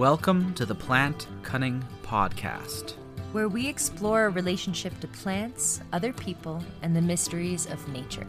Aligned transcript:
Welcome 0.00 0.54
to 0.54 0.64
the 0.64 0.74
Plant 0.74 1.26
Cunning 1.42 1.84
Podcast, 2.02 2.94
where 3.32 3.50
we 3.50 3.68
explore 3.68 4.20
our 4.20 4.30
relationship 4.30 4.98
to 5.00 5.08
plants, 5.08 5.82
other 5.92 6.10
people, 6.14 6.64
and 6.80 6.96
the 6.96 7.02
mysteries 7.02 7.66
of 7.66 7.86
nature. 7.86 8.26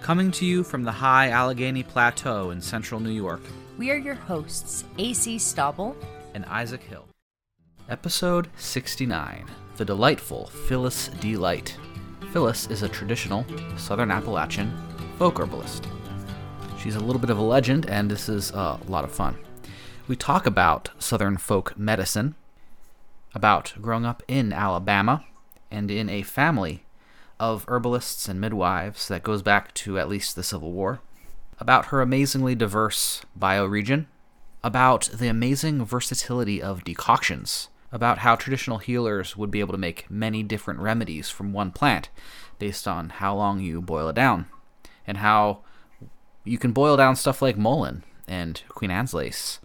Coming 0.00 0.30
to 0.30 0.46
you 0.46 0.64
from 0.64 0.84
the 0.84 0.90
high 0.90 1.28
Allegheny 1.28 1.82
Plateau 1.82 2.52
in 2.52 2.62
central 2.62 3.00
New 3.00 3.10
York. 3.10 3.42
We 3.76 3.90
are 3.90 3.98
your 3.98 4.14
hosts, 4.14 4.84
AC 4.96 5.36
Stauble 5.36 5.94
and 6.32 6.46
Isaac 6.46 6.82
Hill. 6.82 7.06
Episode 7.90 8.48
69 8.56 9.44
The 9.76 9.84
Delightful 9.84 10.46
Phyllis 10.46 11.08
D. 11.20 11.36
Light. 11.36 11.76
Phyllis 12.32 12.66
is 12.68 12.82
a 12.82 12.88
traditional 12.88 13.44
Southern 13.76 14.10
Appalachian 14.10 14.74
folk 15.18 15.38
herbalist. 15.38 15.86
She's 16.78 16.96
a 16.96 17.00
little 17.00 17.20
bit 17.20 17.28
of 17.28 17.36
a 17.36 17.42
legend, 17.42 17.84
and 17.90 18.10
this 18.10 18.30
is 18.30 18.52
uh, 18.52 18.78
a 18.80 18.90
lot 18.90 19.04
of 19.04 19.12
fun. 19.12 19.36
We 20.08 20.16
talk 20.16 20.46
about 20.46 20.88
Southern 20.98 21.36
folk 21.36 21.76
medicine, 21.76 22.34
about 23.34 23.74
growing 23.78 24.06
up 24.06 24.22
in 24.26 24.54
Alabama, 24.54 25.22
and 25.70 25.90
in 25.90 26.08
a 26.08 26.22
family 26.22 26.82
of 27.38 27.66
herbalists 27.68 28.26
and 28.26 28.40
midwives 28.40 29.06
that 29.08 29.22
goes 29.22 29.42
back 29.42 29.74
to 29.74 29.98
at 29.98 30.08
least 30.08 30.34
the 30.34 30.42
Civil 30.42 30.72
War, 30.72 31.00
about 31.60 31.86
her 31.86 32.00
amazingly 32.00 32.54
diverse 32.54 33.20
bioregion, 33.38 34.06
about 34.64 35.10
the 35.12 35.28
amazing 35.28 35.84
versatility 35.84 36.62
of 36.62 36.84
decoctions, 36.84 37.68
about 37.92 38.20
how 38.20 38.34
traditional 38.34 38.78
healers 38.78 39.36
would 39.36 39.50
be 39.50 39.60
able 39.60 39.72
to 39.72 39.78
make 39.78 40.10
many 40.10 40.42
different 40.42 40.80
remedies 40.80 41.28
from 41.28 41.52
one 41.52 41.70
plant 41.70 42.08
based 42.58 42.88
on 42.88 43.10
how 43.10 43.36
long 43.36 43.60
you 43.60 43.82
boil 43.82 44.08
it 44.08 44.16
down, 44.16 44.46
and 45.06 45.18
how 45.18 45.58
you 46.44 46.56
can 46.56 46.72
boil 46.72 46.96
down 46.96 47.14
stuff 47.14 47.42
like 47.42 47.58
mullein 47.58 48.04
and 48.26 48.62
Queen 48.68 48.90
Anne's 48.90 49.12
lace 49.12 49.58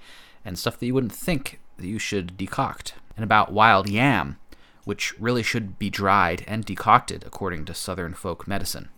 and 0.46 0.58
stuff 0.58 0.80
that 0.80 0.86
you 0.86 0.94
wouldn't 0.94 1.14
think 1.14 1.60
that 1.78 1.88
you 1.88 2.00
should 2.00 2.38
decoct, 2.38 2.94
and 3.16 3.24
about 3.24 3.52
wild 3.52 3.90
yam, 3.90 4.38
which 4.86 5.18
really 5.20 5.44
should 5.44 5.80
be 5.80 5.90
dried 5.90 6.44
and 6.48 6.66
decocted 6.66 7.24
according 7.26 7.66
to 7.66 7.74
Southern 7.74 8.14
folk 8.14 8.48
medicine. 8.48 8.90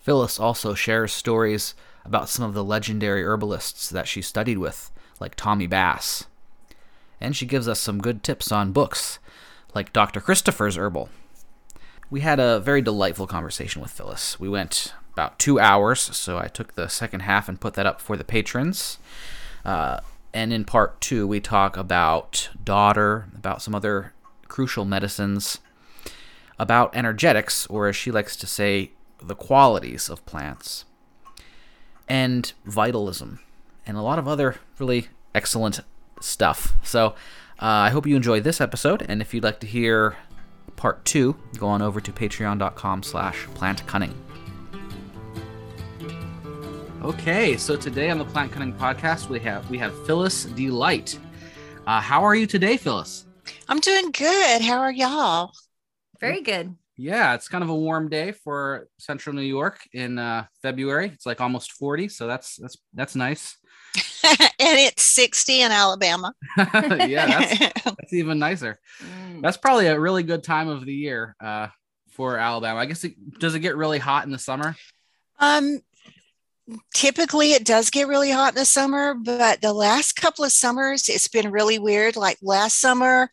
Phyllis 0.00 0.38
also 0.38 0.74
shares 0.74 1.12
stories 1.12 1.74
about 2.04 2.28
some 2.28 2.44
of 2.44 2.54
the 2.54 2.64
legendary 2.64 3.24
herbalists 3.24 3.88
that 3.88 4.08
she 4.08 4.20
studied 4.20 4.58
with, 4.58 4.90
like 5.20 5.34
Tommy 5.34 5.66
Bass. 5.66 6.24
And 7.20 7.34
she 7.34 7.46
gives 7.46 7.68
us 7.68 7.80
some 7.80 8.00
good 8.00 8.22
tips 8.22 8.52
on 8.52 8.72
books, 8.72 9.18
like 9.74 9.92
Dr. 9.92 10.20
Christopher's 10.20 10.76
Herbal. 10.76 11.08
We 12.10 12.20
had 12.20 12.38
a 12.38 12.60
very 12.60 12.82
delightful 12.82 13.26
conversation 13.26 13.80
with 13.80 13.90
Phyllis. 13.90 14.38
We 14.38 14.48
went 14.48 14.92
about 15.14 15.38
two 15.38 15.58
hours, 15.58 16.00
so 16.00 16.38
I 16.38 16.48
took 16.48 16.74
the 16.74 16.88
second 16.88 17.20
half 17.20 17.48
and 17.48 17.60
put 17.60 17.74
that 17.74 17.86
up 17.86 18.00
for 18.00 18.16
the 18.16 18.24
patrons. 18.24 18.98
Uh, 19.64 20.00
and 20.34 20.52
in 20.52 20.64
part 20.64 21.00
two, 21.00 21.26
we 21.26 21.40
talk 21.40 21.76
about 21.76 22.50
daughter, 22.62 23.28
about 23.36 23.62
some 23.62 23.74
other 23.74 24.12
crucial 24.48 24.84
medicines, 24.84 25.60
about 26.58 26.94
energetics, 26.94 27.66
or 27.68 27.88
as 27.88 27.94
she 27.94 28.10
likes 28.10 28.36
to 28.36 28.46
say, 28.46 28.90
the 29.22 29.36
qualities 29.36 30.10
of 30.10 30.26
plants, 30.26 30.84
and 32.08 32.52
vitalism, 32.66 33.38
and 33.86 33.96
a 33.96 34.02
lot 34.02 34.18
of 34.18 34.26
other 34.26 34.56
really 34.78 35.06
excellent 35.34 35.80
stuff. 36.20 36.74
So 36.82 37.14
uh, 37.62 37.86
I 37.86 37.90
hope 37.90 38.06
you 38.06 38.16
enjoy 38.16 38.40
this 38.40 38.60
episode, 38.60 39.06
and 39.08 39.22
if 39.22 39.32
you'd 39.32 39.44
like 39.44 39.60
to 39.60 39.66
hear 39.68 40.16
part 40.74 41.04
two, 41.04 41.36
go 41.58 41.68
on 41.68 41.80
over 41.80 42.00
to 42.00 42.12
patreon.com 42.12 43.04
slash 43.04 43.46
plantcunning. 43.54 44.14
Okay, 47.04 47.58
so 47.58 47.76
today 47.76 48.08
on 48.08 48.16
the 48.16 48.24
Plant 48.24 48.50
Cunning 48.50 48.72
Podcast, 48.72 49.28
we 49.28 49.38
have 49.40 49.68
we 49.68 49.76
have 49.76 49.92
Phyllis 50.06 50.46
D. 50.46 50.70
Light. 50.70 51.18
Uh, 51.86 52.00
how 52.00 52.24
are 52.24 52.34
you 52.34 52.46
today, 52.46 52.78
Phyllis? 52.78 53.26
I'm 53.68 53.78
doing 53.78 54.10
good. 54.10 54.62
How 54.62 54.78
are 54.78 54.90
y'all? 54.90 55.52
Very 56.18 56.40
good. 56.40 56.74
Yeah, 56.96 57.34
it's 57.34 57.46
kind 57.46 57.62
of 57.62 57.68
a 57.68 57.74
warm 57.74 58.08
day 58.08 58.32
for 58.32 58.88
Central 58.98 59.36
New 59.36 59.42
York 59.42 59.80
in 59.92 60.18
uh, 60.18 60.46
February. 60.62 61.10
It's 61.12 61.26
like 61.26 61.42
almost 61.42 61.72
40, 61.72 62.08
so 62.08 62.26
that's 62.26 62.56
that's 62.56 62.78
that's 62.94 63.14
nice. 63.14 63.58
and 64.24 64.48
it's 64.58 65.02
60 65.02 65.60
in 65.60 65.72
Alabama. 65.72 66.32
yeah, 66.56 67.26
that's, 67.26 67.58
that's 67.84 68.12
even 68.14 68.38
nicer. 68.38 68.78
Mm. 69.02 69.42
That's 69.42 69.58
probably 69.58 69.88
a 69.88 70.00
really 70.00 70.22
good 70.22 70.42
time 70.42 70.68
of 70.68 70.86
the 70.86 70.94
year 70.94 71.36
uh, 71.38 71.68
for 72.12 72.38
Alabama. 72.38 72.80
I 72.80 72.86
guess 72.86 73.04
it, 73.04 73.38
does 73.38 73.54
it 73.54 73.60
get 73.60 73.76
really 73.76 73.98
hot 73.98 74.24
in 74.24 74.30
the 74.30 74.38
summer? 74.38 74.74
Um, 75.38 75.80
typically 76.94 77.52
it 77.52 77.64
does 77.64 77.90
get 77.90 78.08
really 78.08 78.30
hot 78.30 78.54
in 78.54 78.58
the 78.58 78.64
summer, 78.64 79.14
but 79.14 79.60
the 79.60 79.72
last 79.72 80.14
couple 80.14 80.44
of 80.44 80.52
summers 80.52 81.08
it's 81.08 81.28
been 81.28 81.50
really 81.50 81.78
weird. 81.78 82.16
Like 82.16 82.38
last 82.42 82.80
summer, 82.80 83.30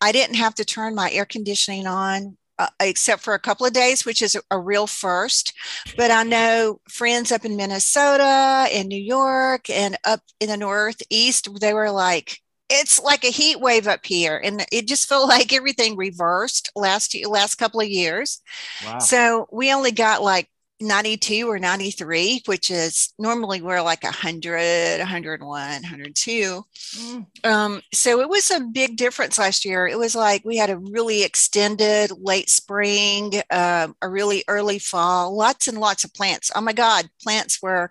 I 0.00 0.12
didn't 0.12 0.36
have 0.36 0.54
to 0.56 0.64
turn 0.64 0.94
my 0.94 1.10
air 1.10 1.24
conditioning 1.24 1.86
on 1.86 2.36
uh, 2.58 2.68
except 2.80 3.22
for 3.22 3.34
a 3.34 3.40
couple 3.40 3.66
of 3.66 3.72
days, 3.72 4.04
which 4.04 4.20
is 4.20 4.34
a, 4.34 4.40
a, 4.50 4.58
real 4.58 4.86
first. 4.86 5.52
But 5.96 6.10
I 6.10 6.22
know 6.22 6.80
friends 6.88 7.32
up 7.32 7.44
in 7.44 7.56
Minnesota 7.56 8.68
and 8.72 8.88
New 8.88 9.00
York 9.00 9.70
and 9.70 9.96
up 10.04 10.20
in 10.38 10.48
the 10.48 10.56
Northeast, 10.56 11.48
they 11.60 11.72
were 11.72 11.90
like, 11.90 12.38
it's 12.68 13.00
like 13.00 13.24
a 13.24 13.28
heat 13.28 13.60
wave 13.60 13.86
up 13.86 14.04
here 14.04 14.40
and 14.42 14.64
it 14.72 14.86
just 14.86 15.08
felt 15.08 15.28
like 15.28 15.52
everything 15.52 15.96
reversed 15.96 16.70
last 16.74 17.16
last 17.26 17.56
couple 17.56 17.80
of 17.80 17.88
years 17.88 18.40
wow. 18.86 18.98
so 18.98 19.46
we 19.52 19.72
only 19.72 19.92
got 19.92 20.22
like 20.22 20.48
92 20.82 21.48
or 21.48 21.58
93, 21.58 22.42
which 22.46 22.70
is 22.70 23.14
normally 23.18 23.62
we're 23.62 23.80
like 23.80 24.02
100, 24.02 24.98
101, 24.98 25.48
102. 25.48 26.64
Mm. 26.96 27.26
Um, 27.44 27.82
so 27.92 28.20
it 28.20 28.28
was 28.28 28.50
a 28.50 28.60
big 28.60 28.96
difference 28.96 29.38
last 29.38 29.64
year. 29.64 29.86
It 29.86 29.98
was 29.98 30.14
like 30.14 30.44
we 30.44 30.56
had 30.56 30.70
a 30.70 30.78
really 30.78 31.22
extended 31.22 32.10
late 32.18 32.50
spring, 32.50 33.40
uh, 33.50 33.88
a 34.02 34.08
really 34.08 34.44
early 34.48 34.78
fall, 34.78 35.36
lots 35.36 35.68
and 35.68 35.78
lots 35.78 36.04
of 36.04 36.12
plants. 36.12 36.50
Oh 36.54 36.60
my 36.60 36.72
God, 36.72 37.08
plants 37.22 37.62
were. 37.62 37.90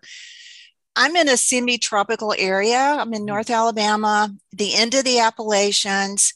I'm 0.94 1.16
in 1.16 1.30
a 1.30 1.38
semi 1.38 1.78
tropical 1.78 2.36
area. 2.38 2.78
I'm 2.78 3.14
in 3.14 3.22
mm. 3.22 3.28
North 3.28 3.50
Alabama, 3.50 4.30
the 4.52 4.76
end 4.76 4.94
of 4.94 5.06
the 5.06 5.20
Appalachians, 5.20 6.34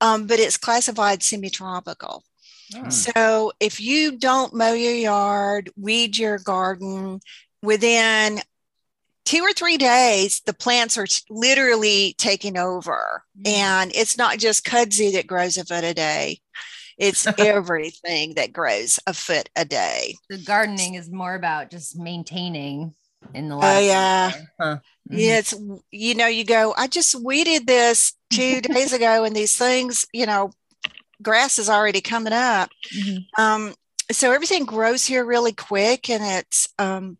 um, 0.00 0.26
but 0.26 0.40
it's 0.40 0.56
classified 0.56 1.22
semi 1.22 1.50
tropical. 1.50 2.24
Hmm. 2.74 2.90
So 2.90 3.52
if 3.60 3.80
you 3.80 4.18
don't 4.18 4.54
mow 4.54 4.72
your 4.72 4.94
yard, 4.94 5.70
weed 5.76 6.16
your 6.16 6.38
garden 6.38 7.20
within 7.62 8.40
two 9.24 9.42
or 9.42 9.52
three 9.52 9.78
days, 9.78 10.40
the 10.46 10.52
plants 10.52 10.98
are 10.98 11.06
literally 11.30 12.14
taking 12.18 12.56
over. 12.56 13.22
Mm. 13.40 13.48
And 13.48 13.92
it's 13.94 14.18
not 14.18 14.38
just 14.38 14.66
kudzu 14.66 15.12
that 15.12 15.26
grows 15.26 15.56
a 15.56 15.64
foot 15.64 15.84
a 15.84 15.94
day. 15.94 16.38
It's 16.98 17.26
everything 17.38 18.34
that 18.34 18.52
grows 18.52 18.98
a 19.06 19.14
foot 19.14 19.48
a 19.56 19.64
day. 19.64 20.16
The 20.28 20.38
gardening 20.38 20.94
is 20.94 21.10
more 21.10 21.34
about 21.34 21.70
just 21.70 21.98
maintaining 21.98 22.94
in 23.34 23.48
the 23.48 23.56
last. 23.56 23.76
Oh 23.76 23.80
yeah, 23.80 24.32
huh. 24.60 24.76
mm-hmm. 24.76 25.18
yeah. 25.18 25.38
It's 25.38 25.54
you 25.90 26.14
know 26.14 26.26
you 26.26 26.44
go. 26.44 26.74
I 26.76 26.86
just 26.86 27.14
weeded 27.14 27.66
this 27.66 28.14
two 28.30 28.60
days 28.60 28.92
ago, 28.92 29.24
and 29.24 29.34
these 29.34 29.56
things, 29.56 30.06
you 30.12 30.26
know, 30.26 30.52
grass 31.22 31.58
is 31.58 31.70
already 31.70 32.00
coming 32.00 32.32
up. 32.32 32.70
Mm-hmm. 32.94 33.42
Um, 33.42 33.74
so 34.10 34.32
everything 34.32 34.64
grows 34.64 35.06
here 35.06 35.24
really 35.24 35.52
quick, 35.52 36.10
and 36.10 36.22
it's 36.22 36.68
um, 36.78 37.18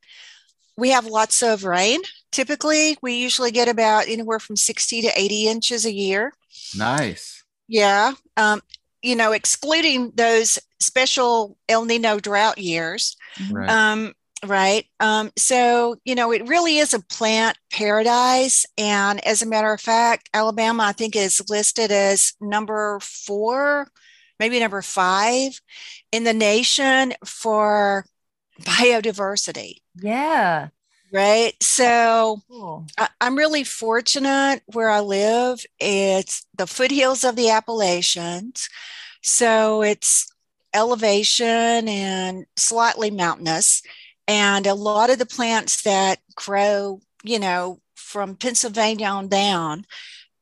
we 0.76 0.90
have 0.90 1.06
lots 1.06 1.42
of 1.42 1.64
rain. 1.64 2.00
Typically, 2.30 2.96
we 3.02 3.14
usually 3.14 3.50
get 3.50 3.68
about 3.68 4.08
anywhere 4.08 4.38
from 4.38 4.56
60 4.56 5.02
to 5.02 5.08
80 5.14 5.46
inches 5.48 5.86
a 5.86 5.92
year. 5.92 6.32
Nice. 6.76 7.44
Yeah. 7.68 8.14
Um, 8.36 8.62
you 9.02 9.16
know, 9.16 9.32
excluding 9.32 10.12
those 10.14 10.58
special 10.80 11.56
El 11.68 11.84
Nino 11.84 12.18
drought 12.18 12.58
years. 12.58 13.16
Right. 13.50 13.68
Um, 13.68 14.14
right. 14.46 14.86
Um, 15.00 15.30
so, 15.36 15.96
you 16.04 16.14
know, 16.14 16.32
it 16.32 16.48
really 16.48 16.78
is 16.78 16.94
a 16.94 17.00
plant 17.00 17.58
paradise. 17.70 18.66
And 18.78 19.24
as 19.26 19.42
a 19.42 19.46
matter 19.46 19.72
of 19.72 19.80
fact, 19.80 20.28
Alabama, 20.32 20.84
I 20.84 20.92
think, 20.92 21.16
is 21.16 21.42
listed 21.48 21.90
as 21.90 22.34
number 22.40 22.98
four, 23.00 23.88
maybe 24.42 24.58
number 24.58 24.82
five 24.82 25.60
in 26.10 26.24
the 26.24 26.32
nation 26.34 27.14
for 27.24 28.04
biodiversity. 28.62 29.76
Yeah. 29.94 30.70
Right. 31.12 31.52
So 31.62 32.40
cool. 32.50 32.88
I, 32.98 33.08
I'm 33.20 33.38
really 33.38 33.62
fortunate 33.62 34.62
where 34.66 34.90
I 34.90 34.98
live. 34.98 35.64
It's 35.78 36.44
the 36.58 36.66
foothills 36.66 37.22
of 37.22 37.36
the 37.36 37.50
Appalachians. 37.50 38.68
So 39.22 39.82
it's 39.82 40.28
elevation 40.74 41.86
and 41.88 42.46
slightly 42.56 43.12
mountainous 43.12 43.80
and 44.26 44.66
a 44.66 44.74
lot 44.74 45.10
of 45.10 45.20
the 45.20 45.26
plants 45.26 45.82
that 45.82 46.18
grow, 46.34 47.00
you 47.22 47.38
know, 47.38 47.78
from 47.94 48.34
Pennsylvania 48.34 49.06
on 49.06 49.28
down 49.28 49.84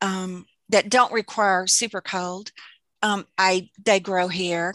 um, 0.00 0.46
that 0.70 0.88
don't 0.88 1.12
require 1.12 1.66
super 1.66 2.00
cold, 2.00 2.52
um, 3.02 3.26
I 3.38 3.70
they 3.82 4.00
grow 4.00 4.28
here. 4.28 4.74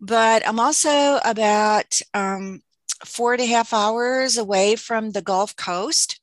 But 0.00 0.46
I'm 0.46 0.60
also 0.60 1.18
about 1.24 2.00
um, 2.14 2.62
four 3.04 3.32
and 3.32 3.42
a 3.42 3.46
half 3.46 3.72
hours 3.72 4.36
away 4.36 4.76
from 4.76 5.10
the 5.10 5.22
Gulf 5.22 5.56
Coast. 5.56 6.20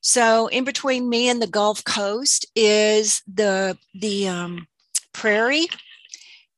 So 0.00 0.46
in 0.48 0.64
between 0.64 1.08
me 1.08 1.28
and 1.28 1.42
the 1.42 1.46
Gulf 1.46 1.84
Coast 1.84 2.46
is 2.54 3.22
the 3.32 3.76
the 3.94 4.28
um, 4.28 4.68
prairie, 5.12 5.66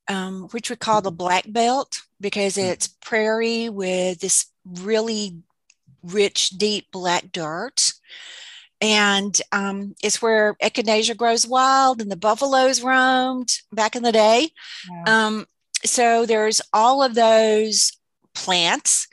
um, 0.08 0.48
which 0.50 0.70
we 0.70 0.76
call 0.76 1.00
the 1.00 1.10
Black 1.10 1.44
Belt 1.48 2.02
because 2.20 2.58
it's 2.58 2.86
prairie 2.86 3.68
with 3.68 4.20
this 4.20 4.46
really 4.64 5.38
rich, 6.02 6.50
deep 6.50 6.90
black 6.92 7.32
dirt. 7.32 7.92
And 8.80 9.38
um, 9.52 9.94
it's 10.02 10.22
where 10.22 10.54
echinacea 10.62 11.16
grows 11.16 11.46
wild 11.46 12.00
and 12.00 12.10
the 12.10 12.16
buffaloes 12.16 12.82
roamed 12.82 13.52
back 13.72 13.94
in 13.94 14.02
the 14.02 14.12
day. 14.12 14.50
Yeah. 14.90 15.26
Um, 15.26 15.46
so 15.84 16.24
there's 16.26 16.60
all 16.72 17.02
of 17.02 17.14
those 17.14 17.92
plants 18.34 19.06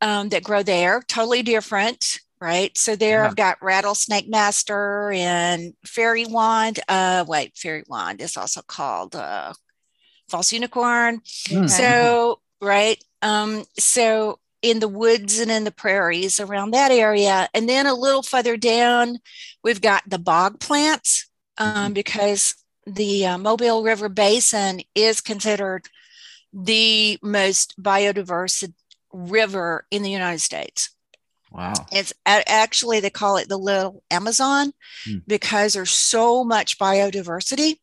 um, 0.00 0.28
that 0.28 0.44
grow 0.44 0.62
there, 0.62 1.02
totally 1.08 1.42
different, 1.42 2.20
right? 2.40 2.76
So 2.76 2.96
there 2.96 3.22
yeah. 3.22 3.26
I've 3.26 3.36
got 3.36 3.62
rattlesnake 3.62 4.28
master 4.28 5.10
and 5.10 5.74
fairy 5.84 6.26
wand. 6.26 6.80
Uh, 6.88 7.24
wait, 7.26 7.56
fairy 7.56 7.84
wand 7.88 8.20
is 8.20 8.36
also 8.36 8.62
called 8.62 9.16
uh, 9.16 9.52
false 10.28 10.52
unicorn. 10.52 11.20
Mm. 11.48 11.68
So 11.68 12.40
right, 12.60 13.02
um, 13.22 13.64
so 13.78 14.38
in 14.62 14.80
the 14.80 14.88
woods 14.88 15.38
and 15.38 15.50
in 15.50 15.64
the 15.64 15.70
prairies 15.70 16.40
around 16.40 16.72
that 16.72 16.90
area, 16.90 17.48
and 17.54 17.68
then 17.68 17.86
a 17.86 17.94
little 17.94 18.22
further 18.22 18.56
down, 18.56 19.18
we've 19.62 19.80
got 19.80 20.02
the 20.06 20.18
bog 20.18 20.60
plants 20.60 21.28
um, 21.58 21.74
mm-hmm. 21.74 21.92
because 21.92 22.54
the 22.86 23.26
uh, 23.26 23.38
Mobile 23.38 23.82
River 23.82 24.08
Basin 24.08 24.80
is 24.94 25.20
considered 25.20 25.86
the 26.52 27.18
most 27.22 27.74
biodiverse 27.80 28.72
river 29.12 29.86
in 29.90 30.02
the 30.02 30.10
United 30.10 30.40
States. 30.40 30.90
Wow. 31.50 31.74
It's 31.92 32.12
actually, 32.26 33.00
they 33.00 33.10
call 33.10 33.36
it 33.38 33.48
the 33.48 33.56
little 33.56 34.02
Amazon 34.10 34.72
hmm. 35.04 35.18
because 35.26 35.72
there's 35.72 35.90
so 35.90 36.44
much 36.44 36.78
biodiversity 36.78 37.76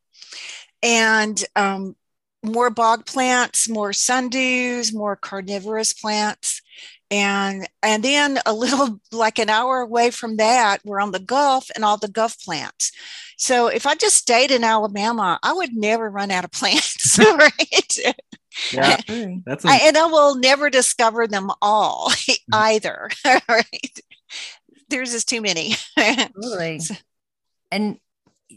and 0.82 1.42
um, 1.56 1.96
more 2.44 2.70
bog 2.70 3.06
plants, 3.06 3.68
more 3.68 3.90
sundews, 3.90 4.94
more 4.94 5.16
carnivorous 5.16 5.92
plants. 5.92 6.62
And, 7.10 7.68
and 7.82 8.02
then 8.02 8.38
a 8.46 8.52
little 8.52 9.00
like 9.12 9.38
an 9.38 9.48
hour 9.48 9.80
away 9.80 10.10
from 10.10 10.36
that, 10.36 10.78
we're 10.84 11.00
on 11.00 11.12
the 11.12 11.20
Gulf 11.20 11.70
and 11.74 11.84
all 11.84 11.96
the 11.96 12.08
Gulf 12.08 12.38
plants. 12.40 12.92
So 13.36 13.68
if 13.68 13.86
I 13.86 13.94
just 13.94 14.16
stayed 14.16 14.50
in 14.50 14.64
Alabama, 14.64 15.38
I 15.42 15.52
would 15.52 15.74
never 15.74 16.10
run 16.10 16.30
out 16.30 16.44
of 16.44 16.50
plants, 16.52 17.18
right? 17.18 17.96
Yeah, 18.72 19.00
that's 19.44 19.64
a- 19.64 19.68
I, 19.68 19.80
and 19.84 19.96
I 19.96 20.06
will 20.06 20.36
never 20.36 20.70
discover 20.70 21.26
them 21.26 21.50
all 21.60 22.10
mm-hmm. 22.10 22.54
either. 22.54 23.10
right? 23.48 24.00
There's 24.88 25.12
just 25.12 25.28
too 25.28 25.42
many. 25.42 25.74
totally. 25.98 26.80
And 27.70 27.98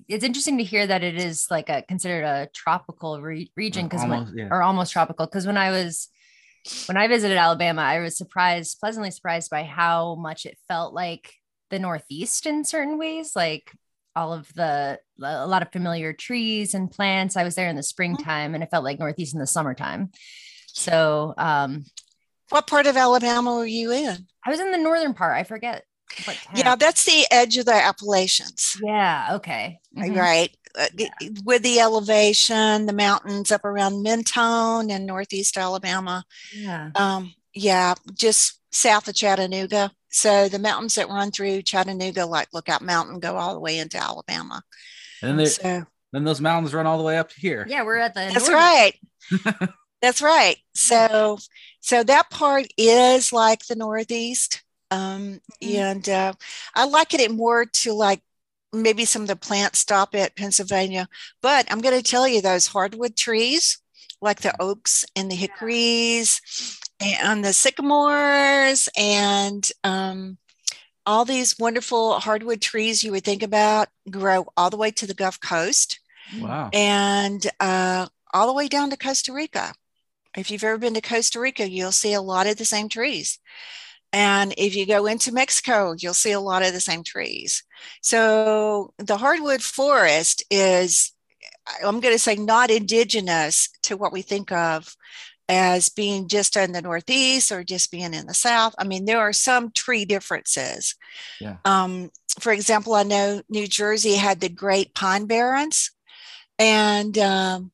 it's 0.08 0.24
interesting 0.24 0.58
to 0.58 0.64
hear 0.64 0.86
that 0.86 1.04
it 1.04 1.16
is 1.16 1.48
like 1.50 1.70
a 1.70 1.82
considered 1.82 2.24
a 2.24 2.48
tropical 2.54 3.20
re- 3.22 3.52
region 3.56 3.88
because 3.88 4.04
or 4.50 4.62
almost 4.62 4.94
tropical 4.94 5.26
because 5.26 5.48
when 5.48 5.58
I 5.58 5.72
was 5.72 6.10
when 6.88 6.98
I 6.98 7.08
visited 7.08 7.38
Alabama, 7.38 7.82
I 7.82 8.00
was 8.00 8.18
surprised, 8.18 8.80
pleasantly 8.80 9.12
surprised 9.12 9.50
by 9.50 9.64
how 9.64 10.16
much 10.16 10.46
it 10.46 10.58
felt 10.68 10.94
like 10.94 11.34
the 11.70 11.80
Northeast 11.80 12.46
in 12.46 12.64
certain 12.64 12.98
ways. 12.98 13.36
Like 13.36 13.72
all 14.16 14.34
of 14.34 14.52
the 14.54 15.00
a 15.22 15.48
lot 15.48 15.62
of 15.62 15.72
familiar 15.72 16.14
trees 16.14 16.74
and 16.74 16.92
plants. 16.92 17.38
I 17.38 17.44
was 17.44 17.56
there 17.56 17.70
in 17.70 17.76
the 17.76 17.84
springtime 17.84 18.54
and 18.54 18.64
it 18.64 18.70
felt 18.72 18.84
like 18.84 19.00
Northeast 19.00 19.34
in 19.34 19.40
the 19.40 19.48
summertime. 19.48 20.12
So, 20.68 21.34
um, 21.38 21.86
what 22.50 22.68
part 22.68 22.88
of 22.88 22.98
Alabama 22.98 23.56
were 23.56 23.66
you 23.66 23.92
in? 23.92 24.28
I 24.46 24.50
was 24.50 24.60
in 24.60 24.72
the 24.72 24.78
northern 24.78 25.14
part. 25.14 25.38
I 25.38 25.44
forget. 25.44 25.84
Yeah, 26.56 26.76
that's 26.76 27.06
the 27.06 27.26
edge 27.30 27.58
of 27.58 27.66
the 27.66 27.74
Appalachians. 27.74 28.78
Yeah. 28.84 29.30
Okay. 29.34 29.80
Mm-hmm. 29.96 30.16
Right. 30.16 30.56
Uh, 30.78 30.88
yeah. 30.96 31.10
With 31.44 31.64
the 31.64 31.80
elevation, 31.80 32.86
the 32.86 32.94
mountains 32.94 33.52
up 33.52 33.66
around 33.66 34.04
Mentone 34.04 34.92
and 34.92 35.06
Northeast 35.06 35.58
Alabama. 35.58 36.24
Yeah. 36.56 36.92
Um, 36.96 37.34
yeah, 37.54 37.96
just 38.14 38.60
south 38.72 39.08
of 39.08 39.16
Chattanooga. 39.16 39.92
So 40.10 40.50
the 40.50 40.60
mountains 40.60 40.96
that 40.96 41.10
run 41.10 41.32
through 41.32 41.62
Chattanooga, 41.64 42.26
like 42.26 42.50
Lookout 42.54 42.82
Mountain, 42.82 43.20
go 43.20 43.36
all 43.36 43.54
the 43.54 43.60
way 43.60 43.78
into 43.78 43.98
Alabama. 43.98 44.64
And 45.22 45.40
then, 45.40 45.48
so, 45.48 45.86
then 46.12 46.24
those 46.24 46.42
mountains 46.42 46.74
run 46.74 46.88
all 46.88 46.98
the 46.98 47.04
way 47.04 47.18
up 47.18 47.30
to 47.30 47.40
here. 47.40 47.66
Yeah, 47.68 47.84
we're 47.84 47.98
at 47.98 48.14
the. 48.14 48.30
That's 48.34 48.50
right. 48.50 48.94
that's 50.02 50.22
right. 50.22 50.58
So, 50.74 51.38
so 51.82 52.04
that 52.04 52.30
part 52.30 52.68
is 52.78 53.34
like 53.34 53.66
the 53.68 53.76
Northeast, 53.76 54.64
um, 54.92 55.42
mm-hmm. 55.62 55.76
and 55.76 56.10
uh, 56.10 56.34
I 56.74 56.86
liken 56.86 57.20
it 57.20 57.32
more 57.32 57.66
to 57.66 57.94
like 57.94 58.22
maybe 58.74 59.06
some 59.06 59.24
of 59.24 59.28
the 59.28 59.36
plants 59.36 59.80
stop 59.80 60.16
at 60.16 60.36
Pennsylvania. 60.36 61.08
But 61.42 61.68
I'm 61.72 61.82
going 61.82 61.98
to 61.98 62.04
tell 62.04 62.28
you 62.28 62.42
those 62.42 62.68
hardwood 62.68 63.16
trees, 63.16 63.80
like 64.22 64.42
the 64.42 64.54
oaks 64.62 65.06
and 65.16 65.30
the 65.30 65.36
hickories 65.36 66.42
and 67.00 67.44
the 67.44 67.54
sycamores 67.54 68.90
and 68.98 69.68
um, 69.84 70.38
all 71.06 71.26
these 71.26 71.58
wonderful 71.58 72.20
hardwood 72.20 72.62
trees 72.62 73.04
you 73.04 73.12
would 73.12 73.24
think 73.24 73.42
about 73.42 73.88
grow 74.10 74.46
all 74.58 74.70
the 74.70 74.78
way 74.78 74.92
to 74.92 75.08
the 75.08 75.14
Gulf 75.14 75.40
Coast. 75.40 76.00
Wow. 76.40 76.70
And 76.74 77.46
uh, 77.60 78.08
all 78.34 78.48
the 78.48 78.54
way 78.54 78.68
down 78.68 78.90
to 78.92 78.98
Costa 78.98 79.34
Rica. 79.34 79.74
If 80.38 80.52
you've 80.52 80.64
ever 80.64 80.78
been 80.78 80.94
to 80.94 81.02
Costa 81.02 81.40
Rica, 81.40 81.68
you'll 81.68 81.92
see 81.92 82.14
a 82.14 82.22
lot 82.22 82.46
of 82.46 82.58
the 82.58 82.66
same 82.66 82.88
trees. 82.88 83.40
And 84.12 84.54
if 84.58 84.76
you 84.76 84.86
go 84.86 85.06
into 85.06 85.32
Mexico, 85.32 85.96
you'll 85.98 86.14
see 86.14 86.32
a 86.32 86.40
lot 86.40 86.64
of 86.64 86.74
the 86.74 86.80
same 86.80 87.04
trees. 87.04 87.64
So 88.02 88.94
the 88.98 89.18
hardwood 89.18 89.62
forest 89.62 90.44
is, 90.50 91.14
I'm 91.86 92.00
going 92.00 92.16
to 92.16 92.20
say, 92.20 92.36
not 92.36 92.72
indigenous 92.72 93.70
to 93.84 93.98
what 93.98 94.12
we 94.12 94.22
think 94.24 94.52
of 94.52 94.96
as 95.48 95.90
being 95.90 96.28
just 96.28 96.56
in 96.56 96.72
the 96.72 96.82
Northeast 96.82 97.52
or 97.52 97.64
just 97.64 97.92
being 97.92 98.14
in 98.14 98.28
the 98.28 98.34
South. 98.34 98.76
I 98.78 98.84
mean, 98.84 99.06
there 99.06 99.20
are 99.20 99.34
some 99.34 99.72
tree 99.72 100.06
differences. 100.06 100.96
Yeah. 101.42 101.58
Um, 101.66 102.12
for 102.40 102.52
example, 102.52 102.94
I 102.94 103.04
know 103.04 103.42
New 103.50 103.68
Jersey 103.68 104.16
had 104.16 104.40
the 104.40 104.50
Great 104.50 104.94
Pine 104.94 105.26
Barrens, 105.26 105.92
and 106.60 107.18
um, 107.18 107.72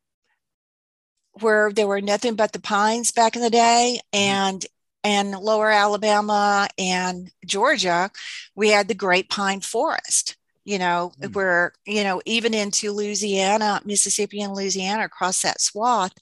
where 1.41 1.71
there 1.71 1.87
were 1.87 2.01
nothing 2.01 2.35
but 2.35 2.53
the 2.53 2.61
pines 2.61 3.11
back 3.11 3.35
in 3.35 3.41
the 3.41 3.49
day, 3.49 3.99
mm-hmm. 4.13 4.17
and 4.17 4.65
and 5.05 5.31
lower 5.31 5.69
Alabama 5.69 6.67
and 6.77 7.31
Georgia, 7.45 8.11
we 8.55 8.69
had 8.69 8.87
the 8.87 8.93
Great 8.93 9.29
Pine 9.29 9.61
Forest. 9.61 10.35
You 10.63 10.79
know, 10.79 11.11
mm. 11.21 11.31
where 11.35 11.73
you 11.85 12.03
know 12.03 12.21
even 12.25 12.55
into 12.55 12.91
Louisiana, 12.91 13.81
Mississippi, 13.85 14.41
and 14.41 14.53
Louisiana 14.53 15.05
across 15.05 15.43
that 15.43 15.61
swath 15.61 16.13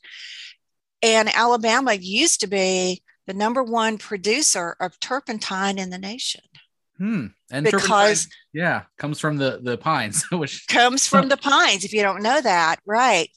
and 1.03 1.29
Alabama 1.35 1.93
used 1.93 2.39
to 2.39 2.47
be 2.47 3.03
the 3.27 3.33
number 3.33 3.61
one 3.61 3.97
producer 3.97 4.75
of 4.79 4.99
turpentine 4.99 5.77
in 5.77 5.89
the 5.89 5.97
nation. 5.97 6.41
Hmm. 6.97 7.27
And 7.51 7.65
because 7.65 8.29
yeah, 8.53 8.83
comes 8.97 9.19
from 9.19 9.37
the 9.37 9.59
the 9.61 9.77
pines, 9.77 10.23
which 10.31 10.65
comes 10.67 11.05
from 11.05 11.27
the 11.29 11.37
pines. 11.37 11.83
If 11.83 11.93
you 11.93 12.01
don't 12.01 12.23
know 12.23 12.39
that, 12.39 12.77
right? 12.85 13.29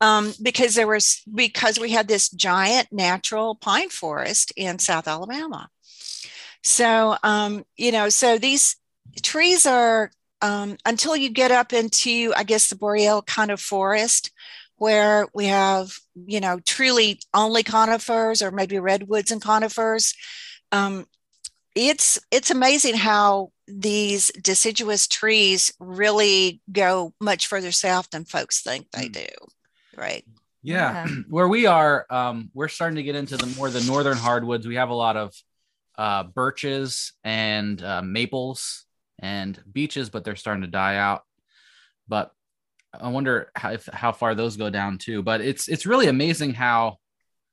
Um, 0.00 0.34
because 0.42 0.74
there 0.74 0.86
was 0.86 1.22
because 1.32 1.78
we 1.78 1.90
had 1.90 2.08
this 2.08 2.28
giant 2.28 2.88
natural 2.92 3.54
pine 3.54 3.88
forest 3.88 4.52
in 4.56 4.78
South 4.78 5.08
Alabama. 5.08 5.68
So 6.62 7.16
um, 7.22 7.64
you 7.76 7.92
know, 7.92 8.08
so 8.08 8.38
these 8.38 8.76
trees 9.22 9.66
are 9.66 10.10
um, 10.42 10.76
until 10.84 11.16
you 11.16 11.30
get 11.30 11.50
up 11.50 11.72
into, 11.72 12.32
I 12.36 12.42
guess, 12.42 12.68
the 12.68 12.76
boreal 12.76 13.22
kind 13.22 13.50
of 13.50 13.60
forest, 13.60 14.30
where 14.76 15.26
we 15.32 15.46
have, 15.46 15.94
you 16.26 16.40
know, 16.40 16.60
truly 16.66 17.20
only 17.32 17.62
conifers 17.62 18.42
or 18.42 18.50
maybe 18.50 18.78
redwoods 18.78 19.30
and 19.30 19.40
conifers. 19.40 20.14
Um, 20.72 21.06
it's 21.74 22.18
it's 22.30 22.50
amazing 22.50 22.94
how 22.94 23.52
these 23.66 24.30
deciduous 24.42 25.06
trees 25.06 25.72
really 25.80 26.60
go 26.70 27.14
much 27.20 27.46
further 27.46 27.72
south 27.72 28.10
than 28.10 28.24
folks 28.24 28.60
think 28.60 28.90
they 28.90 29.06
hmm. 29.06 29.12
do. 29.12 29.26
Right. 29.96 30.24
Yeah. 30.62 31.06
yeah. 31.06 31.14
Where 31.28 31.48
we 31.48 31.66
are, 31.66 32.06
um, 32.10 32.50
we're 32.54 32.68
starting 32.68 32.96
to 32.96 33.02
get 33.02 33.14
into 33.14 33.36
the 33.36 33.46
more 33.56 33.70
the 33.70 33.82
northern 33.82 34.16
hardwoods. 34.16 34.66
We 34.66 34.76
have 34.76 34.90
a 34.90 34.94
lot 34.94 35.16
of 35.16 35.34
uh, 35.96 36.24
birches 36.24 37.12
and 37.22 37.82
uh, 37.82 38.02
maples 38.02 38.84
and 39.18 39.62
beeches, 39.70 40.10
but 40.10 40.24
they're 40.24 40.36
starting 40.36 40.62
to 40.62 40.68
die 40.68 40.96
out. 40.96 41.22
But 42.08 42.32
I 42.92 43.08
wonder 43.08 43.50
how, 43.54 43.72
if, 43.72 43.86
how 43.86 44.12
far 44.12 44.34
those 44.34 44.56
go 44.56 44.70
down 44.70 44.98
too. 44.98 45.22
But 45.22 45.40
it's 45.40 45.68
it's 45.68 45.86
really 45.86 46.06
amazing 46.06 46.54
how 46.54 46.98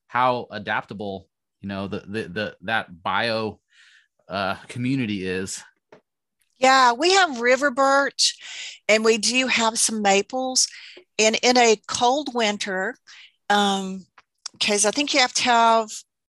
how 0.08 0.48
adaptable 0.52 1.28
you 1.62 1.70
know 1.70 1.88
the 1.88 2.00
the, 2.00 2.24
the 2.28 2.58
that 2.62 3.04
bio 3.04 3.60
uh, 4.28 4.56
community 4.68 5.26
is. 5.26 5.64
Yeah, 6.58 6.94
we 6.94 7.14
have 7.14 7.42
river 7.42 7.72
birch, 7.72 8.38
and 8.88 9.04
we 9.04 9.18
do 9.18 9.48
have 9.48 9.80
some 9.80 10.02
maples. 10.02 10.68
And 11.20 11.38
in 11.42 11.58
a 11.58 11.80
cold 11.88 12.34
winter, 12.34 12.96
um, 13.50 14.06
because 14.54 14.86
I 14.86 14.92
think 14.92 15.14
you 15.14 15.20
have 15.20 15.34
to 15.34 15.44
have 15.44 15.90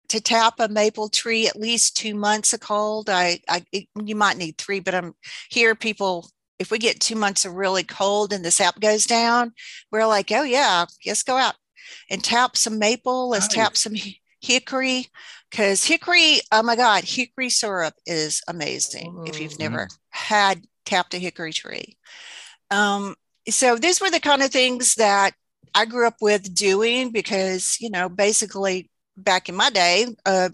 to 0.09 0.21
tap 0.21 0.59
a 0.59 0.67
maple 0.67 1.09
tree 1.09 1.47
at 1.47 1.55
least 1.55 1.97
two 1.97 2.15
months 2.15 2.53
of 2.53 2.59
cold. 2.59 3.09
I, 3.09 3.39
I 3.49 3.65
it, 3.71 3.87
you 4.03 4.15
might 4.15 4.37
need 4.37 4.57
three, 4.57 4.79
but 4.79 4.95
I'm 4.95 5.13
here. 5.49 5.75
People, 5.75 6.29
if 6.59 6.71
we 6.71 6.77
get 6.77 6.99
two 6.99 7.15
months 7.15 7.45
of 7.45 7.53
really 7.53 7.83
cold 7.83 8.31
and 8.31 8.45
the 8.45 8.51
sap 8.51 8.79
goes 8.79 9.05
down, 9.05 9.53
we're 9.91 10.05
like, 10.05 10.31
oh 10.31 10.43
yeah, 10.43 10.85
let's 11.05 11.23
go 11.23 11.37
out 11.37 11.55
and 12.09 12.23
tap 12.23 12.55
some 12.57 12.79
maple. 12.79 13.29
Let's 13.29 13.47
nice. 13.47 13.55
tap 13.55 13.77
some 13.77 13.95
hickory 14.41 15.07
because 15.49 15.83
hickory. 15.83 16.39
Oh 16.51 16.63
my 16.63 16.75
God, 16.75 17.03
hickory 17.03 17.49
syrup 17.49 17.95
is 18.05 18.41
amazing. 18.47 19.15
Oh, 19.17 19.23
if 19.23 19.39
you've 19.39 19.59
never 19.59 19.87
mm. 19.87 19.97
had 20.09 20.63
tapped 20.85 21.13
a 21.13 21.17
hickory 21.17 21.53
tree, 21.53 21.97
um, 22.69 23.15
so 23.49 23.77
these 23.77 24.01
were 24.01 24.09
the 24.09 24.19
kind 24.19 24.41
of 24.41 24.51
things 24.51 24.95
that 24.95 25.33
I 25.75 25.85
grew 25.85 26.07
up 26.07 26.17
with 26.21 26.53
doing 26.53 27.11
because 27.11 27.77
you 27.79 27.89
know 27.89 28.09
basically 28.09 28.89
back 29.17 29.49
in 29.49 29.55
my 29.55 29.69
day, 29.69 30.07
uh, 30.25 30.49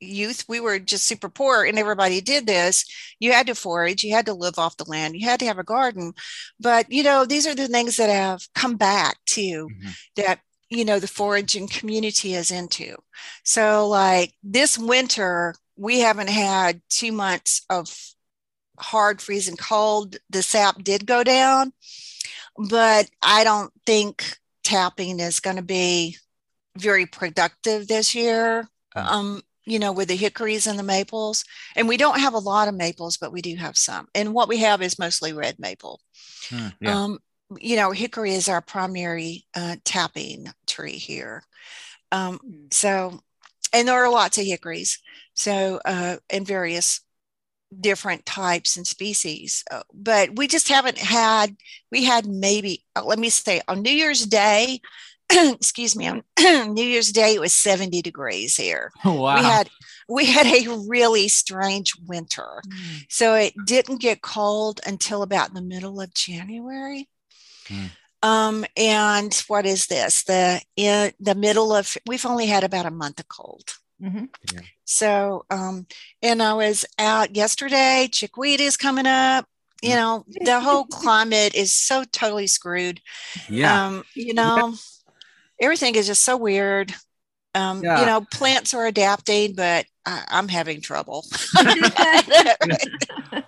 youth, 0.00 0.44
we 0.48 0.60
were 0.60 0.78
just 0.78 1.06
super 1.06 1.28
poor 1.28 1.64
and 1.64 1.78
everybody 1.78 2.20
did 2.20 2.46
this. 2.46 2.84
You 3.18 3.32
had 3.32 3.46
to 3.46 3.54
forage, 3.54 4.04
you 4.04 4.14
had 4.14 4.26
to 4.26 4.34
live 4.34 4.58
off 4.58 4.76
the 4.76 4.84
land, 4.84 5.16
you 5.16 5.26
had 5.26 5.40
to 5.40 5.46
have 5.46 5.58
a 5.58 5.64
garden. 5.64 6.12
But, 6.60 6.90
you 6.90 7.02
know, 7.02 7.24
these 7.24 7.46
are 7.46 7.54
the 7.54 7.68
things 7.68 7.96
that 7.96 8.10
have 8.10 8.46
come 8.54 8.76
back 8.76 9.16
to 9.26 9.40
mm-hmm. 9.40 9.88
that, 10.16 10.40
you 10.68 10.84
know, 10.84 10.98
the 10.98 11.08
foraging 11.08 11.68
community 11.68 12.34
is 12.34 12.50
into. 12.50 12.96
So, 13.44 13.88
like 13.88 14.32
this 14.42 14.78
winter, 14.78 15.54
we 15.76 16.00
haven't 16.00 16.30
had 16.30 16.80
two 16.88 17.12
months 17.12 17.64
of 17.70 17.94
hard 18.78 19.20
freezing 19.20 19.56
cold. 19.56 20.16
The 20.30 20.42
sap 20.42 20.82
did 20.82 21.06
go 21.06 21.22
down, 21.22 21.72
but 22.56 23.08
I 23.22 23.44
don't 23.44 23.72
think 23.86 24.38
tapping 24.62 25.20
is 25.20 25.40
going 25.40 25.56
to 25.56 25.62
be 25.62 26.16
very 26.76 27.06
productive 27.06 27.86
this 27.88 28.14
year. 28.14 28.68
Um, 28.96 29.42
you 29.66 29.78
know, 29.78 29.92
with 29.92 30.08
the 30.08 30.16
hickories 30.16 30.66
and 30.66 30.78
the 30.78 30.82
maples. 30.82 31.44
And 31.74 31.88
we 31.88 31.96
don't 31.96 32.20
have 32.20 32.34
a 32.34 32.38
lot 32.38 32.68
of 32.68 32.74
maples, 32.74 33.16
but 33.16 33.32
we 33.32 33.42
do 33.42 33.56
have 33.56 33.76
some. 33.76 34.08
And 34.14 34.34
what 34.34 34.48
we 34.48 34.58
have 34.58 34.82
is 34.82 34.98
mostly 34.98 35.32
red 35.32 35.58
maple. 35.58 36.00
Hmm, 36.48 36.68
yeah. 36.80 37.02
Um, 37.02 37.18
you 37.58 37.76
know, 37.76 37.90
hickory 37.90 38.32
is 38.32 38.48
our 38.48 38.60
primary 38.60 39.46
uh, 39.54 39.76
tapping 39.84 40.48
tree 40.66 40.98
here. 40.98 41.44
Um, 42.12 42.38
hmm. 42.38 42.66
so, 42.70 43.20
and 43.72 43.88
there 43.88 44.04
are 44.04 44.10
lots 44.10 44.38
of 44.38 44.44
hickories. 44.44 45.00
So, 45.34 45.80
uh, 45.84 46.16
in 46.30 46.44
various 46.44 47.00
different 47.80 48.26
types 48.26 48.76
and 48.76 48.86
species. 48.86 49.64
Uh, 49.70 49.82
but 49.92 50.36
we 50.36 50.46
just 50.46 50.68
haven't 50.68 50.98
had, 50.98 51.56
we 51.90 52.04
had 52.04 52.26
maybe, 52.26 52.84
uh, 52.96 53.04
let 53.04 53.18
me 53.18 53.30
say, 53.30 53.60
on 53.68 53.82
New 53.82 53.90
Year's 53.90 54.24
Day, 54.26 54.80
excuse 55.30 55.96
me, 55.96 56.06
on 56.06 56.22
New 56.74 56.84
Year's 56.84 57.12
Day 57.12 57.34
it 57.34 57.40
was 57.40 57.54
70 57.54 58.02
degrees 58.02 58.56
here. 58.56 58.92
Wow. 59.04 59.36
We 59.36 59.42
had 59.42 59.70
we 60.08 60.26
had 60.26 60.46
a 60.46 60.84
really 60.86 61.28
strange 61.28 61.94
winter. 62.06 62.62
Mm. 62.66 63.06
So 63.08 63.34
it 63.34 63.54
didn't 63.64 64.00
get 64.00 64.22
cold 64.22 64.80
until 64.86 65.22
about 65.22 65.54
the 65.54 65.62
middle 65.62 66.00
of 66.00 66.12
January. 66.12 67.08
Mm. 67.68 67.90
Um, 68.22 68.64
and 68.76 69.34
what 69.48 69.66
is 69.66 69.86
this? 69.86 70.24
The 70.24 70.60
in 70.76 71.12
the 71.20 71.34
middle 71.34 71.74
of 71.74 71.96
we've 72.06 72.26
only 72.26 72.46
had 72.46 72.64
about 72.64 72.86
a 72.86 72.90
month 72.90 73.20
of 73.20 73.28
cold. 73.28 73.74
Mm-hmm. 74.02 74.24
Yeah. 74.52 74.60
So, 74.84 75.46
um, 75.50 75.86
and 76.22 76.42
I 76.42 76.54
was 76.54 76.84
out 76.98 77.36
yesterday. 77.36 78.08
Chickweed 78.10 78.60
is 78.60 78.76
coming 78.76 79.06
up. 79.06 79.46
You 79.82 79.90
mm. 79.90 79.96
know, 79.96 80.24
the 80.44 80.60
whole 80.60 80.84
climate 80.84 81.54
is 81.54 81.74
so 81.74 82.04
totally 82.04 82.46
screwed. 82.46 83.00
Yeah. 83.48 83.86
Um, 83.86 84.04
you 84.14 84.34
know, 84.34 84.68
yeah 84.68 84.74
everything 85.60 85.94
is 85.94 86.06
just 86.06 86.22
so 86.22 86.36
weird. 86.36 86.92
Um, 87.54 87.82
yeah. 87.82 88.00
You 88.00 88.06
know, 88.06 88.20
plants 88.32 88.74
are 88.74 88.86
adapting, 88.86 89.54
but 89.54 89.86
I, 90.04 90.24
am 90.30 90.48
having 90.48 90.80
trouble. 90.80 91.24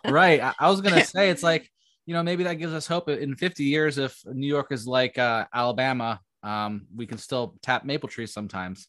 right. 0.06 0.40
I, 0.40 0.54
I 0.58 0.70
was 0.70 0.80
gonna 0.80 1.04
say 1.04 1.30
it's 1.30 1.42
like 1.42 1.68
you 2.06 2.14
know 2.14 2.22
maybe 2.22 2.44
that 2.44 2.54
gives 2.54 2.72
us 2.72 2.86
hope 2.86 3.08
in 3.08 3.34
50 3.34 3.64
years 3.64 3.98
if 3.98 4.22
New 4.26 4.46
York 4.46 4.68
is 4.70 4.86
like 4.86 5.18
uh, 5.18 5.46
Alabama, 5.52 6.20
um, 6.42 6.86
we 6.94 7.06
can 7.06 7.18
still 7.18 7.56
tap 7.62 7.84
maple 7.84 8.08
trees 8.08 8.32
sometimes. 8.32 8.86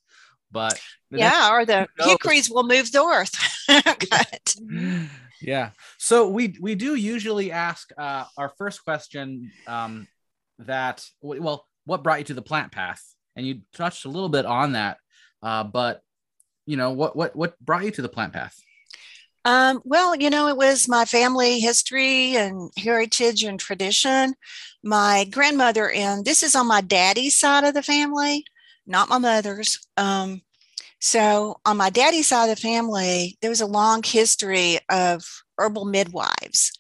But 0.52 0.80
yeah, 1.12 1.52
or 1.52 1.66
the 1.66 1.88
hickories 2.00 2.50
will 2.50 2.64
move 2.64 2.94
north. 2.94 3.36
yeah. 5.42 5.72
So 5.98 6.30
we 6.30 6.56
we 6.62 6.76
do 6.76 6.96
usually 6.96 7.52
ask 7.52 7.90
uh, 7.98 8.26
our 8.38 8.50
first 8.58 8.84
question 8.84 9.52
um, 9.68 10.08
that 10.60 11.06
well 11.22 11.66
what 11.86 12.04
brought 12.04 12.20
you 12.20 12.26
to 12.26 12.34
the 12.34 12.42
plant 12.42 12.72
path? 12.72 13.04
And 13.36 13.46
you 13.46 13.62
touched 13.74 14.06
a 14.06 14.10
little 14.10 14.30
bit 14.30 14.46
on 14.46 14.74
that, 14.74 14.98
uh, 15.44 15.64
but 15.64 16.02
you 16.66 16.78
know 16.78 16.92
what 16.92 17.16
what 17.16 17.36
what 17.36 17.60
brought 17.60 17.84
you 17.84 17.92
to 17.92 18.02
the 18.02 18.10
plant 18.10 18.34
path? 18.34 18.60
Um, 19.46 19.82
well, 19.86 20.14
you 20.14 20.30
know, 20.30 20.50
it 20.50 20.58
was 20.58 20.90
my 20.90 21.06
family 21.06 21.62
history 21.62 22.36
and 22.36 22.70
heritage 22.78 23.44
and 23.44 23.58
tradition. 23.58 24.36
My 24.84 25.26
grandmother, 25.32 25.90
and 25.90 26.26
this 26.26 26.44
is 26.44 26.54
on 26.54 26.68
my 26.68 26.82
daddy's 26.82 27.36
side 27.36 27.64
of 27.64 27.74
the 27.74 27.82
family, 27.82 28.44
not 28.88 29.10
my 29.10 29.18
mother's. 29.18 29.80
Um, 29.98 30.42
so, 31.00 31.60
on 31.66 31.78
my 31.78 31.90
daddy's 31.90 32.28
side 32.28 32.50
of 32.50 32.56
the 32.56 32.62
family, 32.62 33.38
there 33.42 33.52
was 33.52 33.62
a 33.62 33.68
long 33.68 34.02
history 34.04 34.80
of 34.90 35.24
herbal 35.58 35.86
midwives 35.86 36.72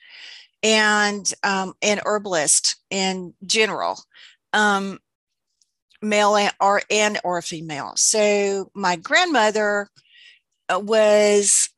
and 0.63 1.31
um, 1.43 1.73
and 1.81 2.01
herbalists 2.05 2.77
in 2.89 3.33
general 3.45 3.99
um, 4.53 4.99
male 6.01 6.37
or, 6.59 6.81
and 6.89 7.19
or 7.23 7.41
female. 7.41 7.93
So 7.95 8.71
my 8.73 8.95
grandmother 8.95 9.89
uh, 10.69 10.79
was 10.79 11.69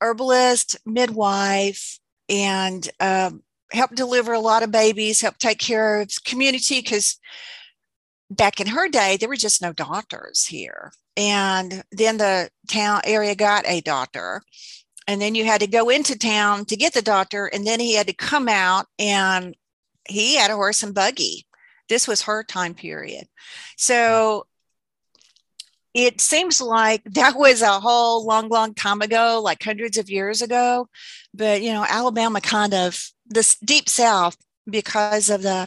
herbalist, 0.00 0.76
midwife, 0.86 1.98
and 2.28 2.88
um, 3.00 3.42
helped 3.72 3.96
deliver 3.96 4.32
a 4.32 4.40
lot 4.40 4.62
of 4.62 4.70
babies, 4.70 5.20
helped 5.20 5.40
take 5.40 5.58
care 5.58 6.00
of 6.00 6.10
community 6.24 6.80
because 6.80 7.18
back 8.36 8.60
in 8.60 8.66
her 8.68 8.88
day 8.88 9.16
there 9.16 9.28
were 9.28 9.36
just 9.36 9.62
no 9.62 9.72
doctors 9.72 10.46
here. 10.46 10.92
And 11.16 11.84
then 11.92 12.16
the 12.16 12.50
town 12.68 13.02
area 13.04 13.34
got 13.34 13.66
a 13.66 13.80
doctor. 13.80 14.42
And 15.06 15.20
then 15.20 15.34
you 15.34 15.44
had 15.44 15.60
to 15.60 15.66
go 15.66 15.90
into 15.90 16.18
town 16.18 16.64
to 16.66 16.76
get 16.76 16.94
the 16.94 17.02
doctor, 17.02 17.44
and 17.46 17.66
then 17.66 17.78
he 17.78 17.94
had 17.94 18.06
to 18.06 18.14
come 18.14 18.48
out 18.48 18.86
and 18.98 19.54
he 20.08 20.36
had 20.36 20.50
a 20.50 20.54
horse 20.54 20.82
and 20.82 20.94
buggy 20.94 21.46
this 21.88 22.08
was 22.08 22.22
her 22.22 22.42
time 22.42 22.74
period. 22.74 23.26
So 23.76 24.46
it 25.92 26.20
seems 26.20 26.60
like 26.60 27.02
that 27.14 27.36
was 27.36 27.62
a 27.62 27.80
whole 27.80 28.26
long, 28.26 28.48
long 28.48 28.74
time 28.74 29.02
ago, 29.02 29.40
like 29.42 29.62
hundreds 29.62 29.96
of 29.96 30.10
years 30.10 30.42
ago. 30.42 30.88
But, 31.32 31.62
you 31.62 31.72
know, 31.72 31.84
Alabama 31.88 32.40
kind 32.40 32.74
of, 32.74 33.10
this 33.26 33.56
deep 33.56 33.88
South, 33.88 34.36
because 34.68 35.30
of 35.30 35.42
the 35.42 35.66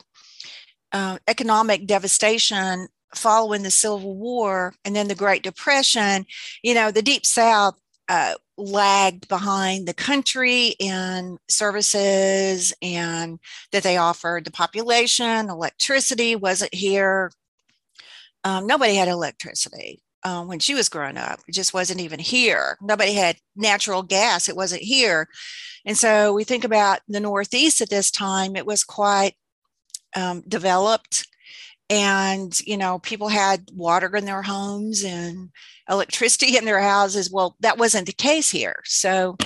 uh, 0.98 1.20
economic 1.27 1.86
devastation 1.86 2.88
following 3.13 3.62
the 3.62 3.70
Civil 3.70 4.18
War 4.18 4.74
and 4.84 4.96
then 4.96 5.08
the 5.08 5.13
Great 5.13 5.44
Depression, 5.44 6.25
you 6.63 6.74
know, 6.74 6.89
the 6.89 7.04
Deep 7.04 7.24
South 7.24 7.80
uh, 8.10 8.34
lagged 8.58 9.27
behind 9.27 9.88
the 9.88 9.94
country 9.94 10.70
in 10.80 11.38
services 11.48 12.74
and 12.82 13.38
that 13.72 13.84
they 13.84 13.98
offered 13.98 14.44
the 14.44 14.51
population. 14.51 15.51
Electricity 15.51 16.36
wasn't 16.36 16.74
here. 16.74 17.32
Um, 18.44 18.66
nobody 18.66 18.96
had 18.96 19.08
electricity 19.08 20.01
um, 20.24 20.48
when 20.48 20.58
she 20.58 20.74
was 20.74 20.89
growing 20.89 21.18
up. 21.18 21.42
It 21.48 21.51
just 21.51 21.75
wasn't 21.75 22.01
even 22.01 22.20
here. 22.20 22.75
Nobody 22.82 23.13
had 23.13 23.38
natural 23.56 24.01
gas. 24.01 24.50
It 24.50 24.56
wasn't 24.56 24.82
here. 24.82 25.27
And 25.86 25.96
so 25.96 26.34
we 26.34 26.44
think 26.44 26.63
about 26.63 27.01
the 27.08 27.20
Northeast 27.20 27.82
at 27.82 27.92
this 27.92 28.10
time, 28.10 28.56
it 28.56 28.66
was 28.66 28.84
quite 28.84 29.36
um, 30.18 30.44
developed. 30.48 31.28
And 31.90 32.60
you 32.68 32.76
know 32.76 33.00
people 33.00 33.30
had 33.30 33.70
water 33.74 34.14
in 34.16 34.26
their 34.26 34.42
homes 34.42 35.04
and 35.04 35.50
electricity 35.90 36.58
in 36.58 36.66
their 36.66 36.82
houses. 36.82 37.32
Well 37.32 37.56
that 37.62 37.78
wasn't 37.78 38.08
the 38.08 38.14
case 38.14 38.50
here. 38.50 38.82
So 38.86 39.38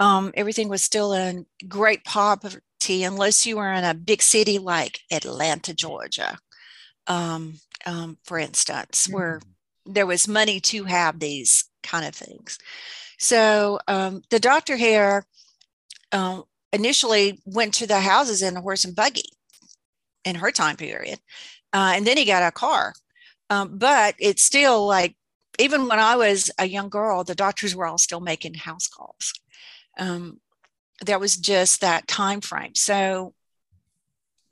um, 0.00 0.32
everything 0.34 0.68
was 0.68 0.82
still 0.82 1.12
in 1.14 1.46
great 1.68 2.04
poverty 2.04 3.04
unless 3.04 3.46
you 3.46 3.56
were 3.56 3.72
in 3.72 3.84
a 3.84 3.94
big 3.94 4.20
city 4.20 4.58
like 4.58 4.98
atlanta 5.12 5.72
georgia 5.72 6.36
um, 7.06 7.54
um, 7.86 8.18
for 8.24 8.36
instance 8.36 9.06
mm-hmm. 9.06 9.14
where 9.14 9.40
there 9.86 10.06
was 10.06 10.28
money 10.28 10.60
to 10.60 10.84
have 10.84 11.18
these 11.18 11.64
kind 11.82 12.06
of 12.06 12.14
things. 12.14 12.58
So 13.18 13.78
um, 13.88 14.22
the 14.30 14.40
doctor 14.40 14.76
here 14.76 15.24
uh, 16.12 16.42
initially 16.72 17.40
went 17.44 17.74
to 17.74 17.86
the 17.86 18.00
houses 18.00 18.42
in 18.42 18.56
a 18.56 18.60
horse 18.60 18.84
and 18.84 18.94
buggy 18.94 19.30
in 20.24 20.36
her 20.36 20.50
time 20.50 20.76
period 20.76 21.18
uh, 21.72 21.92
and 21.96 22.06
then 22.06 22.16
he 22.16 22.24
got 22.24 22.42
a 22.42 22.52
car. 22.52 22.92
Um, 23.50 23.78
but 23.78 24.14
it's 24.18 24.42
still 24.42 24.86
like, 24.86 25.16
even 25.58 25.88
when 25.88 25.98
I 25.98 26.16
was 26.16 26.50
a 26.58 26.66
young 26.66 26.88
girl, 26.88 27.24
the 27.24 27.34
doctors 27.34 27.74
were 27.74 27.86
all 27.86 27.98
still 27.98 28.20
making 28.20 28.54
house 28.54 28.88
calls. 28.88 29.32
Um, 29.98 30.40
there 31.04 31.18
was 31.18 31.36
just 31.36 31.80
that 31.80 32.06
time 32.08 32.40
frame. 32.40 32.74
So 32.74 33.34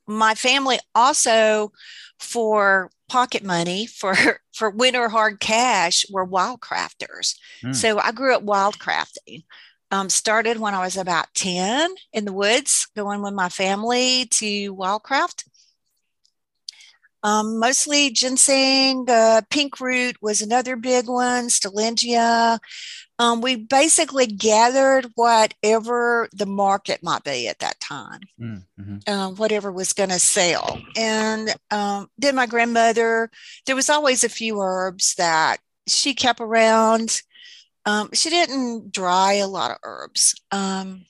my 0.06 0.34
family 0.34 0.78
also 0.94 1.72
for 2.18 2.90
pocket 3.08 3.42
money 3.44 3.86
for 3.98 4.14
for 4.52 4.68
winter 4.68 5.08
hard 5.08 5.40
cash 5.40 6.04
were 6.10 6.26
wildcrafters. 6.26 7.36
Mm. 7.64 7.74
So 7.74 7.98
I 7.98 8.12
grew 8.12 8.34
up 8.34 8.44
wildcrafting. 8.44 9.44
Um, 9.92 10.08
started 10.08 10.60
when 10.60 10.72
I 10.72 10.84
was 10.84 10.96
about 10.96 11.34
10 11.34 11.90
in 12.12 12.24
the 12.24 12.32
woods, 12.32 12.86
going 12.94 13.22
with 13.22 13.34
my 13.34 13.48
family 13.48 14.26
to 14.26 14.72
wildcraft. 14.76 15.49
Um, 17.22 17.58
mostly 17.58 18.10
ginseng, 18.10 19.04
uh, 19.08 19.42
pink 19.50 19.80
root 19.80 20.16
was 20.22 20.40
another 20.40 20.76
big 20.76 21.06
one, 21.08 21.48
stillingia. 21.48 22.58
Um, 23.18 23.42
we 23.42 23.56
basically 23.56 24.26
gathered 24.26 25.08
whatever 25.14 26.28
the 26.32 26.46
market 26.46 27.02
might 27.02 27.22
be 27.22 27.48
at 27.48 27.58
that 27.58 27.78
time, 27.78 28.20
mm-hmm. 28.40 28.96
um, 29.06 29.36
whatever 29.36 29.70
was 29.70 29.92
going 29.92 30.08
to 30.08 30.18
sell. 30.18 30.80
And 30.96 31.54
um, 31.70 32.08
then 32.16 32.34
my 32.34 32.46
grandmother, 32.46 33.30
there 33.66 33.76
was 33.76 33.90
always 33.90 34.24
a 34.24 34.30
few 34.30 34.58
herbs 34.58 35.14
that 35.16 35.58
she 35.86 36.14
kept 36.14 36.40
around. 36.40 37.20
Um, 37.84 38.08
she 38.14 38.30
didn't 38.30 38.90
dry 38.90 39.34
a 39.34 39.48
lot 39.48 39.72
of 39.72 39.76
herbs. 39.82 40.34
Um, 40.50 41.04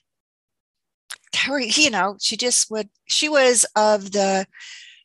you 1.76 1.90
know, 1.90 2.16
she 2.20 2.36
just 2.36 2.72
would, 2.72 2.88
she 3.06 3.28
was 3.28 3.64
of 3.76 4.10
the, 4.10 4.46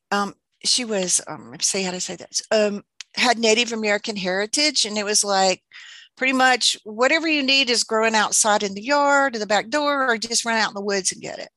um, 0.09 0.33
she 0.65 0.85
was, 0.85 1.21
um, 1.27 1.55
see 1.61 1.83
how 1.83 1.91
to 1.91 2.01
say 2.01 2.15
this, 2.15 2.41
um, 2.51 2.83
had 3.15 3.37
Native 3.37 3.71
American 3.71 4.15
heritage. 4.15 4.85
And 4.85 4.97
it 4.97 5.05
was 5.05 5.23
like, 5.23 5.61
pretty 6.17 6.33
much 6.33 6.77
whatever 6.83 7.27
you 7.27 7.43
need 7.43 7.69
is 7.69 7.83
growing 7.83 8.15
outside 8.15 8.63
in 8.63 8.73
the 8.73 8.81
yard 8.81 9.35
or 9.35 9.39
the 9.39 9.45
back 9.45 9.69
door, 9.69 10.09
or 10.09 10.17
just 10.17 10.45
run 10.45 10.57
out 10.57 10.69
in 10.69 10.73
the 10.73 10.81
woods 10.81 11.11
and 11.11 11.21
get 11.21 11.39
it. 11.39 11.49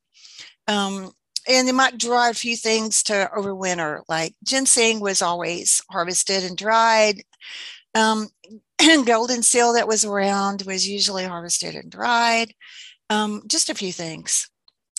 Um, 0.67 1.12
and 1.49 1.67
they 1.67 1.73
might 1.73 1.99
dry 1.99 2.29
a 2.29 2.35
few 2.35 2.57
things 2.57 3.03
to 3.05 3.31
overwinter, 3.37 4.03
like 4.09 4.35
ginseng 4.45 5.00
was 5.00 5.23
always 5.23 5.83
harvested 5.91 6.45
and 6.45 6.57
dried. 6.57 7.23
Um, 7.95 8.29
and 8.81 9.07
golden 9.07 9.43
seal 9.43 9.73
that 9.75 9.88
was 9.88 10.05
around 10.05 10.62
was 10.67 10.87
usually 10.87 11.25
harvested 11.25 11.75
and 11.75 11.91
dried. 11.91 12.53
Um, 13.11 13.43
just 13.47 13.71
a 13.71 13.75
few 13.75 13.93
things, 13.93 14.50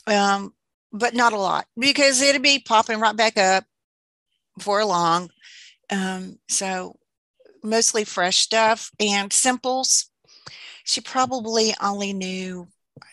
um, 0.08 0.54
but 0.92 1.14
not 1.14 1.34
a 1.34 1.38
lot 1.38 1.68
because 1.78 2.22
it'd 2.22 2.42
be 2.42 2.58
popping 2.58 3.00
right 3.00 3.16
back 3.16 3.38
up 3.38 3.64
for 4.60 4.84
long. 4.86 5.30
Um, 5.90 6.38
so 6.48 6.98
mostly 7.64 8.04
fresh 8.04 8.38
stuff 8.38 8.92
and 9.00 9.32
simples. 9.32 10.12
She 10.84 11.02
probably 11.02 11.74
only 11.82 12.14
knew 12.14 12.68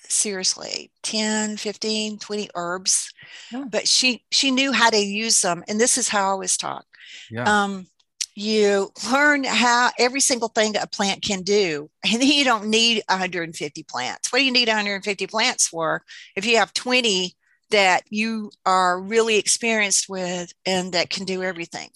seriously 0.09 0.91
10 1.03 1.57
15 1.57 2.19
20 2.19 2.49
herbs 2.55 3.13
yeah. 3.53 3.65
but 3.71 3.89
she 3.89 4.25
she 4.31 4.51
knew 4.51 4.73
how 4.73 4.91
to 4.91 4.99
use 4.99 5.41
them 5.41 5.65
and 5.69 5.81
this 5.81 5.99
is 5.99 6.09
how 6.09 6.33
i 6.33 6.35
was 6.35 6.57
taught 6.57 6.85
yeah. 7.31 7.65
um 7.65 7.87
you 8.35 8.91
learn 9.11 9.45
how 9.45 9.91
every 9.99 10.21
single 10.21 10.49
thing 10.49 10.77
a 10.77 10.87
plant 10.87 11.23
can 11.23 11.43
do 11.43 11.91
and 12.05 12.21
then 12.21 12.29
you 12.29 12.45
don't 12.45 12.67
need 12.67 13.03
150 13.09 13.83
plants 13.85 14.33
what 14.33 14.39
do 14.39 14.45
you 14.45 14.53
need 14.53 14.69
150 14.69 15.27
plants 15.27 15.69
for 15.69 16.03
if 16.37 16.47
you 16.47 16.57
have 16.57 16.73
20 16.73 17.35
that 17.71 18.03
you 18.11 18.51
are 18.65 19.01
really 19.01 19.37
experienced 19.37 20.09
with 20.09 20.53
and 20.65 20.93
that 20.93 21.11
can 21.11 21.25
do 21.25 21.43
everything 21.43 21.91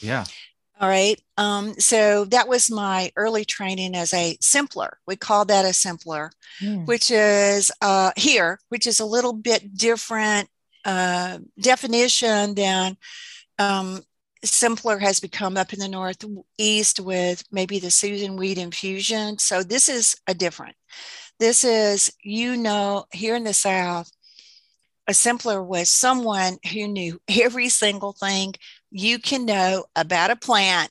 yeah 0.00 0.24
all 0.80 0.88
right. 0.88 1.20
Um, 1.38 1.74
so 1.78 2.24
that 2.26 2.48
was 2.48 2.70
my 2.70 3.12
early 3.16 3.44
training 3.44 3.94
as 3.94 4.12
a 4.12 4.36
simpler. 4.40 4.98
We 5.06 5.14
call 5.14 5.44
that 5.44 5.64
a 5.64 5.72
simpler, 5.72 6.32
mm. 6.60 6.84
which 6.86 7.12
is 7.12 7.70
uh, 7.80 8.10
here, 8.16 8.58
which 8.70 8.86
is 8.86 8.98
a 8.98 9.06
little 9.06 9.32
bit 9.32 9.76
different 9.76 10.48
uh, 10.84 11.38
definition 11.60 12.54
than 12.54 12.96
um, 13.58 14.02
simpler 14.42 14.98
has 14.98 15.20
become 15.20 15.56
up 15.56 15.72
in 15.72 15.78
the 15.78 15.88
Northeast 15.88 17.00
with 17.00 17.44
maybe 17.52 17.78
the 17.78 17.88
Susun 17.88 18.36
Weed 18.36 18.58
infusion. 18.58 19.38
So 19.38 19.62
this 19.62 19.88
is 19.88 20.16
a 20.26 20.34
different. 20.34 20.76
This 21.38 21.64
is, 21.64 22.12
you 22.22 22.56
know, 22.56 23.06
here 23.12 23.36
in 23.36 23.44
the 23.44 23.54
South, 23.54 24.10
a 25.06 25.14
simpler 25.14 25.62
was 25.62 25.88
someone 25.88 26.58
who 26.72 26.88
knew 26.88 27.20
every 27.28 27.68
single 27.68 28.12
thing 28.12 28.54
you 28.90 29.18
can 29.18 29.44
know 29.44 29.84
about 29.96 30.30
a 30.30 30.36
plant 30.36 30.90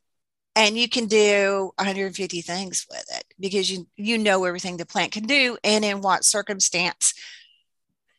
and 0.55 0.77
you 0.77 0.87
can 0.87 1.07
do 1.07 1.71
150 1.77 2.41
things 2.41 2.85
with 2.89 3.05
it 3.15 3.25
because 3.39 3.71
you 3.71 3.87
you 3.95 4.17
know 4.17 4.45
everything 4.45 4.77
the 4.77 4.85
plant 4.85 5.11
can 5.11 5.23
do 5.23 5.57
and 5.63 5.83
in 5.83 6.01
what 6.01 6.23
circumstance 6.23 7.13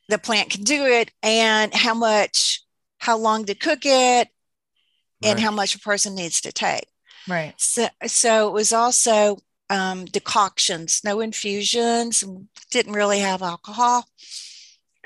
the 0.08 0.18
plant 0.18 0.50
can 0.50 0.62
do 0.62 0.84
it 0.84 1.10
and 1.22 1.72
how 1.74 1.94
much 1.94 2.62
how 2.98 3.16
long 3.16 3.44
to 3.44 3.54
cook 3.54 3.80
it 3.84 4.28
and 5.22 5.40
how 5.40 5.50
much 5.50 5.74
a 5.74 5.78
person 5.78 6.14
needs 6.14 6.40
to 6.42 6.52
take. 6.52 6.86
Right. 7.28 7.54
So 7.56 7.88
so 8.06 8.48
it 8.48 8.52
was 8.52 8.72
also 8.72 9.38
um, 9.70 10.04
decoctions 10.04 11.00
no 11.04 11.20
infusions 11.20 12.22
didn't 12.70 12.92
really 12.92 13.20
have 13.20 13.42
alcohol 13.42 14.04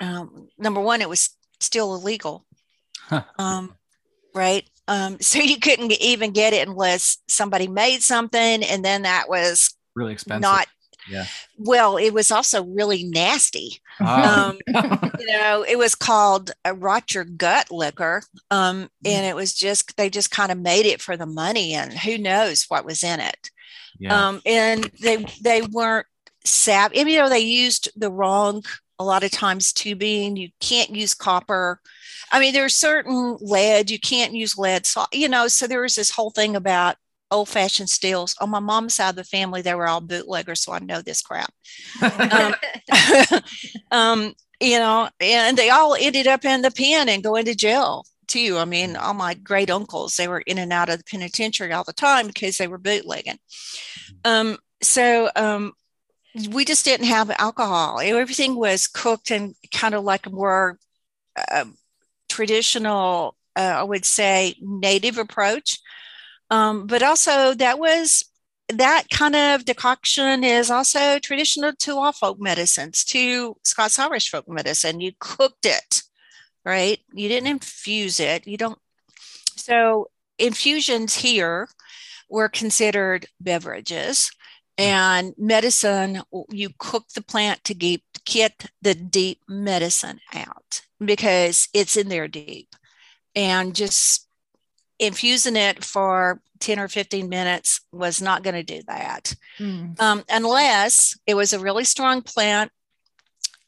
um, 0.00 0.48
number 0.58 0.80
one 0.80 1.02
it 1.02 1.08
was 1.08 1.30
still 1.61 1.94
illegal 1.94 2.46
huh. 3.08 3.22
um, 3.38 3.74
right? 4.34 4.68
Um, 4.87 5.18
so 5.20 5.40
you 5.40 5.58
couldn't 5.58 5.92
even 5.92 6.32
get 6.32 6.52
it 6.52 6.66
unless 6.66 7.18
somebody 7.28 7.68
made 7.68 8.02
something, 8.02 8.62
and 8.62 8.84
then 8.84 9.02
that 9.02 9.28
was 9.28 9.74
really 9.94 10.12
expensive. 10.12 10.42
Not 10.42 10.66
yeah. 11.08 11.24
Well, 11.56 11.96
it 11.96 12.12
was 12.12 12.30
also 12.30 12.64
really 12.64 13.02
nasty. 13.02 13.80
Oh. 13.98 14.50
Um, 14.50 14.58
you 15.18 15.26
know, 15.26 15.64
it 15.66 15.78
was 15.78 15.94
called 15.94 16.50
a 16.66 16.74
rot 16.74 17.14
your 17.14 17.24
gut 17.24 17.70
liquor, 17.70 18.22
um, 18.50 18.90
mm. 19.04 19.11
and 19.11 19.26
it 19.26 19.34
was 19.34 19.54
just 19.54 19.96
they 19.96 20.11
just 20.11 20.30
kind 20.30 20.52
of 20.52 20.58
made 20.58 20.87
it 20.87 21.00
for 21.00 21.16
the 21.16 21.26
money, 21.26 21.74
and 21.74 21.92
who 21.92 22.18
knows 22.18 22.64
what 22.68 22.84
was 22.84 23.02
in 23.02 23.20
it. 23.20 23.50
Yeah. 23.98 24.28
Um, 24.28 24.42
and 24.44 24.84
they 25.00 25.24
they 25.42 25.62
weren't 25.62 26.06
savvy. 26.44 26.98
You 26.98 27.18
know, 27.18 27.28
they 27.28 27.40
used 27.40 27.88
the 27.96 28.11
wrong 28.11 28.62
a 28.98 29.04
lot 29.04 29.24
of 29.24 29.30
times 29.30 29.72
tubing. 29.72 30.37
You 30.37 30.50
can't 30.61 30.90
use 30.90 31.14
copper. 31.14 31.80
I 32.30 32.40
mean, 32.40 32.52
there's 32.52 32.76
certain 32.76 33.38
lead, 33.40 33.90
you 33.90 33.98
can't 33.98 34.34
use 34.34 34.58
lead. 34.58 34.87
So, 34.87 35.04
you 35.12 35.28
know, 35.28 35.48
so 35.48 35.66
there 35.66 35.82
was 35.82 35.94
this 35.94 36.11
whole 36.11 36.30
thing 36.30 36.56
about 36.56 36.96
old 37.30 37.48
fashioned 37.48 37.90
steels. 37.90 38.34
On 38.40 38.50
my 38.50 38.58
mom's 38.58 38.94
side 38.94 39.11
of 39.11 39.16
the 39.16 39.24
family, 39.24 39.62
they 39.62 39.74
were 39.74 39.88
all 39.88 40.00
bootleggers. 40.00 40.61
So 40.61 40.72
I 40.72 40.78
know 40.80 41.00
this 41.00 41.22
crap. 41.22 41.52
um, 42.02 42.54
um, 43.90 44.34
you 44.61 44.78
know, 44.78 45.08
and 45.20 45.56
they 45.56 45.70
all 45.70 45.94
ended 45.94 46.26
up 46.26 46.44
in 46.44 46.62
the 46.62 46.70
pen 46.70 47.08
and 47.08 47.22
going 47.22 47.44
to 47.44 47.54
jail 47.54 48.04
too. 48.26 48.56
I 48.58 48.64
mean, 48.64 48.96
all 48.96 49.14
my 49.14 49.34
great 49.34 49.70
uncles, 49.70 50.16
they 50.16 50.28
were 50.28 50.40
in 50.40 50.58
and 50.58 50.72
out 50.72 50.88
of 50.88 50.98
the 50.98 51.04
penitentiary 51.04 51.72
all 51.72 51.84
the 51.84 51.92
time 51.92 52.26
because 52.26 52.58
they 52.58 52.68
were 52.68 52.78
bootlegging. 52.78 53.38
Um, 54.24 54.58
so 54.82 55.30
um, 55.34 55.72
we 56.46 56.64
just 56.64 56.85
didn't 56.85 57.07
have 57.07 57.31
alcohol. 57.38 58.01
Everything 58.01 58.57
was 58.57 58.87
cooked 58.87 59.31
and 59.31 59.55
kind 59.72 59.94
of 59.94 60.05
like 60.05 60.27
a 60.27 60.31
more 60.31 60.79
uh, 61.51 61.64
traditional, 62.29 63.37
uh, 63.57 63.61
I 63.79 63.83
would 63.83 64.05
say, 64.05 64.55
native 64.61 65.18
approach. 65.18 65.79
Um, 66.51 66.87
but 66.87 67.03
also, 67.03 67.55
that 67.55 67.79
was 67.79 68.24
that 68.70 69.05
kind 69.11 69.35
of 69.35 69.64
decoction 69.64 70.44
is 70.44 70.70
also 70.70 71.18
traditional 71.18 71.72
to 71.72 71.96
all 71.96 72.12
folk 72.12 72.38
medicines, 72.40 73.05
to 73.05 73.57
Scots 73.64 73.98
Irish 73.98 74.31
folk 74.31 74.48
medicine. 74.48 75.01
You 75.01 75.12
cooked 75.18 75.64
it, 75.64 76.03
right? 76.64 76.98
You 77.12 77.29
didn't 77.29 77.48
infuse 77.48 78.20
it. 78.20 78.46
You 78.46 78.57
don't. 78.57 78.79
So, 79.57 80.11
infusions 80.38 81.16
here 81.16 81.68
were 82.29 82.48
considered 82.48 83.27
beverages 83.40 84.31
and 84.79 85.35
medicine 85.37 86.23
you 86.51 86.71
cook 86.79 87.09
the 87.09 87.21
plant 87.21 87.64
to 87.64 87.75
get, 87.75 88.01
get 88.25 88.67
the 88.81 88.95
deep 88.95 89.41
medicine 89.49 90.21
out 90.33 90.83
because 91.05 91.69
it's 91.75 91.97
in 91.97 92.09
there 92.09 92.29
deep. 92.29 92.75
And 93.35 93.75
just 93.75 94.27
infusing 94.99 95.57
it 95.57 95.85
for 95.85 96.41
10 96.61 96.79
or 96.79 96.88
15 96.88 97.29
minutes 97.29 97.81
was 97.93 98.23
not 98.23 98.43
going 98.43 98.55
to 98.55 98.62
do 98.62 98.83
that. 98.87 99.35
Mm. 99.59 100.01
um, 100.01 100.25
unless 100.29 101.19
it 101.27 101.35
was 101.35 101.53
a 101.53 101.59
really 101.59 101.85
strong 101.85 102.23
plant 102.23 102.71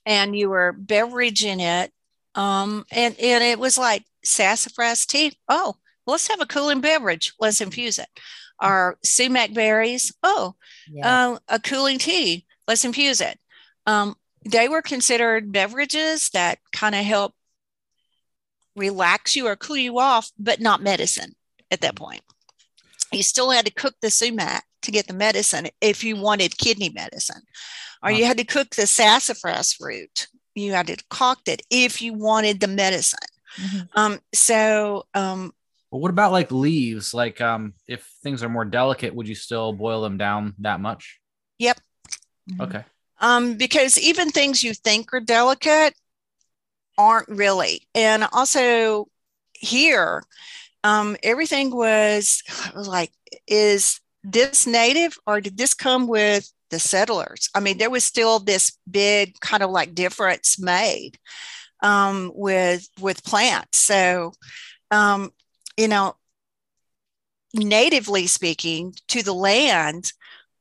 and 0.07 0.37
you 0.37 0.49
were 0.49 0.73
beveraging 0.73 1.61
it 1.61 1.93
um, 2.37 2.85
and, 2.93 3.19
and 3.19 3.43
it 3.43 3.59
was 3.59 3.77
like 3.77 4.05
sassafras 4.25 5.05
tea. 5.07 5.37
Oh 5.49 5.75
let's 6.07 6.29
have 6.29 6.41
a 6.41 6.47
cooling 6.47 6.81
beverage. 6.81 7.33
Let's 7.39 7.61
infuse 7.61 7.99
it 7.99 8.09
our 8.61 8.99
sumac 9.05 9.55
berries. 9.55 10.13
Oh, 10.23 10.55
yeah. 10.91 11.31
uh, 11.31 11.39
a 11.49 11.59
cooling 11.61 11.99
tea. 11.99 12.47
Let's 12.69 12.85
infuse 12.85 13.21
it. 13.21 13.39
Um, 13.87 14.15
they 14.45 14.69
were 14.69 14.83
considered 14.83 15.53
beverages 15.53 16.31
that 16.31 16.59
kind 16.73 16.95
of 16.95 17.05
help 17.05 17.35
relax 18.77 19.37
you 19.37 19.47
or 19.47 19.57
cool 19.57 19.77
you 19.77 19.99
off, 19.99 20.31
but 20.39 20.61
not 20.61 20.83
medicine 20.83 21.35
at 21.71 21.81
that 21.81 21.97
point. 21.97 22.23
You 23.13 23.23
still 23.23 23.51
had 23.51 23.67
to 23.67 23.73
cook 23.73 23.95
the 24.01 24.11
sumac 24.11 24.65
to 24.83 24.91
get 24.91 25.07
the 25.07 25.15
medicine 25.15 25.69
if 25.81 26.05
you 26.05 26.17
wanted 26.17 26.57
kidney 26.57 26.91
medicine, 26.91 27.43
or 28.03 28.11
you 28.11 28.25
had 28.25 28.39
to 28.39 28.45
cook 28.45 28.71
the 28.71 28.87
sassafras 28.87 29.77
root. 29.81 30.29
You 30.55 30.73
had 30.73 30.87
to 30.87 30.97
concoct 31.11 31.49
it 31.49 31.63
if 31.71 32.01
you 32.01 32.15
wanted 32.15 32.61
the 32.61 32.69
medicine. 32.69 33.19
Mm-hmm. 33.61 33.99
Um, 33.99 34.21
so, 34.33 35.05
um, 35.15 35.53
well, 35.91 36.01
what 36.01 36.11
about 36.11 36.33
like 36.33 36.53
leaves? 36.53 37.13
Like, 37.13 37.41
um, 37.41 37.75
if 37.87 38.05
things 38.23 38.43
are 38.43 38.49
more 38.49 38.65
delicate, 38.65 39.15
would 39.15 39.29
you 39.29 39.35
still 39.35 39.73
boil 39.73 40.03
them 40.03 40.17
down 40.17 40.55
that 40.59 40.81
much? 40.81 41.19
Yep. 41.59 41.81
Mm-hmm. 42.51 42.61
Okay. 42.63 42.85
Um, 43.21 43.55
because 43.55 43.99
even 43.99 44.31
things 44.31 44.65
you 44.65 44.73
think 44.73 45.13
are 45.13 45.21
delicate 45.21 45.95
aren't 46.97 47.29
really. 47.29 47.87
And 47.95 48.25
also 48.33 49.09
here, 49.53 50.23
um, 50.85 51.17
everything 51.23 51.75
was, 51.75 52.43
was 52.75 52.89
like, 52.89 53.13
is 53.47 54.01
this 54.23 54.67
native 54.67 55.19
or 55.27 55.41
did 55.41 55.57
this 55.57 55.75
come 55.75 56.07
with 56.07 56.51
the 56.71 56.79
settlers? 56.79 57.51
I 57.55 57.61
mean, 57.61 57.79
there 57.79 57.91
was 57.91 58.05
still 58.05 58.39
this 58.39 58.77
big 58.91 59.39
kind 59.41 59.63
of 59.63 59.71
like 59.71 59.95
difference 59.95 60.59
made 60.59 61.19
um, 61.83 62.31
with 62.35 62.89
with 63.01 63.25
plants. 63.25 63.79
So, 63.79 64.33
um, 64.91 65.31
you 65.77 65.89
know, 65.89 66.17
natively 67.55 68.27
speaking, 68.27 68.95
to 69.09 69.23
the 69.23 69.35
land, 69.35 70.13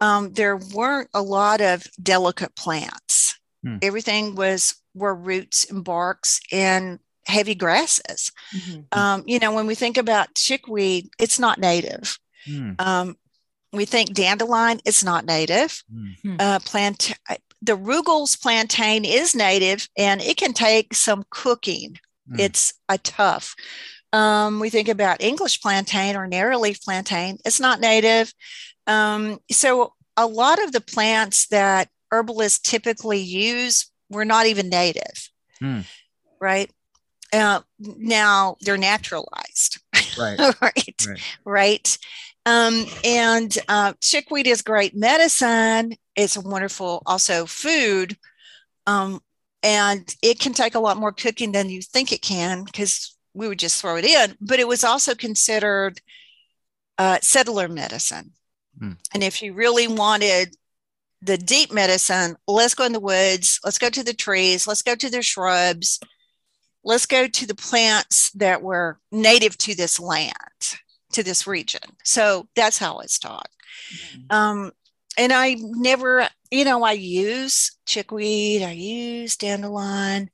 um, 0.01 0.33
there 0.33 0.57
weren't 0.57 1.09
a 1.13 1.21
lot 1.21 1.61
of 1.61 1.83
delicate 2.01 2.55
plants. 2.55 3.37
Hmm. 3.63 3.77
Everything 3.81 4.35
was 4.35 4.75
were 4.93 5.15
roots 5.15 5.69
and 5.69 5.83
barks 5.83 6.39
and 6.51 6.99
heavy 7.25 7.55
grasses. 7.55 8.31
Mm-hmm. 8.55 8.99
Um, 8.99 9.23
you 9.27 9.39
know, 9.39 9.53
when 9.53 9.67
we 9.67 9.75
think 9.75 9.97
about 9.97 10.35
chickweed, 10.35 11.09
it's 11.19 11.39
not 11.39 11.59
native. 11.59 12.17
Hmm. 12.45 12.71
Um, 12.79 13.15
we 13.71 13.85
think 13.85 14.13
dandelion, 14.13 14.79
it's 14.85 15.03
not 15.03 15.25
native. 15.25 15.83
Hmm. 15.91 16.35
Uh, 16.39 16.59
plant, 16.59 17.13
the 17.61 17.75
Rugel's 17.75 18.35
plantain 18.35 19.05
is 19.05 19.35
native 19.35 19.87
and 19.97 20.21
it 20.21 20.37
can 20.37 20.53
take 20.53 20.93
some 20.93 21.23
cooking. 21.29 21.97
Mm. 22.31 22.39
It's 22.39 22.73
a 22.87 22.97
tough. 22.97 23.55
Um, 24.11 24.59
we 24.59 24.69
think 24.69 24.87
about 24.87 25.21
English 25.21 25.61
plantain 25.61 26.15
or 26.15 26.27
narrowleaf 26.27 26.83
plantain. 26.83 27.37
It's 27.45 27.59
not 27.59 27.79
native. 27.79 28.33
Um, 28.87 29.39
so 29.51 29.93
a 30.17 30.25
lot 30.25 30.61
of 30.61 30.71
the 30.71 30.81
plants 30.81 31.47
that 31.47 31.89
herbalists 32.11 32.59
typically 32.59 33.19
use 33.19 33.91
were 34.09 34.25
not 34.25 34.47
even 34.47 34.69
native, 34.69 35.29
mm. 35.61 35.85
right? 36.39 36.71
Uh, 37.31 37.61
now 37.79 38.57
they're 38.61 38.77
naturalized, 38.77 39.79
right? 40.17 40.39
right, 40.61 41.05
right. 41.07 41.21
right. 41.45 41.97
Um, 42.45 42.85
and 43.03 43.55
uh, 43.67 43.93
chickweed 44.01 44.47
is 44.47 44.63
great 44.63 44.95
medicine. 44.95 45.93
It's 46.15 46.35
a 46.35 46.41
wonderful 46.41 47.03
also 47.05 47.45
food. 47.45 48.17
Um, 48.87 49.21
and 49.61 50.15
it 50.23 50.39
can 50.39 50.53
take 50.53 50.73
a 50.73 50.79
lot 50.79 50.97
more 50.97 51.11
cooking 51.11 51.51
than 51.51 51.69
you 51.69 51.81
think 51.81 52.11
it 52.11 52.21
can 52.21 52.63
because 52.63 53.15
we 53.39 53.47
would 53.47 53.57
just 53.57 53.81
throw 53.81 53.95
it 53.95 54.05
in. 54.05 54.35
But 54.41 54.59
it 54.59 54.67
was 54.67 54.83
also 54.83 55.15
considered 55.15 56.01
uh, 56.97 57.19
settler 57.21 57.69
medicine. 57.69 58.33
Mm. 58.79 58.97
And 59.13 59.23
if 59.23 59.41
you 59.41 59.53
really 59.53 59.87
wanted 59.87 60.55
the 61.21 61.37
deep 61.37 61.71
medicine, 61.71 62.35
let's 62.47 62.75
go 62.75 62.83
in 62.83 62.91
the 62.91 62.99
woods, 62.99 63.59
let's 63.63 63.77
go 63.77 63.89
to 63.89 64.03
the 64.03 64.13
trees, 64.13 64.67
let's 64.67 64.81
go 64.81 64.93
to 64.93 65.09
the 65.09 65.21
shrubs, 65.21 65.99
let's 66.83 67.05
go 67.05 67.27
to 67.27 67.47
the 67.47 67.55
plants 67.55 68.31
that 68.31 68.61
were 68.61 68.99
native 69.11 69.57
to 69.59 69.75
this 69.75 69.99
land 69.99 70.33
to 71.13 71.23
this 71.23 71.47
region. 71.47 71.81
So 72.03 72.47
that's 72.55 72.77
how 72.77 72.99
it's 72.99 73.19
taught. 73.19 73.49
Mm-hmm. 73.93 74.35
Um, 74.35 74.71
and 75.17 75.31
I 75.33 75.55
never, 75.59 76.27
you 76.51 76.65
know, 76.65 76.83
I 76.83 76.91
use 76.91 77.77
chickweed, 77.85 78.61
I 78.61 78.71
use 78.71 79.37
dandelion, 79.37 80.29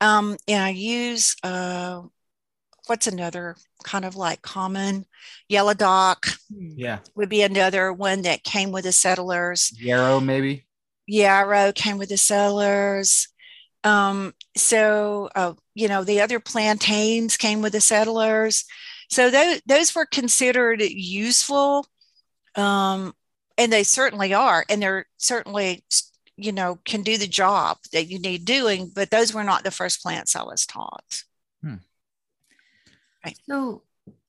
um, 0.00 0.36
and 0.46 0.62
I 0.62 0.70
use 0.70 1.36
uh, 1.42 2.02
what's 2.88 3.06
another 3.06 3.56
kind 3.84 4.04
of 4.04 4.16
like 4.16 4.42
common 4.42 5.06
yellow 5.48 5.74
dock. 5.74 6.26
Yeah, 6.50 6.98
would 7.14 7.28
be 7.28 7.42
another 7.42 7.92
one 7.92 8.22
that 8.22 8.44
came 8.44 8.72
with 8.72 8.84
the 8.84 8.92
settlers. 8.92 9.72
Yarrow, 9.78 10.20
maybe. 10.20 10.66
Yarrow 11.06 11.72
came 11.72 11.98
with 11.98 12.10
the 12.10 12.16
settlers. 12.16 13.28
Um, 13.84 14.34
so, 14.56 15.30
uh, 15.34 15.54
you 15.74 15.88
know, 15.88 16.04
the 16.04 16.20
other 16.20 16.40
plantains 16.40 17.36
came 17.36 17.62
with 17.62 17.72
the 17.72 17.80
settlers. 17.80 18.64
So 19.10 19.30
those, 19.30 19.62
those 19.66 19.94
were 19.94 20.06
considered 20.06 20.82
useful. 20.82 21.86
Um, 22.54 23.14
and 23.56 23.72
they 23.72 23.84
certainly 23.84 24.34
are. 24.34 24.64
And 24.68 24.82
they're 24.82 25.06
certainly, 25.16 25.84
you 26.36 26.52
know, 26.52 26.78
can 26.84 27.02
do 27.02 27.16
the 27.16 27.26
job 27.26 27.78
that 27.92 28.06
you 28.06 28.18
need 28.18 28.44
doing, 28.44 28.90
but 28.94 29.10
those 29.10 29.32
were 29.32 29.44
not 29.44 29.64
the 29.64 29.70
first 29.70 30.02
plants 30.02 30.36
I 30.36 30.42
was 30.42 30.66
taught. 30.66 31.22
Hmm. 31.62 31.76
Right. 33.28 33.38
So 33.48 33.82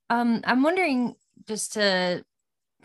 um, 0.09 0.41
I'm 0.43 0.63
wondering 0.63 1.15
just 1.47 1.73
to 1.73 2.23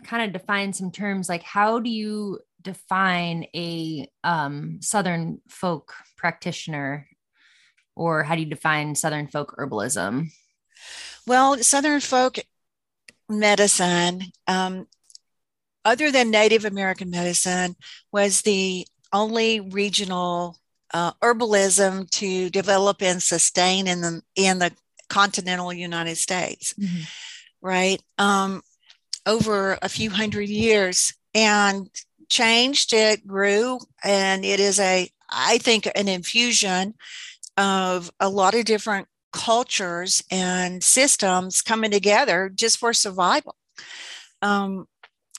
kind 0.03 0.23
of 0.23 0.39
define 0.39 0.73
some 0.73 0.91
terms, 0.91 1.29
like 1.29 1.43
how 1.43 1.79
do 1.79 1.89
you 1.89 2.39
define 2.61 3.45
a 3.55 4.07
um, 4.23 4.79
Southern 4.81 5.41
folk 5.47 5.93
practitioner 6.17 7.07
or 7.95 8.23
how 8.23 8.35
do 8.35 8.41
you 8.41 8.49
define 8.49 8.95
Southern 8.95 9.27
folk 9.27 9.55
herbalism? 9.57 10.27
Well, 11.27 11.57
Southern 11.63 12.01
folk 12.01 12.37
medicine, 13.29 14.23
um, 14.47 14.87
other 15.83 16.11
than 16.11 16.31
Native 16.31 16.65
American 16.65 17.09
medicine, 17.09 17.75
was 18.11 18.41
the 18.41 18.87
only 19.13 19.59
regional 19.59 20.57
uh, 20.93 21.13
herbalism 21.21 22.09
to 22.09 22.49
develop 22.49 23.01
and 23.01 23.21
sustain 23.21 23.87
in 23.87 24.01
the 24.01 24.21
in 24.35 24.59
the 24.59 24.71
continental 25.09 25.73
United 25.73 26.17
States, 26.17 26.73
mm-hmm. 26.73 27.03
right? 27.61 28.01
Um, 28.17 28.61
over 29.25 29.77
a 29.81 29.89
few 29.89 30.09
hundred 30.09 30.49
years, 30.49 31.13
and 31.33 31.89
changed. 32.29 32.93
It 32.93 33.25
grew, 33.25 33.79
and 34.03 34.45
it 34.45 34.59
is 34.59 34.79
a, 34.79 35.09
I 35.29 35.57
think, 35.57 35.87
an 35.95 36.07
infusion 36.07 36.95
of 37.57 38.11
a 38.19 38.29
lot 38.29 38.55
of 38.55 38.65
different 38.65 39.07
cultures 39.31 40.23
and 40.31 40.83
systems 40.83 41.61
coming 41.61 41.91
together 41.91 42.49
just 42.53 42.77
for 42.77 42.93
survival. 42.93 43.55
Um, 44.41 44.87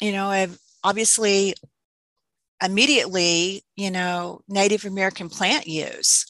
you 0.00 0.12
know, 0.12 0.29
I've 0.29 0.59
obviously 0.85 1.55
immediately, 2.62 3.64
you 3.76 3.90
know, 3.90 4.40
Native 4.48 4.85
American 4.85 5.29
plant 5.29 5.66
use 5.66 6.26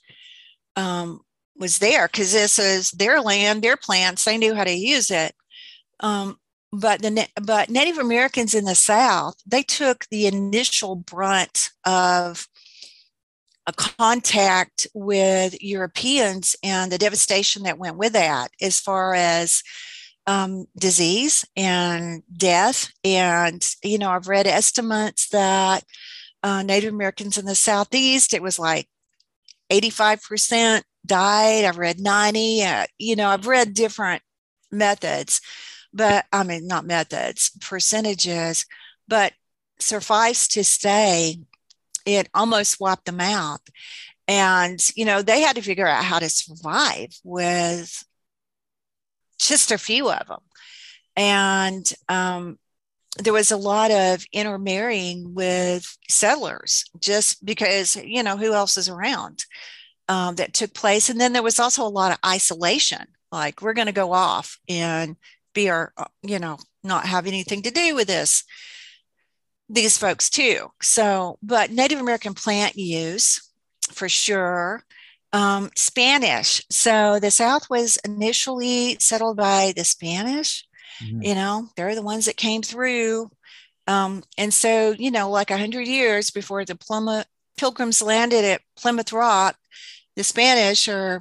um, 0.76 1.20
was 1.58 1.78
there 1.78 2.08
because 2.08 2.32
this 2.32 2.58
is 2.58 2.90
their 2.92 3.20
land, 3.20 3.62
their 3.62 3.76
plants. 3.76 4.24
They 4.24 4.38
knew 4.38 4.54
how 4.54 4.64
to 4.64 4.72
use 4.72 5.10
it. 5.10 5.34
Um, 6.00 6.38
but 6.72 7.00
the 7.00 7.28
but 7.40 7.70
Native 7.70 7.98
Americans 7.98 8.54
in 8.54 8.64
the 8.64 8.74
South, 8.74 9.36
they 9.46 9.62
took 9.62 10.06
the 10.06 10.26
initial 10.26 10.96
brunt 10.96 11.70
of 11.84 12.48
a 13.66 13.72
contact 13.72 14.86
with 14.94 15.60
Europeans 15.60 16.54
and 16.62 16.90
the 16.90 16.98
devastation 16.98 17.64
that 17.64 17.78
went 17.78 17.96
with 17.96 18.12
that, 18.12 18.48
as 18.60 18.78
far 18.78 19.14
as 19.14 19.62
um, 20.26 20.66
disease 20.78 21.44
and 21.56 22.22
death. 22.36 22.92
And, 23.04 23.64
you 23.82 23.98
know, 23.98 24.10
I've 24.10 24.28
read 24.28 24.46
estimates 24.46 25.28
that 25.30 25.84
uh, 26.42 26.62
Native 26.62 26.92
Americans 26.92 27.38
in 27.38 27.44
the 27.44 27.54
Southeast, 27.54 28.34
it 28.34 28.42
was 28.42 28.58
like 28.58 28.88
85% 29.70 30.82
died. 31.06 31.64
I've 31.64 31.78
read 31.78 32.00
90. 32.00 32.64
Uh, 32.64 32.86
you 32.98 33.16
know, 33.16 33.28
I've 33.28 33.46
read 33.46 33.74
different 33.74 34.22
methods, 34.70 35.40
but 35.92 36.26
I 36.32 36.42
mean, 36.42 36.66
not 36.66 36.84
methods, 36.84 37.50
percentages, 37.60 38.66
but 39.08 39.32
suffice 39.78 40.48
to 40.48 40.64
say, 40.64 41.38
it 42.04 42.28
almost 42.34 42.80
wiped 42.80 43.06
them 43.06 43.20
out. 43.20 43.60
And, 44.28 44.80
you 44.96 45.04
know, 45.04 45.22
they 45.22 45.40
had 45.40 45.56
to 45.56 45.62
figure 45.62 45.86
out 45.86 46.04
how 46.04 46.18
to 46.18 46.28
survive 46.28 47.10
with 47.24 48.04
just 49.38 49.70
a 49.70 49.78
few 49.78 50.10
of 50.10 50.26
them. 50.26 50.40
And 51.16 51.90
um, 52.08 52.58
there 53.18 53.32
was 53.32 53.50
a 53.50 53.56
lot 53.56 53.90
of 53.90 54.24
intermarrying 54.32 55.34
with 55.34 55.96
settlers 56.08 56.84
just 57.00 57.44
because, 57.44 57.96
you 57.96 58.22
know, 58.22 58.36
who 58.36 58.52
else 58.52 58.76
is 58.76 58.88
around 58.88 59.44
um, 60.08 60.36
that 60.36 60.54
took 60.54 60.74
place. 60.74 61.08
And 61.08 61.20
then 61.20 61.32
there 61.32 61.42
was 61.42 61.58
also 61.58 61.86
a 61.86 61.88
lot 61.88 62.12
of 62.12 62.18
isolation, 62.24 63.06
like 63.32 63.62
we're 63.62 63.74
going 63.74 63.86
to 63.86 63.92
go 63.92 64.12
off 64.12 64.58
and 64.68 65.16
be 65.54 65.68
our, 65.70 65.92
uh, 65.96 66.04
you 66.22 66.38
know, 66.38 66.58
not 66.84 67.06
have 67.06 67.26
anything 67.26 67.62
to 67.62 67.70
do 67.70 67.94
with 67.94 68.06
this 68.06 68.44
these 69.68 69.98
folks 69.98 70.30
too. 70.30 70.70
So, 70.80 71.38
but 71.42 71.70
Native 71.70 72.00
American 72.00 72.34
plant 72.34 72.76
use 72.76 73.40
for 73.90 74.08
sure. 74.08 74.84
Um, 75.32 75.70
Spanish. 75.74 76.62
So 76.70 77.18
the 77.18 77.30
South 77.30 77.68
was 77.68 77.98
initially 78.04 78.96
settled 79.00 79.36
by 79.36 79.72
the 79.76 79.84
Spanish. 79.84 80.64
Mm-hmm. 81.02 81.22
You 81.22 81.34
know, 81.34 81.68
they're 81.76 81.94
the 81.94 82.02
ones 82.02 82.26
that 82.26 82.36
came 82.36 82.62
through. 82.62 83.30
Um, 83.86 84.22
and 84.38 84.54
so, 84.54 84.94
you 84.98 85.10
know, 85.10 85.30
like 85.30 85.50
a 85.50 85.58
hundred 85.58 85.86
years 85.86 86.30
before 86.30 86.64
the 86.64 86.76
Plymouth 86.76 87.26
Pilgrims 87.56 88.02
landed 88.02 88.44
at 88.44 88.62
Plymouth 88.76 89.12
Rock, 89.12 89.56
the 90.16 90.24
Spanish 90.24 90.88
are 90.88 91.20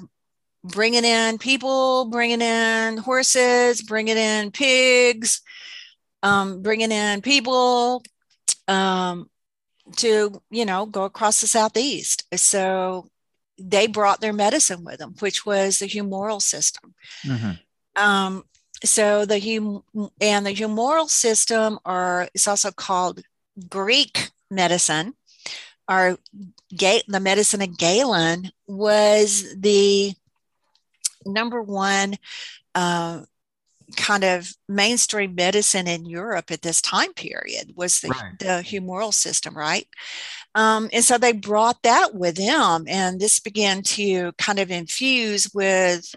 bringing 0.64 1.06
in 1.06 1.38
people, 1.38 2.06
bringing 2.06 2.42
in 2.42 2.98
horses, 2.98 3.82
bringing 3.82 4.18
in 4.18 4.52
pigs, 4.52 5.42
um, 6.24 6.62
bringing 6.62 6.92
in 6.92 7.22
people 7.22 8.04
um, 8.68 9.30
to, 9.98 10.42
you 10.50 10.66
know, 10.66 10.86
go 10.86 11.04
across 11.04 11.42
the 11.42 11.48
southeast. 11.48 12.26
So 12.36 13.08
they 13.60 13.88
brought 13.88 14.22
their 14.22 14.34
medicine 14.34 14.84
with 14.84 15.00
them, 15.00 15.16
which 15.20 15.46
was 15.46 15.80
the 15.80 15.88
humoral 15.88 16.42
system. 16.42 16.96
Mm-hmm. 17.26 18.04
Um, 18.04 18.44
so 18.84 19.26
the 19.26 19.40
hum 19.40 19.84
and 20.20 20.46
the 20.46 20.54
humoral 20.54 21.10
system 21.10 21.80
are 21.86 22.28
it's 22.34 22.48
also 22.48 22.72
called 22.72 23.22
Greek 23.70 24.32
medicine. 24.52 25.14
Or 25.88 26.18
the 26.72 27.20
medicine 27.22 27.62
of 27.62 27.78
Galen 27.78 28.52
was 28.68 29.56
the 29.56 30.14
number 31.26 31.62
one 31.62 32.16
uh, 32.74 33.22
kind 33.96 34.24
of 34.24 34.52
mainstream 34.68 35.36
medicine 35.36 35.88
in 35.88 36.06
Europe 36.06 36.52
at 36.52 36.62
this 36.62 36.82
time 36.82 37.14
period 37.14 37.74
was 37.76 38.00
the, 38.00 38.10
right. 38.10 38.40
the 38.40 38.64
humoral 38.66 39.14
system, 39.14 39.56
right? 39.56 39.88
Um, 40.56 40.90
and 40.94 41.04
so 41.04 41.18
they 41.18 41.34
brought 41.34 41.84
that 41.84 42.16
with 42.16 42.36
them, 42.38 42.86
and 42.88 43.20
this 43.20 43.40
began 43.40 43.82
to 43.84 44.32
kind 44.34 44.60
of 44.60 44.72
infuse 44.72 45.52
with 45.54 46.16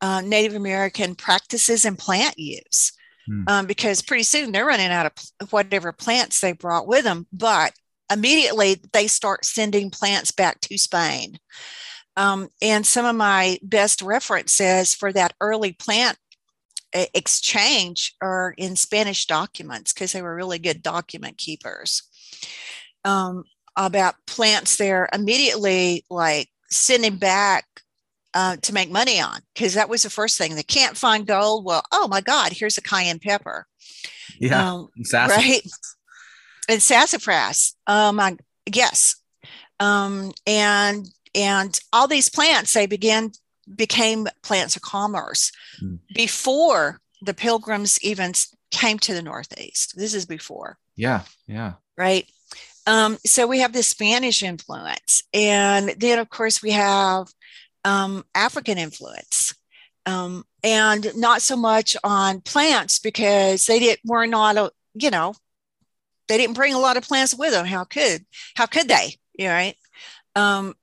uh, 0.00 0.22
Native 0.22 0.54
American 0.54 1.14
practices 1.14 1.84
and 1.84 1.98
plant 1.98 2.38
use. 2.38 2.92
Hmm. 3.26 3.42
Um, 3.48 3.66
because 3.66 4.02
pretty 4.02 4.22
soon 4.22 4.52
they're 4.52 4.64
running 4.64 4.90
out 4.90 5.06
of 5.40 5.52
whatever 5.52 5.92
plants 5.92 6.40
they 6.40 6.52
brought 6.52 6.86
with 6.86 7.04
them, 7.04 7.26
but 7.32 7.72
immediately 8.10 8.80
they 8.92 9.06
start 9.06 9.44
sending 9.44 9.90
plants 9.90 10.30
back 10.30 10.60
to 10.62 10.78
Spain. 10.78 11.38
Um, 12.16 12.48
and 12.62 12.86
some 12.86 13.04
of 13.04 13.14
my 13.14 13.58
best 13.62 14.00
references 14.00 14.94
for 14.94 15.12
that 15.12 15.34
early 15.40 15.72
plant 15.72 16.16
exchange 16.92 18.14
are 18.22 18.54
in 18.56 18.76
Spanish 18.76 19.26
documents 19.26 19.92
because 19.92 20.12
they 20.12 20.22
were 20.22 20.34
really 20.34 20.58
good 20.58 20.82
document 20.82 21.36
keepers. 21.36 22.02
Um, 23.04 23.44
about 23.76 24.14
plants 24.26 24.76
they're 24.76 25.08
immediately 25.12 26.04
like 26.08 26.48
sending 26.70 27.16
back 27.16 27.66
uh, 28.34 28.56
to 28.56 28.74
make 28.74 28.90
money 28.90 29.20
on 29.20 29.40
because 29.54 29.74
that 29.74 29.88
was 29.88 30.02
the 30.02 30.10
first 30.10 30.38
thing. 30.38 30.54
They 30.54 30.62
can't 30.62 30.96
find 30.96 31.26
gold. 31.26 31.64
Well, 31.64 31.82
oh 31.92 32.08
my 32.08 32.20
God, 32.20 32.52
here's 32.52 32.78
a 32.78 32.82
cayenne 32.82 33.18
pepper. 33.18 33.66
Yeah, 34.38 34.72
um, 34.72 34.88
right. 35.12 35.62
And 36.68 36.82
sassafras. 36.82 37.76
Um, 37.86 38.18
I, 38.18 38.36
yes, 38.72 39.16
um, 39.80 40.32
and 40.46 41.08
and 41.34 41.78
all 41.92 42.08
these 42.08 42.28
plants 42.28 42.74
they 42.74 42.86
began 42.86 43.32
became 43.74 44.26
plants 44.42 44.76
of 44.76 44.82
commerce 44.82 45.52
mm. 45.82 45.98
before 46.14 47.00
the 47.22 47.34
pilgrims 47.34 47.98
even 48.02 48.32
came 48.70 48.98
to 49.00 49.14
the 49.14 49.22
northeast. 49.22 49.94
This 49.96 50.14
is 50.14 50.26
before. 50.26 50.78
Yeah, 50.96 51.22
yeah. 51.46 51.74
Right. 51.96 52.26
Um, 52.86 53.18
so 53.26 53.46
we 53.46 53.60
have 53.60 53.72
this 53.72 53.88
Spanish 53.88 54.42
influence, 54.42 55.22
and 55.34 55.90
then 55.98 56.18
of 56.18 56.30
course 56.30 56.62
we 56.62 56.70
have 56.70 57.28
um, 57.84 58.24
African 58.34 58.78
influence, 58.78 59.54
um, 60.06 60.44
and 60.62 61.10
not 61.16 61.42
so 61.42 61.56
much 61.56 61.96
on 62.04 62.40
plants 62.40 62.98
because 63.00 63.66
they 63.66 63.80
did 63.80 63.98
were 64.04 64.26
not 64.26 64.56
a 64.56 64.70
you 64.94 65.10
know 65.10 65.34
they 66.28 66.38
didn't 66.38 66.56
bring 66.56 66.74
a 66.74 66.78
lot 66.78 66.96
of 66.96 67.04
plants 67.04 67.34
with 67.34 67.52
them. 67.52 67.66
How 67.66 67.84
could 67.84 68.24
how 68.54 68.66
could 68.66 68.88
they? 68.88 69.16
You 69.38 69.48
right? 69.48 69.76
Um, 70.34 70.74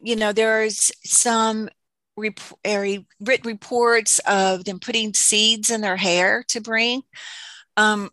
you 0.00 0.16
know, 0.16 0.32
there's 0.32 0.92
some 1.04 1.68
rep- 2.16 2.40
written 2.64 3.06
reports 3.44 4.20
of 4.20 4.64
them 4.64 4.78
putting 4.78 5.14
seeds 5.14 5.70
in 5.70 5.80
their 5.80 5.96
hair 5.96 6.44
to 6.48 6.60
bring. 6.60 7.02
Um, 7.76 8.10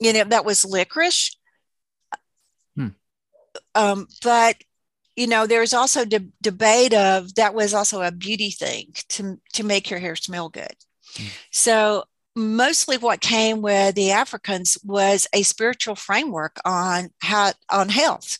you 0.00 0.12
know, 0.12 0.24
that 0.24 0.44
was 0.44 0.64
licorice. 0.64 1.36
Hmm. 2.76 2.88
Um, 3.74 4.08
but 4.22 4.56
you 5.16 5.28
know, 5.28 5.46
there's 5.46 5.72
also 5.72 6.04
de- 6.04 6.32
debate 6.42 6.92
of 6.92 7.36
that 7.36 7.54
was 7.54 7.72
also 7.72 8.02
a 8.02 8.10
beauty 8.10 8.50
thing 8.50 8.92
to 9.10 9.40
to 9.54 9.64
make 9.64 9.90
your 9.90 10.00
hair 10.00 10.16
smell 10.16 10.48
good. 10.48 10.74
Hmm. 11.16 11.26
So 11.50 12.04
mostly 12.36 12.96
what 12.96 13.20
came 13.20 13.62
with 13.62 13.94
the 13.94 14.10
Africans 14.10 14.76
was 14.84 15.26
a 15.32 15.42
spiritual 15.42 15.94
framework 15.94 16.56
on 16.64 17.10
how 17.20 17.52
on 17.70 17.88
health 17.88 18.38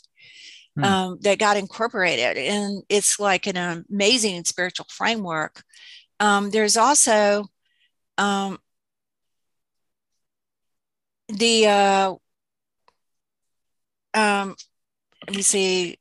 hmm. 0.76 0.85
um, 0.85 1.18
that 1.22 1.38
got 1.38 1.57
incorporated. 1.57 2.37
And 2.37 2.83
it's 2.88 3.20
like 3.20 3.46
an 3.46 3.57
amazing 3.88 4.44
spiritual 4.44 4.87
framework. 4.90 5.62
Um, 6.20 6.50
there's 6.50 6.76
also 6.76 7.46
um, 8.18 8.59
the, 11.28 11.66
uh, 11.66 12.14
um, 14.14 14.54
let 15.26 15.37
me 15.37 15.42
see, 15.42 15.98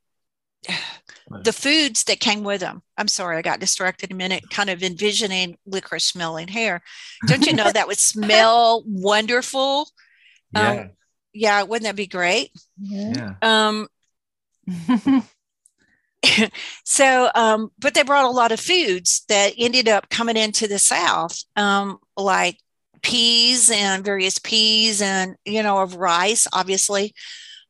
the 1.41 1.53
foods 1.53 2.03
that 2.05 2.19
came 2.19 2.43
with 2.43 2.61
them. 2.61 2.81
I'm 2.97 3.07
sorry, 3.07 3.37
I 3.37 3.41
got 3.41 3.59
distracted 3.59 4.11
a 4.11 4.15
minute, 4.15 4.49
kind 4.49 4.69
of 4.69 4.83
envisioning 4.83 5.57
licorice 5.65 6.05
smelling 6.05 6.47
hair. 6.47 6.81
Don't 7.27 7.45
you 7.45 7.53
know 7.53 7.71
that 7.71 7.87
would 7.87 7.97
smell 7.99 8.83
wonderful? 8.85 9.87
Yeah. 10.53 10.69
Um, 10.69 10.89
yeah, 11.33 11.63
wouldn't 11.63 11.85
that 11.85 11.95
be 11.95 12.07
great? 12.07 12.51
Yeah. 12.79 13.33
Um, 13.41 13.87
so, 16.83 17.31
um, 17.33 17.71
but 17.79 17.93
they 17.93 18.03
brought 18.03 18.25
a 18.25 18.29
lot 18.29 18.51
of 18.51 18.59
foods 18.59 19.23
that 19.29 19.53
ended 19.57 19.87
up 19.87 20.09
coming 20.09 20.37
into 20.37 20.67
the 20.67 20.79
South, 20.79 21.37
um, 21.55 21.97
like 22.15 22.57
peas 23.01 23.71
and 23.71 24.05
various 24.05 24.39
peas 24.39 25.01
and, 25.01 25.35
you 25.45 25.63
know, 25.63 25.79
of 25.79 25.95
rice, 25.95 26.47
obviously. 26.53 27.13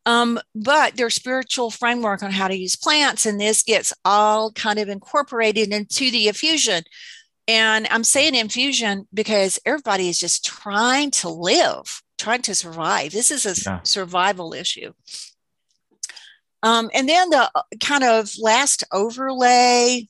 Um, 0.06 0.40
but 0.54 0.98
their 0.98 1.10
spiritual 1.10 1.72
framework 1.72 2.24
on 2.24 2.32
how 2.32 2.48
to 2.48 2.58
use 2.58 2.76
plants, 2.76 3.26
and 3.26 3.40
this 3.40 3.64
gets 3.64 3.94
all 4.04 4.52
kind 4.52 4.80
of 4.80 4.90
incorporated 4.90 5.72
into 5.72 6.12
the 6.12 6.28
infusion. 6.28 6.84
And 7.48 7.88
I'm 7.90 8.04
saying 8.04 8.36
infusion 8.36 9.08
because 9.14 9.60
everybody 9.66 10.10
is 10.10 10.20
just 10.20 10.46
trying 10.46 11.12
to 11.12 11.30
live, 11.30 12.02
trying 12.18 12.42
to 12.44 12.56
survive. 12.56 13.12
This 13.12 13.32
is 13.32 13.46
a 13.46 13.70
yeah. 13.70 13.80
survival 13.84 14.54
issue. 14.54 14.94
Um, 16.64 16.90
and 16.94 17.08
then 17.08 17.30
the 17.30 17.52
uh, 17.54 17.62
kind 17.82 18.06
of 18.06 18.32
last 18.40 18.86
overlay 18.94 20.08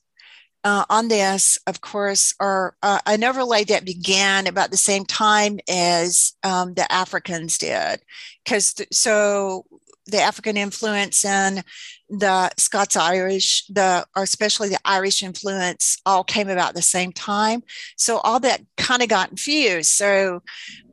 uh, 0.62 0.84
on 0.88 1.08
this, 1.08 1.58
of 1.66 1.80
course, 1.80 2.34
are 2.40 2.74
uh, 2.82 3.00
an 3.06 3.24
overlay 3.24 3.64
that 3.64 3.84
began 3.84 4.46
about 4.46 4.70
the 4.70 4.76
same 4.76 5.04
time 5.04 5.58
as 5.68 6.32
um, 6.42 6.74
the 6.74 6.90
Africans 6.90 7.58
did. 7.58 8.00
Because 8.44 8.74
th- 8.74 8.88
so 8.92 9.66
the 10.06 10.20
African 10.20 10.56
influence 10.56 11.24
and 11.24 11.64
the 12.08 12.50
Scots 12.58 12.96
Irish, 12.96 13.66
the 13.68 14.06
or 14.14 14.22
especially 14.22 14.68
the 14.68 14.78
Irish 14.84 15.22
influence, 15.22 15.98
all 16.04 16.24
came 16.24 16.48
about 16.48 16.74
the 16.74 16.82
same 16.82 17.12
time. 17.12 17.62
So 17.96 18.18
all 18.18 18.40
that 18.40 18.60
kind 18.76 19.02
of 19.02 19.08
got 19.08 19.30
infused. 19.30 19.88
So 19.88 20.42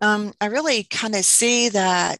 um, 0.01 0.33
I 0.39 0.45
really 0.47 0.83
kind 0.83 1.15
of 1.15 1.25
see 1.25 1.69
that 1.69 2.19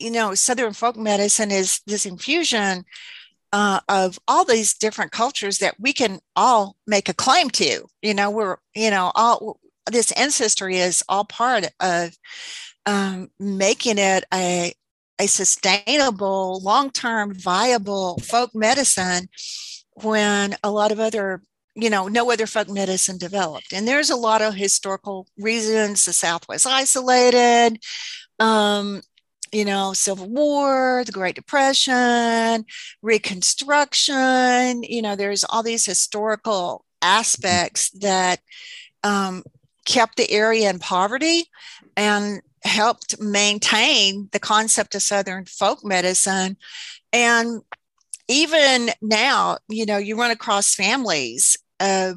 you 0.00 0.10
know, 0.10 0.34
Southern 0.34 0.72
folk 0.72 0.96
medicine 0.96 1.50
is 1.50 1.80
this 1.86 2.06
infusion 2.06 2.84
uh, 3.52 3.80
of 3.88 4.18
all 4.26 4.44
these 4.44 4.74
different 4.74 5.12
cultures 5.12 5.58
that 5.58 5.78
we 5.78 5.92
can 5.92 6.20
all 6.34 6.76
make 6.86 7.08
a 7.08 7.14
claim 7.14 7.50
to. 7.50 7.84
You 8.02 8.14
know, 8.14 8.30
we're, 8.30 8.56
you 8.74 8.90
know, 8.90 9.12
all 9.14 9.60
this 9.90 10.10
ancestry 10.12 10.78
is 10.78 11.04
all 11.08 11.24
part 11.24 11.66
of 11.80 12.16
um, 12.86 13.30
making 13.38 13.98
it 13.98 14.24
a, 14.32 14.72
a 15.20 15.26
sustainable, 15.26 16.60
long 16.60 16.90
term, 16.90 17.34
viable 17.34 18.18
folk 18.18 18.54
medicine 18.54 19.28
when 19.94 20.56
a 20.64 20.70
lot 20.70 20.92
of 20.92 21.00
other 21.00 21.42
you 21.76 21.88
know, 21.88 22.08
no 22.08 22.30
other 22.30 22.46
folk 22.46 22.68
medicine 22.68 23.16
developed. 23.16 23.72
And 23.72 23.86
there's 23.86 24.10
a 24.10 24.16
lot 24.16 24.42
of 24.42 24.54
historical 24.54 25.28
reasons. 25.38 26.04
The 26.04 26.12
South 26.12 26.48
was 26.48 26.66
isolated. 26.66 27.78
Um, 28.40 29.02
you 29.52 29.64
know, 29.64 29.92
Civil 29.92 30.28
War, 30.28 31.04
the 31.04 31.12
Great 31.12 31.36
Depression, 31.36 32.64
Reconstruction, 33.02 34.82
you 34.82 35.00
know, 35.00 35.16
there's 35.16 35.44
all 35.44 35.62
these 35.62 35.86
historical 35.86 36.84
aspects 37.02 37.90
that 37.90 38.40
um, 39.02 39.42
kept 39.84 40.16
the 40.16 40.30
area 40.30 40.70
in 40.70 40.78
poverty 40.78 41.44
and 41.96 42.42
helped 42.62 43.20
maintain 43.20 44.28
the 44.32 44.38
concept 44.38 44.94
of 44.94 45.02
Southern 45.02 45.44
folk 45.44 45.84
medicine. 45.84 46.56
And 47.12 47.62
even 48.28 48.90
now, 49.00 49.58
you 49.68 49.86
know, 49.86 49.98
you 49.98 50.18
run 50.18 50.30
across 50.30 50.74
families 50.74 51.56
uh, 51.80 52.14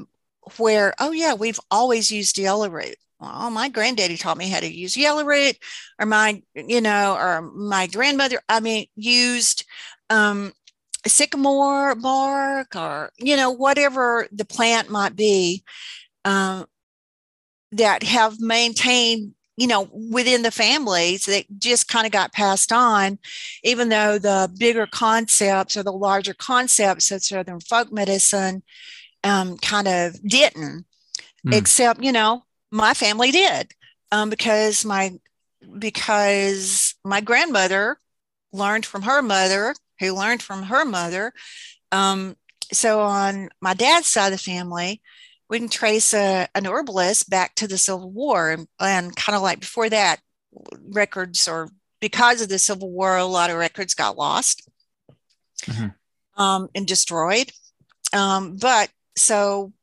where, 0.58 0.94
oh, 1.00 1.12
yeah, 1.12 1.34
we've 1.34 1.60
always 1.72 2.12
used 2.12 2.38
yellow 2.38 2.70
root 2.70 2.96
well, 3.20 3.50
my 3.52 3.70
granddaddy 3.70 4.18
taught 4.18 4.38
me 4.38 4.50
how 4.50 4.60
to 4.60 4.68
use 4.68 4.98
yellow 4.98 5.24
root, 5.24 5.56
or 5.98 6.06
my, 6.06 6.42
you 6.56 6.82
know, 6.82 7.16
or 7.16 7.42
my 7.42 7.88
grandmother, 7.88 8.42
I 8.50 8.60
mean, 8.60 8.88
used 8.98 9.64
um, 10.10 10.52
sycamore 11.08 11.96
bark 11.96 12.76
or 12.76 13.12
you 13.18 13.36
know 13.36 13.52
whatever 13.52 14.28
the 14.32 14.46
plant 14.46 14.90
might 14.90 15.16
be 15.16 15.64
um, 16.26 16.66
that 17.72 18.04
have 18.04 18.40
maintained 18.40 19.34
you 19.58 19.68
know 19.68 19.89
within 19.92 20.42
the 20.42 20.52
families 20.52 21.26
that 21.26 21.46
just 21.60 21.88
kind 21.88 22.06
of 22.06 22.12
got 22.12 22.34
passed 22.34 22.72
on 22.72 23.20
even 23.63 23.89
though 23.89 24.18
the 24.18 24.52
bigger 24.58 24.88
concepts 24.88 25.78
or 25.78 25.84
the 25.84 25.92
larger 25.92 26.34
concepts 26.34 27.12
of 27.12 27.24
southern 27.24 27.60
folk 27.60 27.92
medicine 27.92 28.63
um, 29.24 29.58
kind 29.58 29.88
of 29.88 30.22
didn't 30.24 30.86
mm. 31.46 31.54
except 31.54 32.04
you 32.04 32.12
know 32.12 32.44
my 32.72 32.94
family 32.94 33.32
did 33.32 33.72
um, 34.12 34.30
because 34.30 34.84
my 34.84 35.13
because 35.78 36.96
my 37.04 37.22
grandmother 37.22 37.98
learned 38.52 38.86
from 38.86 39.04
her 39.04 39.22
mother 39.22 39.76
who 40.00 40.13
learned 40.13 40.42
from 40.42 40.63
her 40.63 40.86
mother. 40.86 41.34
Um, 41.92 42.36
so 42.72 43.02
on 43.02 43.50
my 43.62 43.74
dad's 43.74 44.08
side 44.08 44.34
of 44.34 44.39
the 44.39 44.44
family, 44.44 45.02
we 45.54 45.60
can 45.60 45.70
trace 45.70 46.16
a, 46.16 46.48
an 46.56 46.66
herbalist 46.66 47.30
back 47.30 47.54
to 47.54 47.68
the 47.68 47.78
Civil 47.78 48.10
War 48.10 48.50
and, 48.50 48.68
and 48.80 49.16
kind 49.16 49.36
of 49.36 49.44
like 49.44 49.60
before 49.60 49.88
that, 49.88 50.20
records 50.89 51.48
or 51.48 51.70
because 52.02 52.42
of 52.42 52.50
the 52.50 52.58
Civil 52.58 52.89
War, 52.89 53.18
a 53.18 53.24
lot 53.24 53.52
of 53.52 53.58
records 53.58 53.94
got 53.94 54.18
lost 54.18 54.68
mm-hmm. 55.62 56.42
um, 56.42 56.70
and 56.74 56.88
destroyed. 56.88 57.52
Um, 58.13 58.58
but 58.60 58.89
so 59.16 59.74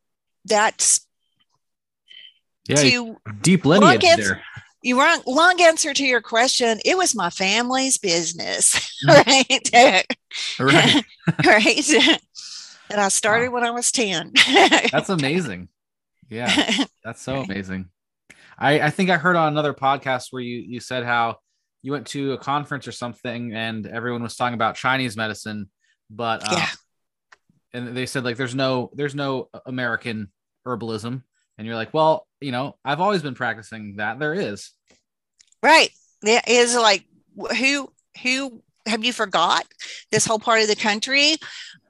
that's 0.45 1.07
yeah, 2.69 2.75
to 2.75 3.17
deep 3.41 3.65
lineage 3.65 4.01
there 4.01 4.43
you 4.83 4.99
wrong 4.99 5.21
long 5.27 5.61
answer 5.61 5.93
to 5.93 6.05
your 6.05 6.21
question 6.21 6.79
it 6.85 6.97
was 6.97 7.15
my 7.15 7.31
family's 7.31 7.99
business 7.99 8.75
mm. 9.09 9.27
right 9.27 10.05
right 10.59 11.05
right 11.47 12.21
and 12.91 13.01
i 13.01 13.09
started 13.09 13.49
wow. 13.49 13.55
when 13.55 13.65
i 13.65 13.71
was 13.71 13.91
10 13.93 14.33
that's 14.93 15.09
amazing. 15.09 15.69
Yeah 16.29 16.85
that's 17.05 17.23
so 17.23 17.43
amazing. 17.43 17.89
I 18.59 18.81
i 18.81 18.91
think 18.91 19.11
i 19.11 19.17
heard 19.17 19.37
on 19.37 19.49
another 19.49 19.75
podcast 19.75 20.27
where 20.31 20.43
you 20.43 20.59
you 20.59 20.81
said 20.81 21.05
how 21.05 21.37
you 21.83 21.93
went 21.93 22.07
to 22.09 22.33
a 22.33 22.39
conference 22.39 22.87
or 22.87 22.93
something 22.93 23.55
and 23.55 23.87
everyone 23.87 24.23
was 24.23 24.37
talking 24.37 24.55
about 24.55 24.77
chinese 24.77 25.17
medicine 25.17 25.71
but 26.11 26.43
uh, 26.45 26.57
yeah. 26.57 26.69
and 27.73 27.97
they 27.97 28.07
said 28.07 28.25
like 28.25 28.37
there's 28.37 28.55
no 28.55 28.91
there's 28.95 29.15
no 29.15 29.49
american 29.67 30.31
herbalism. 30.67 31.23
And 31.59 31.67
you're 31.67 31.77
like 31.77 31.93
well 31.93 32.27
you 32.41 32.53
know 32.53 32.77
i've 32.85 33.01
always 33.01 33.23
been 33.23 33.35
practicing 33.35 33.97
that. 33.97 34.19
There 34.19 34.35
is. 34.35 34.73
Right. 35.63 35.91
There 36.23 36.43
is 36.47 36.75
like 36.75 37.05
who 37.59 37.93
who 38.23 38.63
have 38.91 39.05
you 39.05 39.13
forgot 39.13 39.67
this 40.11 40.27
whole 40.27 40.39
part 40.39 40.63
of 40.63 40.69
the 40.69 40.77
country 40.77 41.37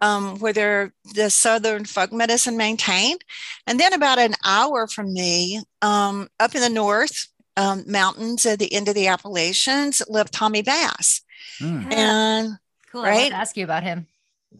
um, 0.00 0.38
where 0.38 0.92
the 1.14 1.30
southern 1.30 1.84
folk 1.84 2.12
medicine 2.12 2.56
maintained 2.56 3.22
and 3.66 3.78
then 3.80 3.92
about 3.92 4.18
an 4.18 4.34
hour 4.44 4.86
from 4.86 5.12
me 5.12 5.60
um, 5.82 6.28
up 6.38 6.54
in 6.54 6.60
the 6.60 6.68
north 6.68 7.28
um, 7.56 7.84
mountains 7.86 8.46
at 8.46 8.58
the 8.58 8.72
end 8.72 8.88
of 8.88 8.94
the 8.94 9.08
appalachians 9.08 10.02
lived 10.08 10.32
tommy 10.32 10.62
bass 10.62 11.22
mm. 11.60 11.92
and 11.92 12.58
cool 12.90 13.02
right? 13.02 13.26
i 13.26 13.28
to 13.30 13.34
ask 13.34 13.56
you 13.56 13.64
about 13.64 13.82
him 13.82 14.06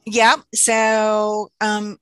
yeah 0.05 0.37
so 0.55 1.51
um, 1.61 1.99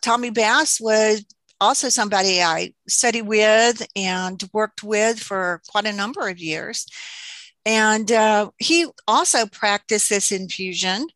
tommy 0.00 0.30
bass 0.30 0.80
was 0.80 1.24
also 1.62 1.88
somebody 1.88 2.42
I 2.42 2.74
studied 2.88 3.22
with 3.22 3.86
and 3.94 4.42
worked 4.52 4.82
with 4.82 5.20
for 5.20 5.62
quite 5.68 5.86
a 5.86 5.92
number 5.92 6.28
of 6.28 6.40
years. 6.40 6.86
And 7.64 8.10
uh, 8.10 8.50
he 8.58 8.86
also 9.06 9.46
practiced 9.46 10.08
this 10.08 10.32
infusion 10.32 11.06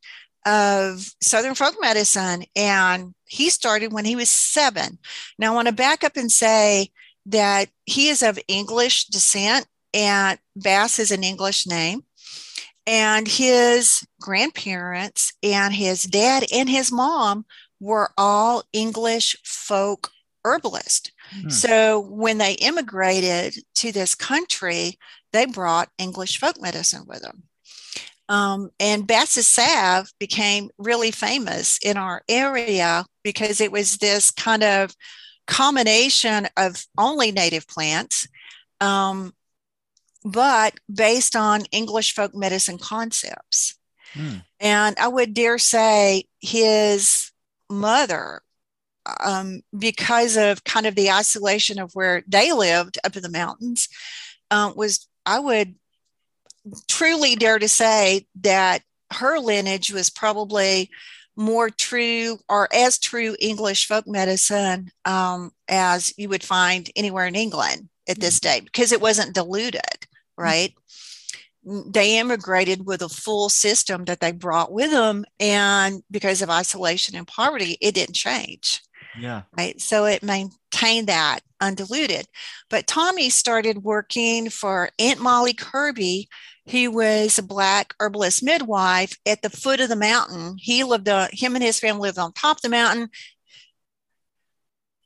of 0.46 1.14
Southern 1.20 1.54
folk 1.54 1.74
medicine. 1.80 2.44
And 2.54 3.14
he 3.26 3.50
started 3.50 3.92
when 3.92 4.04
he 4.04 4.16
was 4.16 4.30
seven. 4.30 4.98
Now, 5.38 5.52
I 5.52 5.54
want 5.54 5.68
to 5.68 5.74
back 5.74 6.04
up 6.04 6.16
and 6.16 6.30
say 6.30 6.90
that 7.26 7.68
he 7.84 8.08
is 8.08 8.22
of 8.22 8.38
English 8.46 9.06
descent, 9.06 9.66
and 9.92 10.38
Bass 10.54 10.98
is 11.00 11.10
an 11.10 11.24
English 11.24 11.66
name. 11.66 12.02
And 12.86 13.26
his 13.26 14.06
grandparents 14.20 15.32
and 15.42 15.74
his 15.74 16.04
dad 16.04 16.44
and 16.52 16.68
his 16.68 16.92
mom 16.92 17.44
were 17.80 18.10
all 18.16 18.62
English 18.72 19.36
folk 19.44 20.10
herbalist. 20.44 21.10
Hmm. 21.32 21.48
So 21.48 21.98
when 21.98 22.38
they 22.38 22.52
immigrated 22.52 23.56
to 23.76 23.90
this 23.90 24.14
country, 24.14 24.98
they 25.36 25.46
brought 25.46 25.90
English 25.98 26.38
folk 26.38 26.60
medicine 26.60 27.04
with 27.06 27.22
them. 27.22 27.44
Um, 28.28 28.70
and 28.80 29.06
Bass's 29.06 29.46
salve 29.46 30.10
became 30.18 30.70
really 30.78 31.10
famous 31.10 31.78
in 31.82 31.96
our 31.96 32.22
area 32.28 33.04
because 33.22 33.60
it 33.60 33.70
was 33.70 33.98
this 33.98 34.30
kind 34.30 34.64
of 34.64 34.94
combination 35.46 36.48
of 36.56 36.84
only 36.98 37.30
native 37.30 37.68
plants, 37.68 38.26
um, 38.80 39.32
but 40.24 40.74
based 40.92 41.36
on 41.36 41.66
English 41.70 42.14
folk 42.14 42.34
medicine 42.34 42.78
concepts. 42.78 43.78
Hmm. 44.12 44.38
And 44.58 44.96
I 44.98 45.06
would 45.06 45.34
dare 45.34 45.58
say 45.58 46.24
his 46.40 47.30
mother 47.70 48.42
um, 49.24 49.60
because 49.76 50.36
of 50.36 50.64
kind 50.64 50.86
of 50.86 50.96
the 50.96 51.10
isolation 51.10 51.78
of 51.78 51.92
where 51.94 52.24
they 52.26 52.52
lived 52.52 52.98
up 53.04 53.16
in 53.16 53.22
the 53.22 53.28
mountains, 53.28 53.88
uh, 54.50 54.72
was 54.74 55.06
I 55.26 55.40
would 55.40 55.74
truly 56.88 57.36
dare 57.36 57.58
to 57.58 57.68
say 57.68 58.26
that 58.40 58.82
her 59.12 59.38
lineage 59.38 59.92
was 59.92 60.10
probably 60.10 60.90
more 61.36 61.68
true 61.68 62.38
or 62.48 62.68
as 62.72 62.98
true 62.98 63.36
English 63.38 63.86
folk 63.86 64.06
medicine 64.06 64.90
um, 65.04 65.52
as 65.68 66.14
you 66.16 66.28
would 66.28 66.42
find 66.42 66.90
anywhere 66.96 67.26
in 67.26 67.34
England 67.34 67.88
at 68.08 68.18
this 68.18 68.40
mm-hmm. 68.40 68.58
day 68.58 68.60
because 68.60 68.92
it 68.92 69.00
wasn't 69.00 69.34
diluted, 69.34 70.06
right? 70.38 70.74
Mm-hmm. 71.66 71.90
They 71.90 72.18
immigrated 72.18 72.86
with 72.86 73.02
a 73.02 73.08
full 73.08 73.48
system 73.48 74.04
that 74.04 74.20
they 74.20 74.32
brought 74.32 74.72
with 74.72 74.90
them. 74.92 75.24
And 75.38 76.02
because 76.10 76.40
of 76.40 76.48
isolation 76.48 77.16
and 77.16 77.26
poverty, 77.26 77.76
it 77.80 77.94
didn't 77.94 78.14
change. 78.14 78.80
Yeah. 79.18 79.42
Right. 79.56 79.80
So 79.80 80.04
it 80.04 80.22
maintained 80.22 81.08
that 81.08 81.40
undiluted. 81.60 82.26
But 82.70 82.86
Tommy 82.86 83.30
started 83.30 83.82
working 83.84 84.50
for 84.50 84.90
Aunt 84.98 85.20
Molly 85.20 85.52
Kirby, 85.52 86.28
who 86.70 86.90
was 86.90 87.38
a 87.38 87.42
black 87.42 87.94
herbalist 88.00 88.42
midwife 88.42 89.16
at 89.24 89.42
the 89.42 89.50
foot 89.50 89.80
of 89.80 89.88
the 89.88 89.96
mountain. 89.96 90.56
He 90.58 90.84
lived, 90.84 91.08
uh, 91.08 91.28
him 91.32 91.54
and 91.54 91.62
his 91.62 91.78
family 91.78 92.02
lived 92.02 92.18
on 92.18 92.32
top 92.32 92.58
of 92.58 92.62
the 92.62 92.68
mountain. 92.68 93.08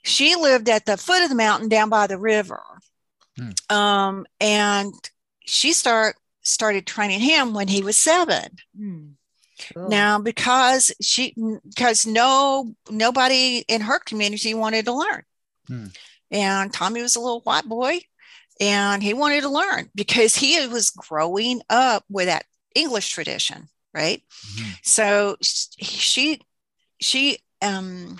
She 0.02 0.34
lived 0.34 0.68
at 0.68 0.86
the 0.86 0.96
foot 0.96 1.22
of 1.22 1.28
the 1.28 1.34
mountain 1.34 1.68
down 1.68 1.90
by 1.90 2.06
the 2.06 2.18
river. 2.18 2.62
Hmm. 3.36 3.74
Um, 3.74 4.26
and 4.40 4.94
she 5.46 5.72
start 5.72 6.16
started 6.42 6.86
training 6.86 7.20
him 7.20 7.52
when 7.52 7.68
he 7.68 7.82
was 7.82 7.96
seven. 7.96 8.56
Hmm. 8.76 9.08
Cool. 9.74 9.88
Now, 9.88 10.18
because 10.18 10.92
she, 11.02 11.34
because 11.68 12.06
no, 12.06 12.74
nobody 12.88 13.64
in 13.68 13.82
her 13.82 13.98
community 13.98 14.54
wanted 14.54 14.86
to 14.86 14.94
learn, 14.94 15.22
hmm. 15.68 15.86
And 16.30 16.72
Tommy 16.72 17.02
was 17.02 17.16
a 17.16 17.20
little 17.20 17.40
white 17.40 17.64
boy, 17.64 18.00
and 18.60 19.02
he 19.02 19.14
wanted 19.14 19.42
to 19.42 19.48
learn 19.48 19.90
because 19.94 20.36
he 20.36 20.66
was 20.66 20.90
growing 20.90 21.62
up 21.70 22.04
with 22.08 22.26
that 22.26 22.44
English 22.74 23.10
tradition, 23.10 23.68
right? 23.94 24.22
Mm-hmm. 24.54 24.70
So 24.82 25.36
she, 25.40 26.40
she 27.00 27.38
um, 27.62 28.18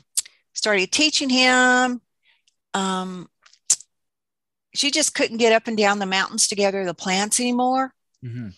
started 0.54 0.90
teaching 0.90 1.30
him. 1.30 2.00
Um, 2.74 3.28
she 4.74 4.90
just 4.90 5.14
couldn't 5.14 5.38
get 5.38 5.52
up 5.52 5.66
and 5.66 5.76
down 5.76 5.98
the 5.98 6.06
mountains 6.06 6.48
to 6.48 6.56
gather 6.56 6.84
the 6.84 6.94
plants 6.94 7.40
anymore. 7.40 7.92
Mm-hmm. 8.24 8.48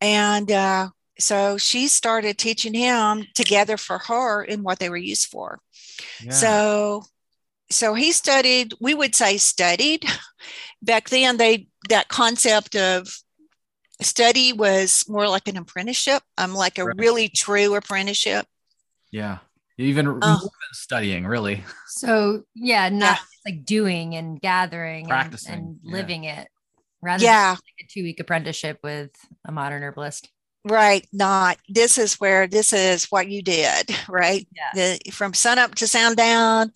And 0.00 0.50
uh, 0.52 0.88
so 1.18 1.56
she 1.58 1.88
started 1.88 2.38
teaching 2.38 2.74
him 2.74 3.26
together 3.34 3.76
for 3.76 3.98
her 3.98 4.42
in 4.42 4.62
what 4.62 4.78
they 4.78 4.90
were 4.90 4.96
used 4.96 5.28
for. 5.28 5.60
Yeah. 6.22 6.32
So 6.32 7.04
so 7.70 7.94
he 7.94 8.12
studied, 8.12 8.74
we 8.80 8.94
would 8.94 9.14
say 9.14 9.36
studied. 9.38 10.04
Back 10.82 11.08
then 11.08 11.36
they 11.36 11.68
that 11.88 12.08
concept 12.08 12.76
of 12.76 13.08
study 14.00 14.52
was 14.52 15.04
more 15.08 15.28
like 15.28 15.48
an 15.48 15.56
apprenticeship. 15.56 16.22
I'm 16.36 16.50
um, 16.50 16.56
like 16.56 16.78
a 16.78 16.84
right. 16.84 16.96
really 16.98 17.28
true 17.28 17.74
apprenticeship. 17.74 18.46
Yeah. 19.10 19.38
Even 19.76 20.20
uh, 20.22 20.38
studying, 20.72 21.26
really. 21.26 21.64
So 21.88 22.44
yeah, 22.54 22.88
not 22.88 23.18
yeah. 23.18 23.52
like 23.52 23.64
doing 23.64 24.14
and 24.14 24.40
gathering 24.40 25.06
Practicing. 25.06 25.54
and, 25.54 25.62
and 25.82 25.92
living 25.92 26.24
yeah. 26.24 26.42
it 26.42 26.48
rather 27.02 27.24
yeah. 27.24 27.50
like 27.50 27.84
a 27.84 27.86
two 27.88 28.02
week 28.02 28.20
apprenticeship 28.20 28.78
with 28.82 29.10
a 29.44 29.52
modern 29.52 29.82
herbalist 29.82 30.30
right 30.64 31.06
not 31.12 31.58
this 31.68 31.98
is 31.98 32.14
where 32.14 32.46
this 32.46 32.72
is 32.72 33.04
what 33.06 33.28
you 33.28 33.42
did 33.42 33.94
right 34.08 34.46
yeah. 34.54 34.70
the, 34.74 35.10
from 35.10 35.34
sun 35.34 35.58
up 35.58 35.74
to 35.74 35.86
sundown 35.86 36.72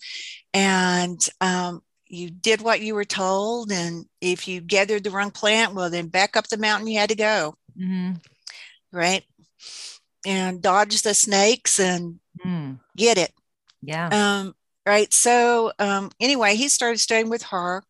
and 0.53 1.19
um, 1.41 1.81
you 2.07 2.29
did 2.29 2.61
what 2.61 2.81
you 2.81 2.95
were 2.95 3.05
told 3.05 3.71
and 3.71 4.05
if 4.21 4.47
you 4.47 4.61
gathered 4.61 5.03
the 5.03 5.11
wrong 5.11 5.31
plant 5.31 5.73
well 5.73 5.89
then 5.89 6.07
back 6.07 6.37
up 6.37 6.47
the 6.47 6.57
mountain 6.57 6.87
you 6.87 6.99
had 6.99 7.09
to 7.09 7.15
go 7.15 7.55
mm-hmm. 7.77 8.13
right 8.91 9.23
and 10.25 10.61
dodge 10.61 11.01
the 11.01 11.13
snakes 11.13 11.79
and 11.79 12.19
mm. 12.45 12.79
get 12.95 13.17
it. 13.17 13.31
Yeah. 13.81 14.09
Um, 14.11 14.53
right. 14.85 15.11
So 15.13 15.71
um, 15.79 16.11
anyway, 16.19 16.55
he 16.55 16.69
started 16.69 16.99
studying 16.99 17.29
with 17.29 17.43
her, 17.43 17.83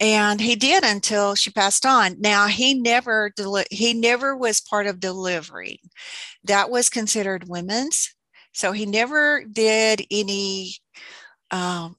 and 0.00 0.40
he 0.40 0.56
did 0.56 0.84
until 0.84 1.34
she 1.34 1.50
passed 1.50 1.86
on. 1.86 2.16
Now 2.20 2.46
he 2.46 2.74
never 2.74 3.32
deli- 3.36 3.66
he 3.70 3.94
never 3.94 4.36
was 4.36 4.60
part 4.60 4.86
of 4.86 5.00
delivery. 5.00 5.80
That 6.44 6.70
was 6.70 6.88
considered 6.88 7.48
women's. 7.48 8.14
So 8.52 8.72
he 8.72 8.86
never 8.86 9.44
did 9.44 10.06
any 10.10 10.76
um, 11.50 11.96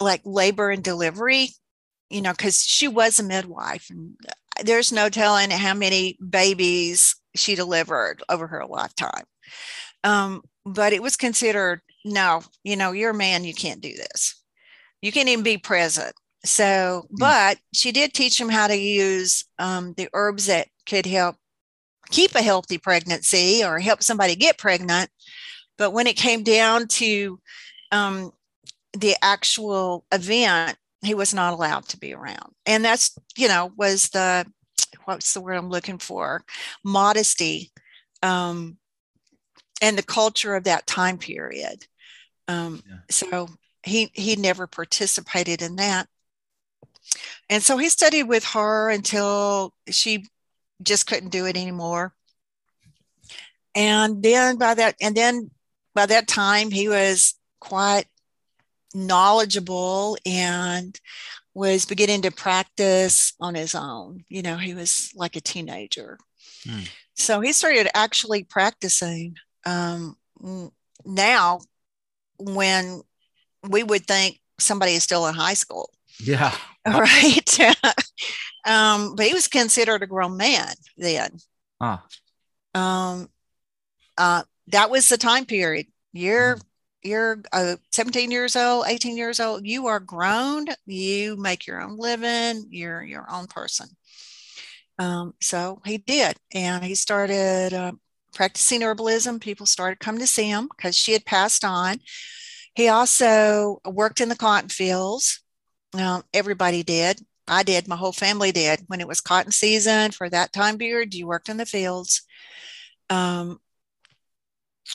like 0.00 0.22
labor 0.24 0.70
and 0.70 0.82
delivery, 0.82 1.50
you 2.10 2.22
know, 2.22 2.32
because 2.32 2.62
she 2.64 2.88
was 2.88 3.18
a 3.18 3.22
midwife, 3.22 3.88
and 3.90 4.14
there's 4.64 4.92
no 4.92 5.08
telling 5.08 5.50
how 5.50 5.74
many 5.74 6.18
babies 6.28 7.16
she 7.34 7.54
delivered 7.54 8.22
over 8.28 8.46
her 8.46 8.64
lifetime. 8.66 9.24
Um, 10.04 10.42
but 10.64 10.92
it 10.92 11.02
was 11.02 11.16
considered 11.16 11.80
no, 12.04 12.42
you 12.64 12.76
know, 12.76 12.92
you're 12.92 13.10
a 13.10 13.14
man, 13.14 13.44
you 13.44 13.54
can't 13.54 13.80
do 13.80 13.92
this. 13.92 14.42
You 15.02 15.12
can't 15.12 15.28
even 15.28 15.44
be 15.44 15.58
present. 15.58 16.14
So, 16.48 17.06
hmm. 17.10 17.16
but 17.18 17.58
she 17.74 17.92
did 17.92 18.14
teach 18.14 18.40
him 18.40 18.48
how 18.48 18.66
to 18.66 18.76
use 18.76 19.44
um, 19.58 19.94
the 19.96 20.08
herbs 20.14 20.46
that 20.46 20.68
could 20.86 21.06
help 21.06 21.36
keep 22.10 22.34
a 22.34 22.42
healthy 22.42 22.78
pregnancy 22.78 23.62
or 23.62 23.78
help 23.78 24.02
somebody 24.02 24.34
get 24.34 24.56
pregnant. 24.56 25.10
But 25.76 25.92
when 25.92 26.06
it 26.06 26.16
came 26.16 26.42
down 26.42 26.88
to 26.88 27.38
um, 27.92 28.32
the 28.96 29.14
actual 29.22 30.06
event, 30.10 30.76
he 31.02 31.14
was 31.14 31.34
not 31.34 31.52
allowed 31.52 31.84
to 31.88 31.98
be 31.98 32.14
around. 32.14 32.52
And 32.66 32.84
that's, 32.84 33.16
you 33.36 33.46
know, 33.46 33.70
was 33.76 34.08
the, 34.08 34.46
what's 35.04 35.34
the 35.34 35.40
word 35.40 35.54
I'm 35.54 35.68
looking 35.68 35.98
for? 35.98 36.42
Modesty 36.82 37.70
um, 38.22 38.78
and 39.82 39.96
the 39.96 40.02
culture 40.02 40.56
of 40.56 40.64
that 40.64 40.86
time 40.86 41.18
period. 41.18 41.86
Um, 42.48 42.82
yeah. 42.88 42.96
So 43.10 43.48
he, 43.84 44.10
he 44.14 44.34
never 44.34 44.66
participated 44.66 45.62
in 45.62 45.76
that. 45.76 46.08
And 47.50 47.62
so 47.62 47.78
he 47.78 47.88
studied 47.88 48.24
with 48.24 48.44
her 48.46 48.90
until 48.90 49.72
she 49.90 50.24
just 50.82 51.06
couldn't 51.06 51.30
do 51.30 51.46
it 51.46 51.56
anymore. 51.56 52.14
And 53.74 54.22
then 54.22 54.56
by 54.56 54.74
that, 54.74 54.96
and 55.00 55.14
then 55.14 55.50
by 55.94 56.06
that 56.06 56.28
time, 56.28 56.70
he 56.70 56.88
was 56.88 57.34
quite 57.60 58.06
knowledgeable 58.94 60.16
and 60.24 60.98
was 61.54 61.84
beginning 61.84 62.22
to 62.22 62.30
practice 62.30 63.32
on 63.40 63.54
his 63.54 63.74
own. 63.74 64.24
You 64.28 64.42
know, 64.42 64.56
he 64.56 64.74
was 64.74 65.10
like 65.14 65.36
a 65.36 65.40
teenager. 65.40 66.18
Hmm. 66.64 66.82
So 67.14 67.40
he 67.40 67.52
started 67.52 67.88
actually 67.96 68.44
practicing 68.44 69.36
um, 69.66 70.16
now 71.04 71.60
when 72.38 73.02
we 73.68 73.82
would 73.82 74.06
think 74.06 74.38
somebody 74.58 74.92
is 74.92 75.02
still 75.02 75.26
in 75.26 75.34
high 75.34 75.54
school. 75.54 75.90
Yeah. 76.20 76.54
Right. 76.86 77.60
um, 78.64 79.14
but 79.14 79.26
he 79.26 79.34
was 79.34 79.46
considered 79.46 80.02
a 80.02 80.06
grown 80.06 80.38
man 80.38 80.72
then. 80.96 81.36
Ah. 81.82 82.02
Um, 82.74 83.28
uh, 84.16 84.44
that 84.68 84.88
was 84.88 85.06
the 85.08 85.18
time 85.18 85.44
period. 85.44 85.86
You're 86.14 86.56
mm. 86.56 86.62
you're 87.02 87.42
uh, 87.52 87.76
17 87.92 88.30
years 88.30 88.56
old, 88.56 88.86
18 88.88 89.18
years 89.18 89.38
old. 89.38 89.66
You 89.66 89.88
are 89.88 90.00
grown. 90.00 90.66
You 90.86 91.36
make 91.36 91.66
your 91.66 91.82
own 91.82 91.98
living. 91.98 92.68
You're 92.70 93.02
your 93.02 93.26
own 93.30 93.48
person. 93.48 93.88
Um, 94.98 95.34
so 95.40 95.82
he 95.84 95.98
did, 95.98 96.36
and 96.54 96.82
he 96.82 96.94
started 96.94 97.74
uh, 97.74 97.92
practicing 98.34 98.80
herbalism. 98.80 99.40
People 99.40 99.66
started 99.66 100.00
coming 100.00 100.20
to 100.20 100.26
see 100.26 100.48
him 100.48 100.68
because 100.74 100.96
she 100.96 101.12
had 101.12 101.24
passed 101.24 101.64
on. 101.64 101.98
He 102.74 102.88
also 102.88 103.80
worked 103.84 104.20
in 104.20 104.28
the 104.28 104.36
cotton 104.36 104.68
fields. 104.68 105.42
Well, 105.94 106.24
everybody 106.34 106.82
did. 106.82 107.20
I 107.46 107.62
did. 107.62 107.88
My 107.88 107.96
whole 107.96 108.12
family 108.12 108.52
did. 108.52 108.84
When 108.88 109.00
it 109.00 109.08
was 109.08 109.20
cotton 109.20 109.52
season 109.52 110.10
for 110.10 110.28
that 110.28 110.52
time 110.52 110.78
period, 110.78 111.14
you 111.14 111.26
worked 111.26 111.48
in 111.48 111.56
the 111.56 111.66
fields. 111.66 112.22
Um, 113.08 113.60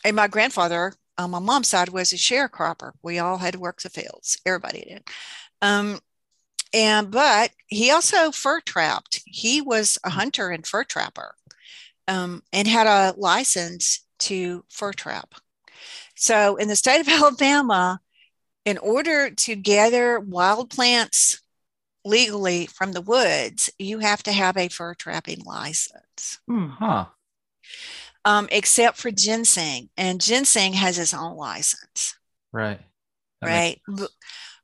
and 0.06 0.16
my 0.16 0.28
grandfather 0.28 0.94
on 1.18 1.32
my 1.32 1.40
mom's 1.40 1.68
side 1.68 1.90
was 1.90 2.14
a 2.14 2.16
sharecropper. 2.16 2.92
We 3.02 3.20
all 3.20 3.38
had 3.38 3.54
to 3.54 3.60
work 3.60 3.82
the 3.82 3.90
fields. 3.90 4.40
Everybody 4.46 4.82
did. 4.88 5.04
Um, 5.62 6.00
and 6.74 7.12
but 7.12 7.52
he 7.68 7.92
also 7.92 8.32
fur 8.32 8.60
trapped. 8.62 9.22
He 9.26 9.62
was 9.62 9.98
a 10.04 10.10
hunter 10.10 10.50
and 10.50 10.66
fur 10.66 10.84
trapper, 10.84 11.36
um, 12.08 12.42
and 12.52 12.68
had 12.68 12.88
a 12.88 13.14
license 13.18 14.06
to 14.20 14.66
fur 14.70 14.92
trap. 14.94 15.36
So 16.16 16.56
in 16.56 16.68
the 16.68 16.76
state 16.76 17.02
of 17.02 17.08
Alabama, 17.10 18.00
in 18.66 18.78
order 18.78 19.30
to 19.30 19.56
gather 19.56 20.20
wild 20.20 20.70
plants 20.70 21.42
legally 22.06 22.66
from 22.66 22.92
the 22.92 23.02
woods, 23.02 23.70
you 23.80 24.00
have 24.00 24.24
to 24.24 24.32
have 24.32 24.58
a 24.58 24.68
fur 24.68 24.94
trapping 24.94 25.42
license. 25.46 26.40
Hmm, 26.48 26.68
huh. 26.68 27.06
Um, 28.26 28.48
except 28.52 28.98
for 28.98 29.12
ginseng, 29.12 29.90
and 29.98 30.22
ginseng 30.22 30.74
has 30.74 30.98
its 30.98 31.14
own 31.14 31.36
license. 31.36 32.16
Right. 32.52 32.80
That 33.42 33.48
right. 33.48 33.82
Makes- 33.88 34.12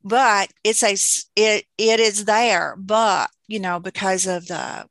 but 0.02 0.52
it's 0.64 0.84
a 0.84 0.96
it 1.36 1.66
it 1.78 2.00
is 2.00 2.26
there, 2.26 2.76
but 2.78 3.30
you 3.48 3.60
know 3.60 3.80
because 3.80 4.28
of 4.28 4.48
the 4.48 4.88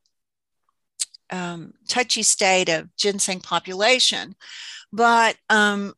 um, 1.30 1.72
touchy 1.88 2.22
state 2.22 2.68
of 2.68 2.94
ginseng 2.96 3.40
population. 3.40 4.34
But 4.92 5.36
um, 5.50 5.94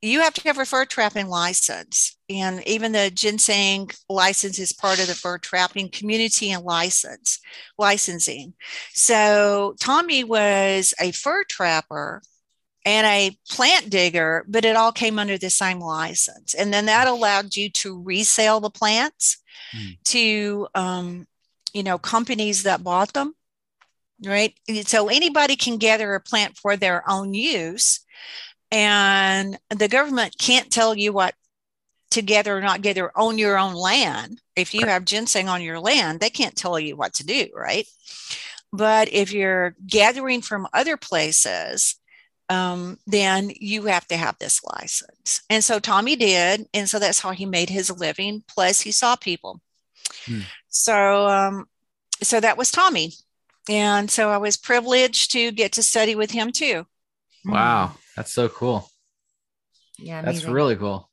you 0.00 0.20
have 0.20 0.34
to 0.34 0.42
have 0.48 0.58
a 0.58 0.64
fur 0.64 0.84
trapping 0.84 1.28
license. 1.28 2.16
And 2.32 2.66
even 2.66 2.92
the 2.92 3.10
ginseng 3.10 3.90
license 4.08 4.58
is 4.58 4.72
part 4.72 5.00
of 5.00 5.06
the 5.06 5.14
fur 5.14 5.38
trapping 5.38 5.90
community 5.90 6.50
and 6.50 6.64
license 6.64 7.38
licensing. 7.78 8.54
So 8.92 9.74
Tommy 9.80 10.24
was 10.24 10.94
a 11.00 11.12
fur 11.12 11.44
trapper 11.44 12.22
and 12.84 13.06
a 13.06 13.36
plant 13.48 13.90
digger, 13.90 14.44
but 14.48 14.64
it 14.64 14.76
all 14.76 14.92
came 14.92 15.18
under 15.18 15.38
the 15.38 15.50
same 15.50 15.80
license. 15.80 16.54
And 16.54 16.72
then 16.72 16.86
that 16.86 17.06
allowed 17.06 17.54
you 17.56 17.70
to 17.70 18.02
resell 18.02 18.60
the 18.60 18.70
plants 18.70 19.38
mm. 19.76 19.96
to, 20.04 20.68
um, 20.74 21.26
you 21.72 21.82
know, 21.82 21.98
companies 21.98 22.64
that 22.64 22.82
bought 22.82 23.12
them. 23.12 23.34
Right. 24.24 24.54
So 24.84 25.08
anybody 25.08 25.56
can 25.56 25.78
gather 25.78 26.14
a 26.14 26.20
plant 26.20 26.56
for 26.56 26.76
their 26.76 27.08
own 27.08 27.34
use 27.34 28.00
and 28.72 29.58
the 29.68 29.86
government 29.86 30.34
can't 30.38 30.72
tell 30.72 30.96
you 30.96 31.12
what 31.12 31.34
to 32.12 32.22
gather 32.22 32.56
or 32.56 32.60
not 32.60 32.76
together 32.76 33.10
on 33.14 33.38
your 33.38 33.58
own 33.58 33.74
land. 33.74 34.40
If 34.56 34.74
you 34.74 34.86
have 34.86 35.04
ginseng 35.04 35.48
on 35.48 35.62
your 35.62 35.80
land, 35.80 36.20
they 36.20 36.30
can't 36.30 36.56
tell 36.56 36.78
you 36.78 36.96
what 36.96 37.14
to 37.14 37.26
do, 37.26 37.48
right? 37.54 37.86
But 38.72 39.12
if 39.12 39.32
you're 39.32 39.74
gathering 39.86 40.40
from 40.40 40.66
other 40.72 40.96
places, 40.96 41.96
um, 42.48 42.98
then 43.06 43.50
you 43.60 43.84
have 43.84 44.06
to 44.08 44.16
have 44.16 44.38
this 44.38 44.62
license. 44.64 45.42
And 45.48 45.62
so 45.62 45.78
Tommy 45.78 46.16
did. 46.16 46.66
And 46.74 46.88
so 46.88 46.98
that's 46.98 47.20
how 47.20 47.30
he 47.30 47.46
made 47.46 47.70
his 47.70 47.90
living. 47.90 48.42
Plus, 48.48 48.80
he 48.80 48.92
saw 48.92 49.16
people. 49.16 49.60
Hmm. 50.26 50.40
So, 50.68 51.26
um, 51.28 51.66
so 52.22 52.40
that 52.40 52.58
was 52.58 52.70
Tommy. 52.70 53.12
And 53.68 54.10
so 54.10 54.30
I 54.30 54.38
was 54.38 54.56
privileged 54.56 55.32
to 55.32 55.52
get 55.52 55.72
to 55.72 55.82
study 55.82 56.14
with 56.14 56.30
him 56.30 56.50
too. 56.52 56.86
Wow. 57.44 57.92
That's 58.16 58.32
so 58.32 58.48
cool. 58.48 58.90
Yeah, 59.98 60.20
amazing. 60.20 60.40
that's 60.40 60.52
really 60.52 60.76
cool. 60.76 61.08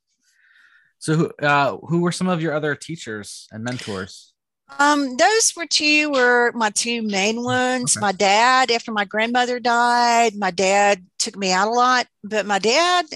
So, 1.00 1.16
who 1.16 1.30
uh, 1.44 1.78
who 1.88 2.00
were 2.02 2.12
some 2.12 2.28
of 2.28 2.42
your 2.42 2.54
other 2.54 2.74
teachers 2.74 3.48
and 3.50 3.64
mentors? 3.64 4.34
Um, 4.78 5.16
those 5.16 5.54
were 5.56 5.66
two 5.66 6.10
were 6.10 6.52
my 6.52 6.70
two 6.70 7.02
main 7.02 7.42
ones. 7.42 7.96
Okay. 7.96 8.02
My 8.02 8.12
dad, 8.12 8.70
after 8.70 8.92
my 8.92 9.06
grandmother 9.06 9.58
died, 9.58 10.36
my 10.36 10.50
dad 10.50 11.04
took 11.18 11.36
me 11.36 11.52
out 11.52 11.68
a 11.68 11.72
lot. 11.72 12.06
But 12.22 12.46
my 12.46 12.58
dad, 12.58 13.06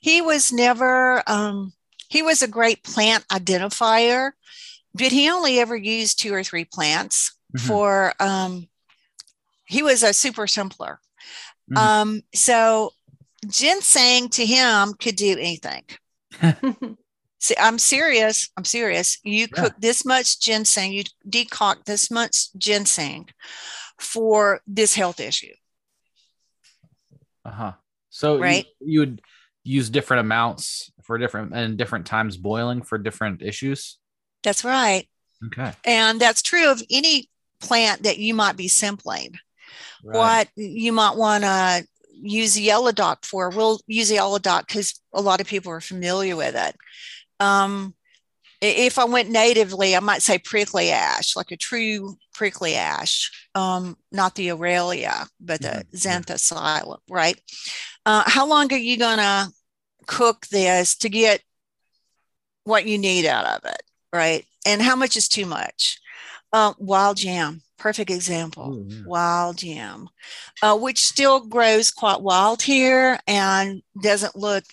he 0.00 0.20
was 0.20 0.52
never 0.52 1.22
um, 1.28 1.72
he 2.08 2.22
was 2.22 2.42
a 2.42 2.48
great 2.48 2.82
plant 2.82 3.24
identifier, 3.28 4.32
but 4.92 5.12
he 5.12 5.30
only 5.30 5.60
ever 5.60 5.76
used 5.76 6.20
two 6.20 6.34
or 6.34 6.42
three 6.42 6.64
plants 6.64 7.36
mm-hmm. 7.56 7.66
for 7.68 8.14
um, 8.20 8.68
he 9.64 9.84
was 9.84 10.02
a 10.02 10.12
super 10.12 10.48
simpler. 10.48 10.98
Mm-hmm. 11.70 11.78
Um, 11.78 12.22
so 12.34 12.90
ginseng 13.48 14.28
to 14.30 14.44
him 14.44 14.94
could 14.94 15.14
do 15.14 15.32
anything. 15.38 15.84
See, 17.40 17.54
I'm 17.58 17.78
serious. 17.78 18.50
I'm 18.56 18.64
serious. 18.64 19.18
You 19.22 19.40
yeah. 19.40 19.62
cook 19.62 19.74
this 19.78 20.04
much 20.04 20.40
ginseng, 20.40 20.92
you 20.92 21.04
decoct 21.28 21.84
this 21.84 22.10
much 22.10 22.52
ginseng 22.56 23.28
for 23.98 24.60
this 24.66 24.94
health 24.94 25.20
issue. 25.20 25.54
Uh 27.44 27.50
huh. 27.50 27.72
So 28.10 28.38
right? 28.38 28.66
you, 28.80 28.92
you 28.92 29.00
would 29.00 29.22
use 29.62 29.90
different 29.90 30.20
amounts 30.20 30.90
for 31.02 31.18
different 31.18 31.54
and 31.54 31.76
different 31.76 32.06
times 32.06 32.36
boiling 32.36 32.82
for 32.82 32.98
different 32.98 33.42
issues. 33.42 33.98
That's 34.42 34.64
right. 34.64 35.06
Okay. 35.46 35.72
And 35.84 36.20
that's 36.20 36.42
true 36.42 36.70
of 36.70 36.82
any 36.90 37.28
plant 37.60 38.02
that 38.02 38.18
you 38.18 38.34
might 38.34 38.56
be 38.56 38.68
simpling. 38.68 39.36
Right. 40.04 40.16
What 40.16 40.48
you 40.56 40.92
might 40.92 41.16
want 41.16 41.44
to 41.44 41.86
use 42.20 42.58
yellow 42.58 42.92
dock 42.92 43.24
for. 43.24 43.50
We'll 43.50 43.80
use 43.86 44.10
yellow 44.10 44.38
dock 44.38 44.66
because 44.66 45.00
a 45.12 45.20
lot 45.20 45.40
of 45.40 45.46
people 45.46 45.72
are 45.72 45.80
familiar 45.80 46.36
with 46.36 46.54
it. 46.56 46.76
Um, 47.40 47.94
if 48.60 48.98
I 48.98 49.04
went 49.04 49.30
natively, 49.30 49.94
I 49.94 50.00
might 50.00 50.22
say 50.22 50.38
prickly 50.38 50.90
ash, 50.90 51.36
like 51.36 51.52
a 51.52 51.56
true 51.56 52.16
prickly 52.34 52.74
ash, 52.74 53.30
um, 53.54 53.96
not 54.10 54.34
the 54.34 54.48
Aralia, 54.48 55.28
but 55.40 55.62
the 55.62 55.68
mm-hmm. 55.68 55.96
Zanthoxylum, 55.96 56.98
right? 57.08 57.40
Uh, 58.04 58.24
how 58.26 58.46
long 58.46 58.72
are 58.72 58.76
you 58.76 58.96
going 58.96 59.18
to 59.18 59.52
cook 60.06 60.46
this 60.48 60.96
to 60.96 61.08
get 61.08 61.40
what 62.64 62.86
you 62.86 62.98
need 62.98 63.26
out 63.26 63.44
of 63.44 63.70
it, 63.70 63.82
right? 64.12 64.44
And 64.66 64.82
how 64.82 64.96
much 64.96 65.16
is 65.16 65.28
too 65.28 65.46
much? 65.46 66.00
Uh, 66.52 66.72
wild 66.78 67.18
jam, 67.18 67.62
perfect 67.78 68.10
example. 68.10 68.74
Ooh, 68.74 68.86
yeah. 68.88 69.02
Wild 69.06 69.62
yam, 69.62 70.08
uh, 70.62 70.76
which 70.76 71.04
still 71.04 71.40
grows 71.40 71.90
quite 71.90 72.20
wild 72.20 72.62
here 72.62 73.18
and 73.26 73.82
doesn't 74.02 74.36
look. 74.36 74.64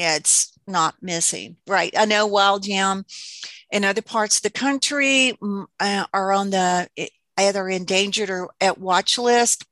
It's 0.00 0.52
not 0.66 0.94
missing, 1.02 1.56
right? 1.66 1.92
I 1.96 2.06
know 2.06 2.26
wild 2.26 2.66
yam 2.66 3.04
in 3.70 3.84
other 3.84 4.00
parts 4.00 4.36
of 4.36 4.42
the 4.42 4.50
country 4.50 5.36
mm, 5.42 5.66
uh, 5.78 6.06
are 6.14 6.32
on 6.32 6.50
the 6.50 6.88
either 7.38 7.68
endangered 7.68 8.30
or 8.30 8.48
at 8.60 8.78
watch 8.78 9.18
list. 9.18 9.66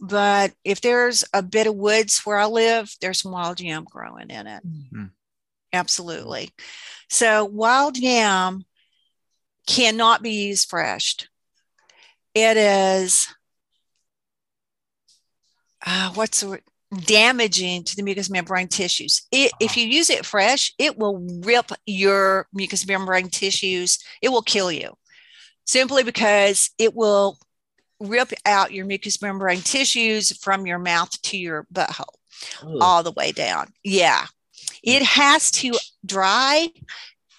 But 0.00 0.52
if 0.64 0.80
there's 0.80 1.24
a 1.32 1.42
bit 1.42 1.66
of 1.66 1.74
woods 1.74 2.20
where 2.24 2.38
I 2.38 2.46
live, 2.46 2.94
there's 3.00 3.22
some 3.22 3.32
wild 3.32 3.60
yam 3.60 3.84
growing 3.84 4.30
in 4.30 4.46
it. 4.46 4.66
Mm-hmm. 4.66 5.04
Absolutely. 5.72 6.50
So 7.10 7.44
wild 7.44 7.96
yam 7.96 8.64
cannot 9.66 10.22
be 10.22 10.46
used 10.46 10.68
fresh. 10.68 11.16
It 12.34 12.56
is 12.56 13.28
uh, 15.84 16.10
what's 16.14 16.40
the 16.40 16.48
word? 16.48 16.62
Damaging 16.94 17.84
to 17.84 17.96
the 17.96 18.02
mucous 18.02 18.30
membrane 18.30 18.68
tissues. 18.68 19.26
It, 19.30 19.52
uh-huh. 19.52 19.58
If 19.60 19.76
you 19.76 19.86
use 19.86 20.10
it 20.10 20.26
fresh, 20.26 20.74
it 20.78 20.98
will 20.98 21.26
rip 21.44 21.70
your 21.86 22.46
mucous 22.52 22.86
membrane 22.86 23.30
tissues. 23.30 23.98
It 24.22 24.30
will 24.30 24.42
kill 24.42 24.72
you 24.72 24.94
simply 25.66 26.02
because 26.02 26.70
it 26.78 26.94
will 26.94 27.38
rip 28.00 28.32
out 28.44 28.72
your 28.72 28.86
mucous 28.86 29.20
membrane 29.22 29.60
tissues 29.60 30.36
from 30.38 30.66
your 30.66 30.78
mouth 30.78 31.10
to 31.22 31.38
your 31.38 31.66
butthole 31.72 32.14
Ooh. 32.64 32.78
all 32.80 33.02
the 33.02 33.12
way 33.12 33.32
down. 33.32 33.72
Yeah. 33.82 34.26
It 34.82 35.02
has 35.02 35.50
to 35.52 35.72
dry. 36.04 36.68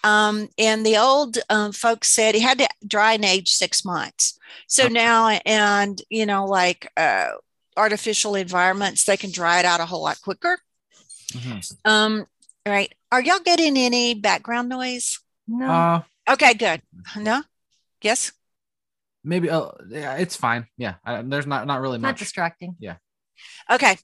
Um, 0.04 0.50
and 0.58 0.86
the 0.86 0.98
old 0.98 1.38
um, 1.50 1.72
folks 1.72 2.10
said 2.10 2.36
it 2.36 2.42
had 2.42 2.60
to 2.60 2.68
dry 2.88 3.14
and 3.14 3.26
age 3.26 3.52
six 3.52 3.84
months. 3.84 4.38
So 4.68 4.86
okay. 4.86 4.94
now, 4.94 5.40
and 5.46 6.00
you 6.10 6.26
know, 6.26 6.46
like 6.46 6.92
uh, 6.96 7.30
artificial 7.78 8.36
environments, 8.36 9.04
they 9.06 9.18
can 9.18 9.32
dry 9.32 9.60
it 9.60 9.66
out 9.66 9.80
a 9.80 9.86
whole 9.86 10.04
lot 10.04 10.22
quicker. 10.22 10.60
Mm-hmm. 11.34 11.60
Um, 11.86 12.26
right. 12.66 12.94
Are 13.12 13.22
y'all 13.22 13.40
getting 13.40 13.78
any 13.78 14.14
background 14.14 14.70
noise? 14.70 15.20
No. 15.48 15.68
Uh, 15.68 16.02
okay, 16.30 16.54
good. 16.54 16.82
No? 17.18 17.44
Yes? 18.02 18.32
Maybe 19.24 19.50
uh, 19.50 19.72
yeah, 19.90 20.16
it's 20.16 20.36
fine. 20.36 20.68
Yeah. 20.78 20.96
I, 21.04 21.22
there's 21.22 21.48
not 21.48 21.66
not 21.66 21.82
really 21.82 21.98
much. 21.98 22.10
Not 22.10 22.18
distracting. 22.18 22.76
Yeah. 22.80 22.96
Okay. 23.70 23.98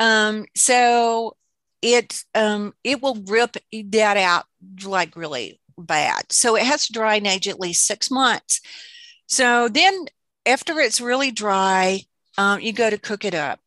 Um, 0.00 0.46
so 0.54 1.36
it 1.82 2.24
um 2.34 2.72
it 2.82 3.02
will 3.02 3.16
rip 3.26 3.56
that 3.72 4.16
out 4.16 4.44
like 4.84 5.16
really 5.16 5.60
bad. 5.76 6.32
So 6.32 6.56
it 6.56 6.62
has 6.62 6.86
to 6.86 6.92
dry 6.92 7.16
and 7.16 7.26
age 7.26 7.48
at 7.48 7.60
least 7.60 7.86
six 7.86 8.10
months. 8.10 8.60
So 9.26 9.68
then 9.68 10.06
after 10.46 10.78
it's 10.80 11.00
really 11.00 11.30
dry, 11.30 12.02
um, 12.38 12.60
you 12.60 12.72
go 12.72 12.90
to 12.90 12.98
cook 12.98 13.24
it 13.24 13.34
up. 13.34 13.60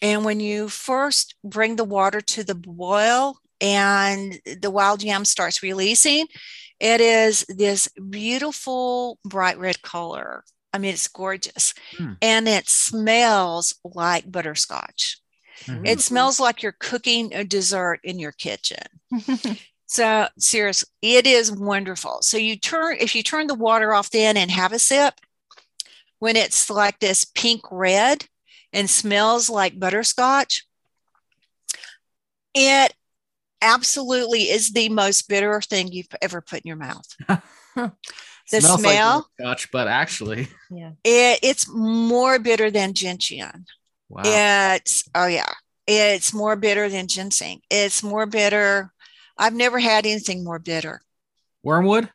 And 0.00 0.24
when 0.24 0.40
you 0.40 0.68
first 0.68 1.36
bring 1.44 1.76
the 1.76 1.84
water 1.84 2.20
to 2.20 2.42
the 2.42 2.56
boil 2.56 3.36
and 3.60 4.40
the 4.60 4.70
wild 4.70 5.02
yam 5.02 5.24
starts 5.24 5.62
releasing, 5.62 6.26
it 6.80 7.00
is 7.00 7.44
this 7.48 7.88
beautiful 8.10 9.18
bright 9.24 9.58
red 9.58 9.82
color. 9.82 10.42
I 10.72 10.78
mean, 10.78 10.94
it's 10.94 11.06
gorgeous. 11.06 11.74
Mm. 11.96 12.16
And 12.20 12.48
it 12.48 12.68
smells 12.68 13.78
like 13.84 14.30
butterscotch. 14.30 15.18
Mm-hmm. 15.66 15.86
It 15.86 16.00
smells 16.00 16.40
like 16.40 16.62
you're 16.62 16.74
cooking 16.78 17.32
a 17.34 17.44
dessert 17.44 18.00
in 18.02 18.18
your 18.18 18.32
kitchen. 18.32 18.82
so, 19.86 20.26
seriously, 20.38 20.88
it 21.02 21.26
is 21.26 21.52
wonderful. 21.52 22.18
So, 22.22 22.36
you 22.36 22.56
turn, 22.56 22.96
if 22.98 23.14
you 23.14 23.22
turn 23.22 23.46
the 23.46 23.54
water 23.54 23.94
off 23.94 24.10
then 24.10 24.36
and 24.36 24.50
have 24.50 24.72
a 24.72 24.80
sip, 24.80 25.14
when 26.22 26.36
it's 26.36 26.70
like 26.70 27.00
this 27.00 27.24
pink 27.24 27.62
red 27.72 28.24
and 28.72 28.88
smells 28.88 29.50
like 29.50 29.80
butterscotch, 29.80 30.64
it 32.54 32.94
absolutely 33.60 34.42
is 34.42 34.70
the 34.70 34.88
most 34.88 35.28
bitter 35.28 35.60
thing 35.60 35.90
you've 35.90 36.06
ever 36.22 36.40
put 36.40 36.60
in 36.60 36.68
your 36.68 36.76
mouth. 36.76 37.08
the 37.74 38.60
smell, 38.60 39.16
like 39.16 39.24
scotch, 39.40 39.72
but 39.72 39.88
actually, 39.88 40.46
yeah, 40.70 40.92
it, 41.02 41.40
it's 41.42 41.68
more 41.68 42.38
bitter 42.38 42.70
than 42.70 42.94
gentian. 42.94 43.64
Wow. 44.08 44.22
It's 44.24 45.02
oh 45.16 45.26
yeah, 45.26 45.52
it's 45.88 46.32
more 46.32 46.54
bitter 46.54 46.88
than 46.88 47.08
ginseng. 47.08 47.62
It's 47.68 48.00
more 48.00 48.26
bitter. 48.26 48.92
I've 49.36 49.54
never 49.54 49.80
had 49.80 50.06
anything 50.06 50.44
more 50.44 50.60
bitter. 50.60 51.00
Wormwood 51.64 52.10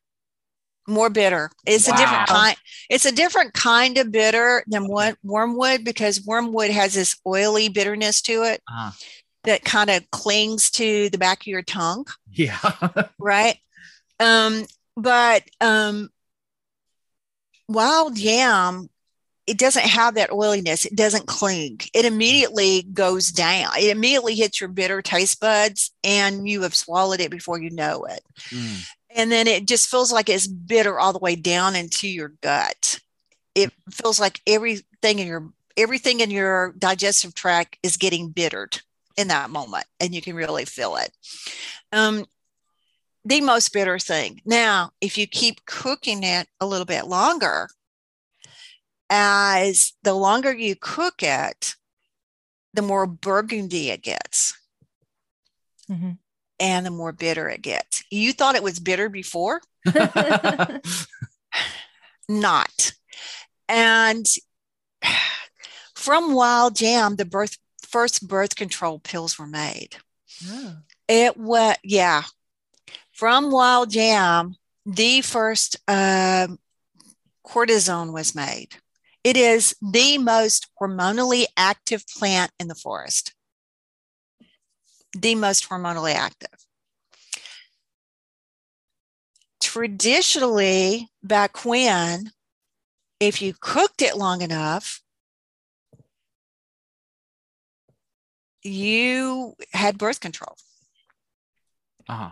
more 0.87 1.09
bitter. 1.09 1.51
It's 1.65 1.87
wow. 1.87 1.95
a 1.95 1.97
different 1.97 2.27
kind. 2.27 2.57
It's 2.89 3.05
a 3.05 3.11
different 3.11 3.53
kind 3.53 3.97
of 3.97 4.11
bitter 4.11 4.63
than 4.67 4.87
what 4.87 5.17
wormwood 5.23 5.83
because 5.83 6.25
wormwood 6.25 6.71
has 6.71 6.93
this 6.93 7.19
oily 7.25 7.69
bitterness 7.69 8.21
to 8.23 8.43
it 8.43 8.61
uh-huh. 8.67 8.91
that 9.43 9.63
kind 9.63 9.89
of 9.89 10.09
clings 10.11 10.71
to 10.71 11.09
the 11.09 11.17
back 11.17 11.41
of 11.41 11.47
your 11.47 11.61
tongue. 11.61 12.05
Yeah. 12.31 12.57
right. 13.19 13.57
Um, 14.19 14.65
but 14.95 15.43
um, 15.61 16.09
wild 17.67 18.17
yam, 18.17 18.89
it 19.45 19.57
doesn't 19.57 19.85
have 19.85 20.15
that 20.15 20.31
oiliness. 20.31 20.85
It 20.85 20.95
doesn't 20.95 21.27
cling. 21.27 21.79
It 21.93 22.05
immediately 22.05 22.83
goes 22.83 23.31
down. 23.31 23.71
It 23.77 23.95
immediately 23.95 24.35
hits 24.35 24.59
your 24.59 24.69
bitter 24.69 25.01
taste 25.01 25.39
buds, 25.39 25.91
and 26.03 26.49
you 26.49 26.63
have 26.63 26.75
swallowed 26.75 27.21
it 27.21 27.31
before 27.31 27.61
you 27.61 27.69
know 27.69 28.03
it. 28.05 28.19
Mm 28.49 28.85
and 29.17 29.31
then 29.31 29.47
it 29.47 29.67
just 29.67 29.89
feels 29.89 30.13
like 30.13 30.29
it's 30.29 30.45
bitter 30.45 30.99
all 30.99 31.11
the 31.11 31.19
way 31.19 31.35
down 31.35 31.75
into 31.75 32.07
your 32.07 32.33
gut. 32.41 32.99
It 33.55 33.73
feels 33.89 34.19
like 34.19 34.39
everything 34.45 35.17
in 35.19 35.27
your 35.27 35.51
everything 35.75 36.19
in 36.21 36.31
your 36.31 36.73
digestive 36.77 37.33
tract 37.33 37.77
is 37.83 37.97
getting 37.97 38.29
bittered 38.29 38.79
in 39.17 39.27
that 39.27 39.49
moment 39.49 39.85
and 39.99 40.13
you 40.13 40.21
can 40.21 40.35
really 40.35 40.65
feel 40.65 40.95
it. 40.95 41.11
Um, 41.91 42.25
the 43.25 43.41
most 43.41 43.73
bitter 43.73 43.97
thing. 43.97 44.41
Now 44.45 44.91
if 45.01 45.17
you 45.17 45.25
keep 45.25 45.65
cooking 45.65 46.23
it 46.23 46.47
a 46.61 46.67
little 46.67 46.85
bit 46.85 47.07
longer 47.07 47.69
as 49.09 49.93
the 50.03 50.13
longer 50.13 50.53
you 50.53 50.75
cook 50.79 51.23
it 51.23 51.75
the 52.73 52.81
more 52.83 53.07
burgundy 53.07 53.89
it 53.89 54.03
gets. 54.03 54.55
Mm-hmm 55.89 56.11
and 56.59 56.85
the 56.85 56.91
more 56.91 57.11
bitter 57.11 57.49
it 57.49 57.61
gets. 57.61 58.03
You 58.11 58.33
thought 58.33 58.55
it 58.55 58.63
was 58.63 58.79
bitter 58.79 59.09
before? 59.09 59.61
Not. 62.29 62.93
And 63.69 64.27
from 65.95 66.33
wild 66.33 66.79
yam, 66.81 67.15
the 67.15 67.25
birth 67.25 67.57
first 67.81 68.27
birth 68.27 68.55
control 68.55 68.99
pills 68.99 69.37
were 69.37 69.47
made. 69.47 69.97
Oh. 70.47 70.77
It 71.07 71.37
was 71.37 71.75
yeah. 71.83 72.23
From 73.11 73.51
wild 73.51 73.95
yam, 73.95 74.55
the 74.85 75.21
first 75.21 75.77
uh, 75.87 76.47
cortisone 77.45 78.13
was 78.13 78.35
made. 78.35 78.75
It 79.23 79.35
is 79.35 79.75
the 79.81 80.17
most 80.17 80.67
hormonally 80.79 81.45
active 81.57 82.05
plant 82.07 82.51
in 82.59 82.67
the 82.67 82.75
forest 82.75 83.33
the 85.21 85.35
most 85.35 85.69
hormonally 85.69 86.13
active. 86.13 86.49
Traditionally, 89.61 91.09
back 91.23 91.65
when, 91.65 92.31
if 93.19 93.41
you 93.41 93.53
cooked 93.59 94.01
it 94.01 94.17
long 94.17 94.41
enough, 94.41 95.01
you 98.63 99.53
had 99.73 99.97
birth 99.97 100.19
control. 100.19 100.55
Uh-huh. 102.07 102.31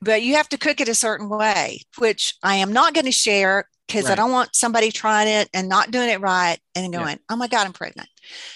But 0.00 0.22
you 0.22 0.34
have 0.34 0.48
to 0.50 0.58
cook 0.58 0.80
it 0.80 0.88
a 0.88 0.94
certain 0.94 1.28
way, 1.28 1.82
which 1.98 2.34
I 2.42 2.56
am 2.56 2.72
not 2.72 2.92
going 2.92 3.06
to 3.06 3.12
share 3.12 3.68
because 3.86 4.04
right. 4.04 4.12
I 4.12 4.14
don't 4.16 4.32
want 4.32 4.54
somebody 4.54 4.90
trying 4.90 5.28
it 5.28 5.48
and 5.54 5.68
not 5.68 5.90
doing 5.90 6.08
it 6.08 6.20
right 6.20 6.58
and 6.74 6.92
going, 6.92 7.06
yeah. 7.08 7.16
"Oh 7.28 7.36
my 7.36 7.46
God, 7.46 7.66
I'm 7.66 7.72
pregnant." 7.72 8.08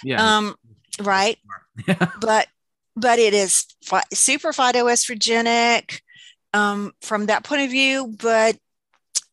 Yeah. 0.02 0.38
Um, 0.38 0.56
right. 1.00 1.38
but 2.20 2.48
but 2.96 3.18
it 3.18 3.34
is 3.34 3.66
super 4.12 4.52
phytoestrogenic 4.52 6.00
um, 6.52 6.92
from 7.02 7.26
that 7.26 7.44
point 7.44 7.62
of 7.62 7.70
view. 7.70 8.14
But 8.20 8.56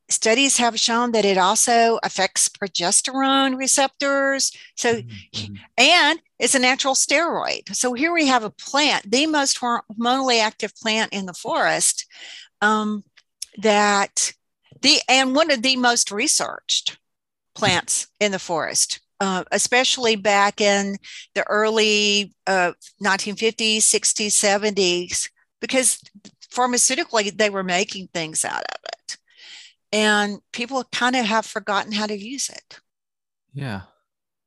studies 0.09 0.57
have 0.57 0.80
shown 0.80 1.11
that 1.14 1.26
it 1.26 1.38
also 1.38 1.99
affects 2.03 2.49
progesterone 2.49 3.57
receptors. 3.57 4.51
So, 4.76 5.01
mm-hmm. 5.01 5.55
and 5.78 6.20
it's 6.39 6.55
a 6.55 6.59
natural 6.59 6.93
steroid. 6.93 7.74
So 7.74 7.93
here 7.93 8.14
we 8.14 8.28
have 8.28 8.43
a 8.43 8.49
plant, 8.49 9.09
the 9.09 9.26
most 9.28 9.59
hormonally 9.59 10.41
active 10.41 10.76
plant 10.76 11.14
in 11.14 11.26
the 11.26 11.34
forest, 11.34 12.05
um, 12.61 13.03
that 13.57 14.34
the 14.82 14.99
and 15.07 15.36
one 15.36 15.51
of 15.51 15.61
the 15.61 15.78
most 15.78 16.11
researched 16.11 16.97
plants 17.55 18.07
in 18.20 18.32
the 18.32 18.39
forest. 18.39 18.99
Uh, 19.24 19.45
especially 19.51 20.17
back 20.17 20.59
in 20.59 20.97
the 21.34 21.47
early 21.47 22.34
uh, 22.45 22.74
1950s, 23.01 23.78
60s, 23.78 24.34
70s, 24.36 25.30
because 25.61 26.01
pharmaceutically 26.53 27.36
they 27.38 27.49
were 27.49 27.63
making 27.63 28.09
things 28.13 28.43
out 28.43 28.63
of 28.63 28.80
it 28.84 29.17
and 29.93 30.39
people 30.51 30.84
kind 30.91 31.15
of 31.15 31.24
have 31.26 31.45
forgotten 31.45 31.93
how 31.93 32.07
to 32.07 32.17
use 32.17 32.49
it. 32.49 32.80
Yeah. 33.53 33.82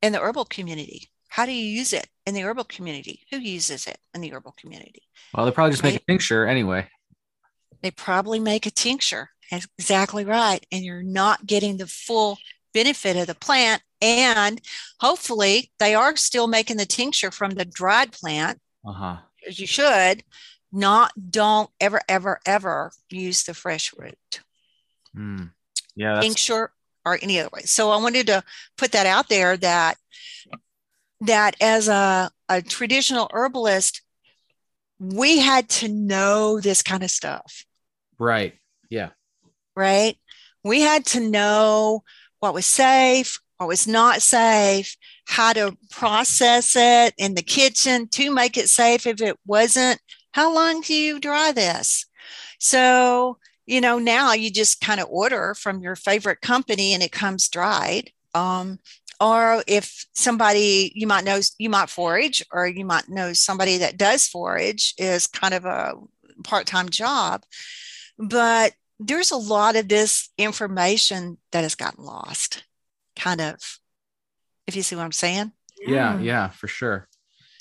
In 0.03 0.13
the 0.13 0.21
herbal 0.21 0.47
community, 0.47 1.09
how 1.29 1.47
do 1.47 1.53
you 1.53 1.65
use 1.65 1.93
it 1.93 2.09
in 2.27 2.35
the 2.35 2.43
herbal 2.43 2.65
community? 2.65 3.21
Who 3.31 3.39
uses 3.39 3.87
it 3.87 3.97
in 4.13 4.21
the 4.21 4.35
herbal 4.35 4.57
community? 4.59 5.03
Well, 5.33 5.47
they 5.47 5.53
probably 5.53 5.71
just 5.71 5.85
right? 5.85 5.93
make 5.95 6.03
a 6.03 6.05
tincture 6.05 6.47
anyway. 6.47 6.89
They 7.83 7.93
probably 7.93 8.41
make 8.41 8.67
a 8.67 8.71
tincture. 8.71 9.31
Exactly 9.79 10.25
right. 10.25 10.67
And 10.73 10.85
you're 10.85 11.05
not 11.05 11.47
getting 11.47 11.77
the 11.77 11.87
full 11.87 12.39
benefit 12.75 13.17
of 13.17 13.29
the 13.29 13.35
plant. 13.37 13.81
And 14.03 14.61
hopefully, 15.01 15.73
they 15.79 15.95
are 15.95 16.17
still 16.17 16.47
making 16.47 16.77
the 16.77 16.87
tincture 16.87 17.31
from 17.31 17.53
the 17.53 17.65
dried 17.65 18.13
plant. 18.13 18.61
Uh 18.87 18.93
huh. 18.93 19.17
As 19.47 19.59
you 19.59 19.67
should. 19.67 20.23
Not, 20.73 21.13
don't 21.31 21.71
ever, 21.81 22.01
ever, 22.09 22.41
ever 22.45 22.91
use 23.09 23.45
the 23.45 23.55
fresh 23.55 23.95
root. 23.97 24.41
Mm. 25.17 25.53
Yeah. 25.95 26.21
Tincture 26.21 26.73
or 27.05 27.19
any 27.23 27.41
other 27.41 27.49
way. 27.53 27.63
So 27.63 27.91
I 27.91 27.97
wanted 27.97 28.27
to 28.27 28.43
put 28.77 28.93
that 28.93 29.07
out 29.07 29.29
there 29.29 29.57
that 29.57 29.97
that 31.23 31.57
as 31.63 31.89
a, 31.89 32.31
a 32.49 32.61
traditional 32.61 33.31
herbalist, 33.33 34.03
we 34.99 35.39
had 35.39 35.69
to 35.69 35.89
know 35.89 36.61
this 36.61 36.83
kind 36.83 37.03
of 37.03 37.11
stuff. 37.11 37.65
Right. 38.19 38.55
Yeah. 38.91 39.11
Right. 39.75 40.19
We 40.63 40.81
had 40.83 41.07
to 41.07 41.21
know 41.21 42.03
what 42.41 42.55
was 42.55 42.67
safe, 42.67 43.41
what 43.59 43.69
was 43.69 43.87
not 43.87 44.23
safe, 44.23 44.97
how 45.27 45.53
to 45.53 45.77
process 45.91 46.75
it 46.77 47.15
in 47.19 47.35
the 47.35 47.43
kitchen 47.43 48.09
to 48.09 48.31
make 48.31 48.57
it 48.57 48.69
safe 48.69 49.07
if 49.07 49.21
it 49.21 49.39
wasn't. 49.47 50.01
How 50.33 50.53
long 50.53 50.83
do 50.83 50.95
you 50.95 51.19
dry 51.19 51.53
this? 51.53 52.07
So 52.59 53.39
you 53.67 53.81
know, 53.81 53.99
now 53.99 54.33
you 54.33 54.51
just 54.51 54.81
kind 54.81 55.01
of 55.01 55.09
order 55.11 55.55
from 55.55 55.81
your 55.81 55.97
favorite 55.97 56.41
company 56.41 56.95
and 56.95 57.03
it 57.03 57.11
comes 57.11 57.49
dried. 57.49 58.13
Um, 58.33 58.79
or 59.21 59.63
if 59.67 60.07
somebody 60.15 60.93
you 60.95 61.07
might 61.07 61.25
know 61.25 61.41
you 61.59 61.71
might 61.71 61.91
forage 61.91 62.45
or 62.53 62.67
you 62.67 62.85
might 62.85 63.09
know 63.09 63.33
somebody 63.33 63.79
that 63.79 63.97
does 63.97 64.27
forage 64.29 64.95
is 64.99 65.27
kind 65.27 65.55
of 65.55 65.65
a 65.65 65.95
part-time 66.45 66.91
job 66.91 67.45
but 68.19 68.75
there's 68.99 69.31
a 69.31 69.37
lot 69.37 69.77
of 69.77 69.89
this 69.89 70.29
information 70.37 71.39
that 71.53 71.63
has 71.63 71.75
gotten 71.75 72.05
lost 72.05 72.65
kind 73.17 73.41
of 73.41 73.57
if 74.67 74.77
you 74.77 74.83
see 74.83 74.97
what 74.97 75.05
i'm 75.05 75.13
saying? 75.13 75.53
Yeah 75.81 76.19
yeah. 76.21 76.49
for 76.49 76.69
sure. 76.69 77.09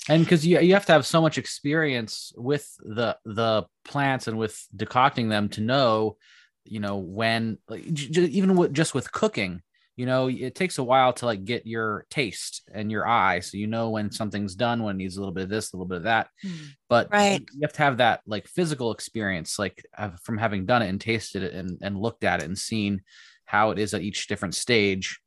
And 0.08 0.22
because 0.22 0.46
you, 0.46 0.60
you 0.60 0.74
have 0.74 0.86
to 0.86 0.92
have 0.92 1.04
so 1.04 1.20
much 1.20 1.38
experience 1.38 2.32
with 2.36 2.68
the 2.78 3.16
the 3.24 3.66
plants 3.84 4.28
and 4.28 4.38
with 4.38 4.64
decocting 4.74 5.28
them 5.28 5.48
to 5.50 5.60
know 5.60 6.16
you 6.64 6.80
know 6.80 6.96
when 6.96 7.58
like, 7.68 7.92
j- 7.92 8.22
even 8.22 8.56
with, 8.56 8.72
just 8.72 8.94
with 8.94 9.10
cooking 9.12 9.62
you 9.96 10.04
know 10.04 10.28
it 10.28 10.54
takes 10.54 10.78
a 10.78 10.84
while 10.84 11.12
to 11.14 11.26
like 11.26 11.44
get 11.44 11.66
your 11.66 12.06
taste 12.10 12.62
and 12.72 12.90
your 12.90 13.06
eye. 13.06 13.40
So 13.40 13.56
you 13.56 13.66
know 13.66 13.90
when 13.90 14.10
something's 14.10 14.54
done 14.54 14.82
when 14.82 14.96
it 14.96 14.98
needs 14.98 15.16
a 15.16 15.20
little 15.20 15.34
bit 15.34 15.44
of 15.44 15.48
this 15.50 15.72
a 15.72 15.76
little 15.76 15.88
bit 15.88 15.98
of 15.98 16.04
that. 16.04 16.28
Hmm. 16.42 16.50
but 16.88 17.10
right. 17.10 17.40
you 17.52 17.60
have 17.62 17.72
to 17.72 17.82
have 17.82 17.96
that 17.98 18.20
like 18.26 18.46
physical 18.46 18.92
experience 18.92 19.58
like 19.58 19.84
from 20.22 20.38
having 20.38 20.66
done 20.66 20.82
it 20.82 20.88
and 20.88 21.00
tasted 21.00 21.42
it 21.42 21.54
and, 21.54 21.78
and 21.82 21.98
looked 21.98 22.24
at 22.24 22.40
it 22.40 22.46
and 22.46 22.58
seen 22.58 23.02
how 23.44 23.70
it 23.70 23.78
is 23.78 23.94
at 23.94 24.02
each 24.02 24.26
different 24.26 24.54
stage 24.54 25.20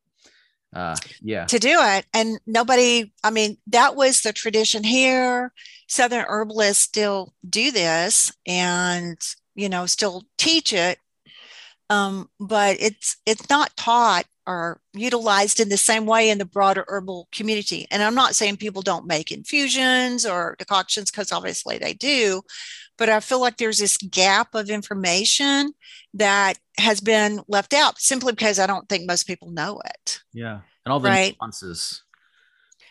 uh 0.74 0.96
yeah. 1.22 1.46
to 1.46 1.60
do 1.60 1.78
it. 1.80 2.06
And 2.14 2.40
nobody 2.46 3.12
i 3.24 3.32
mean 3.32 3.58
that 3.68 3.96
was 3.96 4.22
the 4.22 4.34
tradition 4.34 4.84
here. 4.84 5.52
Southern 5.88 6.26
herbalists 6.28 6.84
still 6.84 7.34
do 7.48 7.72
this 7.72 8.32
and 8.46 9.18
you 9.56 9.70
know 9.70 9.86
still 9.86 10.24
teach 10.38 10.74
it. 10.74 11.00
Um, 11.90 12.30
but 12.40 12.78
it's 12.80 13.18
it's 13.26 13.50
not 13.50 13.76
taught 13.76 14.26
or 14.46 14.80
utilized 14.94 15.60
in 15.60 15.70
the 15.70 15.78
same 15.78 16.06
way 16.06 16.30
in 16.30 16.38
the 16.38 16.46
broader 16.46 16.86
herbal 16.88 17.28
community. 17.32 17.88
And 17.90 18.04
i'm 18.04 18.16
not 18.16 18.36
saying 18.36 18.58
people 18.58 18.82
don't 18.82 19.08
make 19.08 19.32
infusions 19.32 20.26
or 20.26 20.56
decoctions 20.60 21.10
because 21.10 21.32
obviously 21.32 21.78
they 21.78 21.94
do 21.94 22.42
but 23.00 23.10
i 23.10 23.20
feel 23.20 23.42
like 23.42 23.58
there's 23.58 23.80
this 23.80 23.98
gap 23.98 24.54
of 24.54 24.70
information 24.70 25.74
that 26.14 26.58
has 26.78 27.02
been 27.02 27.42
left 27.48 27.74
out 27.74 28.00
simply 28.00 28.34
because 28.34 28.60
I 28.60 28.68
don't 28.68 28.88
think 28.90 29.08
most 29.08 29.28
people 29.28 29.52
know 29.52 29.80
it. 29.86 30.22
Yeah. 30.34 30.62
And 30.86 30.94
all 30.94 31.00
the 31.00 31.10
right? 31.10 31.36
nuances. 31.40 32.04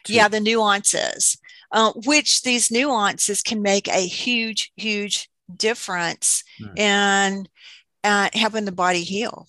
Too. 0.05 0.15
Yeah, 0.15 0.29
the 0.29 0.41
nuances, 0.41 1.39
uh, 1.73 1.93
which 2.05 2.43
these 2.43 2.71
nuances 2.71 3.43
can 3.43 3.63
make 3.63 3.89
a 3.89 4.07
huge, 4.07 4.73
huge 4.77 5.29
difference 5.55 6.45
hmm. 6.59 6.77
in 6.77 7.49
uh, 8.05 8.29
helping 8.33 8.65
the 8.65 8.73
body 8.73 9.03
heal. 9.03 9.49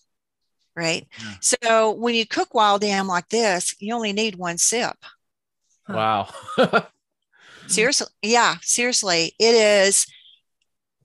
Right. 0.76 1.08
Yeah. 1.20 1.34
So 1.42 1.92
when 1.92 2.16
you 2.16 2.26
cook 2.26 2.54
wild 2.54 2.84
yam 2.84 3.08
like 3.08 3.28
this, 3.30 3.76
you 3.80 3.94
only 3.94 4.14
need 4.14 4.36
one 4.36 4.58
sip. 4.58 4.96
Wow. 5.90 6.30
seriously. 7.68 8.08
Yeah. 8.22 8.56
Seriously. 8.62 9.34
It 9.40 9.56
is 9.56 10.08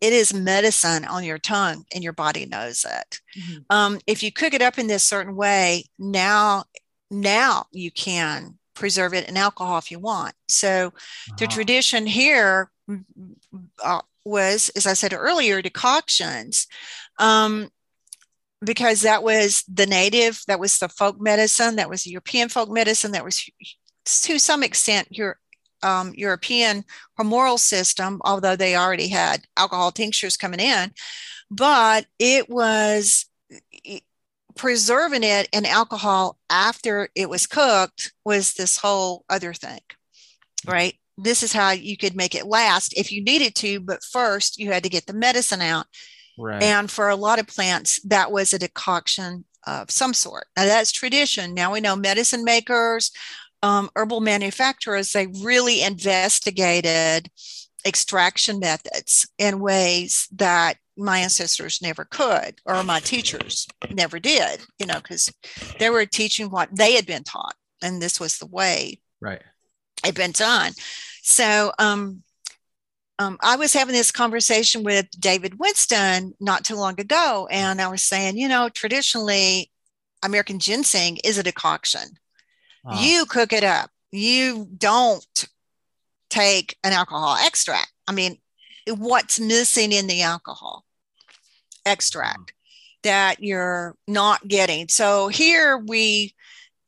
it 0.05 0.13
is 0.13 0.35
medicine 0.35 1.05
on 1.05 1.25
your 1.25 1.39
tongue 1.39 1.85
and 1.95 2.05
your 2.05 2.13
body 2.13 2.47
knows 2.47 2.85
it. 2.85 3.21
Mm-hmm. 3.39 3.59
um, 3.71 3.99
if 4.07 4.23
you 4.23 4.31
cook 4.31 4.55
it 4.55 4.63
up 4.63 4.79
in 4.79 4.87
this 4.87 5.05
certain 5.05 5.35
way 5.35 5.85
now 5.99 6.65
now 7.11 7.67
you 7.73 7.91
can 7.91 8.59
preserve 8.75 9.15
it 9.15 9.29
in 9.29 9.37
alcohol 9.37 9.79
if 9.79 9.91
you 9.91 9.99
want. 9.99 10.35
So 10.49 10.93
the 11.39 11.47
tradition 11.47 12.07
here 12.07 12.71
uh, 13.83 14.01
was 14.25 14.71
as 14.71 14.87
i 14.87 14.93
said 14.93 15.13
earlier 15.13 15.61
decoctions 15.61 16.67
um, 17.19 17.69
because 18.65 19.03
that 19.03 19.23
was 19.23 19.63
the 19.73 19.87
native 19.87 20.41
that 20.49 20.61
was 20.61 20.79
the 20.79 20.89
folk 20.89 21.21
medicine 21.21 21.77
that 21.77 21.91
was 21.91 22.07
european 22.07 22.49
folk 22.49 22.71
medicine 22.71 23.13
that 23.13 23.25
was 23.25 23.49
to 24.05 24.39
some 24.39 24.63
extent 24.63 25.09
your 25.11 25.39
um, 25.85 26.13
European 26.17 26.85
humoral 27.19 27.59
system, 27.59 28.21
although 28.25 28.57
they 28.57 28.75
already 28.75 29.09
had 29.09 29.45
alcohol 29.57 29.93
tinctures 29.93 30.37
coming 30.37 30.61
in, 30.61 30.91
but 31.51 32.07
it 32.19 32.49
was 32.49 33.27
preserving 34.57 35.25
it 35.25 35.49
in 35.53 35.67
alcohol 35.67 36.39
after 36.49 37.09
it 37.15 37.29
was 37.29 37.47
cooked 37.47 38.13
was 38.25 38.55
this 38.55 38.79
whole 38.79 39.25
other 39.29 39.53
thing, 39.53 39.81
right? 40.67 40.95
This 41.17 41.43
is 41.43 41.53
how 41.53 41.71
you 41.71 41.97
could 41.97 42.17
make 42.17 42.35
it 42.35 42.47
last 42.47 42.95
if 42.97 43.13
you 43.13 43.23
needed 43.23 43.55
to, 43.57 43.81
but 43.81 44.03
first 44.03 44.59
you 44.59 44.73
had 44.73 44.83
to 44.85 44.89
get 44.89 45.07
the 45.07 45.13
medicine 45.13 45.61
out. 45.61 45.87
Right. 46.39 46.63
And 46.63 46.91
for 46.91 47.09
a 47.09 47.17
lot 47.17 47.39
of 47.39 47.47
plants, 47.47 48.01
that 48.03 48.33
was 48.33 48.53
a 48.53 48.59
decoction 48.59 49.45
of 49.67 49.91
some 49.91 50.15
sort. 50.15 50.47
Now 50.57 50.65
that's 50.65 50.93
tradition. 50.93 51.55
Now 51.55 51.73
we 51.73 51.81
know 51.81 51.97
medicine 51.97 52.45
makers, 52.45 53.11
um, 53.65 53.89
herbal 53.97 54.21
manufacturers, 54.21 55.13
they 55.13 55.27
really 55.27 55.83
investigated 55.83 57.31
extraction 57.87 58.59
methods 58.59 59.27
in 59.39 59.59
ways 59.59 60.29
that 60.33 60.75
my 60.97 61.19
ancestors 61.19 61.81
never 61.83 62.05
could 62.05 62.61
or 62.67 62.85
my 62.85 63.01
teachers 63.01 63.67
never 63.91 64.19
did 64.21 64.61
you 64.79 64.87
know 64.87 65.01
because 65.01 65.31
they 65.79 65.91
were 65.91 66.07
teaching 66.07 66.51
what 66.51 66.75
they 66.75 66.95
had 66.95 67.05
been 67.05 67.25
taught 67.25 67.57
and 67.83 68.01
this 68.01 68.19
was 68.19 68.39
the 68.39 68.47
way 68.47 68.99
right 69.21 69.43
it 70.07 70.15
been 70.15 70.31
done 70.31 70.73
so 71.21 71.73
um, 71.79 72.23
um, 73.19 73.39
I 73.43 73.57
was 73.57 73.73
having 73.73 73.95
this 73.95 74.11
conversation 74.11 74.83
with 74.83 75.09
David 75.19 75.59
Winston 75.59 76.35
not 76.41 76.65
too 76.65 76.75
long 76.75 77.01
ago, 77.01 77.47
and 77.49 77.81
I 77.81 77.87
was 77.87 78.03
saying, 78.03 78.37
you 78.37 78.49
know, 78.49 78.69
traditionally, 78.69 79.71
American 80.25 80.59
ginseng 80.59 81.19
is 81.23 81.39
a 81.39 81.43
decoction. 81.45 82.19
Uh, 82.85 82.99
you 83.01 83.27
cook 83.27 83.53
it 83.53 83.65
up. 83.65 83.91
You 84.13 84.69
don't 84.77 85.47
take 86.31 86.77
an 86.85 86.93
alcohol 86.93 87.37
extract. 87.45 87.93
I 88.07 88.13
mean, 88.13 88.39
what's 88.89 89.41
missing 89.41 89.93
in 89.93 90.07
the 90.07 90.23
alcohol 90.23 90.85
extract 91.87 92.53
that 93.03 93.43
you're 93.43 93.97
not 94.07 94.47
getting? 94.47 94.89
So 94.89 95.29
here 95.29 95.79
we 95.79 96.35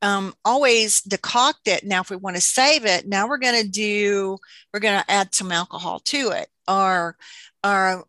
um, 0.03 0.35
always 0.45 1.01
decoct 1.03 1.67
it. 1.67 1.85
Now, 1.85 2.01
if 2.01 2.11
we 2.11 2.17
want 2.17 2.37
to 2.37 2.43
save 2.43 2.85
it, 2.85 3.07
now 3.07 3.27
we're 3.27 3.39
going 3.39 3.63
to 3.63 3.69
do, 3.69 4.39
we're 4.73 4.81
going 4.81 5.01
to 5.01 5.11
add 5.11 5.35
some 5.35 5.51
alcohol 5.51 6.01
to 6.01 6.31
it 6.31 6.49
or, 6.69 7.17
or 7.65 8.05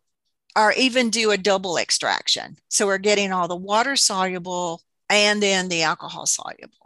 or 0.58 0.74
even 0.74 1.12
do 1.12 1.30
a 1.30 1.38
double 1.38 1.78
extraction. 1.78 2.58
So 2.68 2.88
we're 2.88 2.98
getting 2.98 3.32
all 3.32 3.48
the 3.48 3.56
water 3.56 3.96
soluble 3.96 4.82
and 5.08 5.42
then 5.42 5.70
the 5.70 5.84
alcohol 5.84 6.26
soluble. 6.26 6.77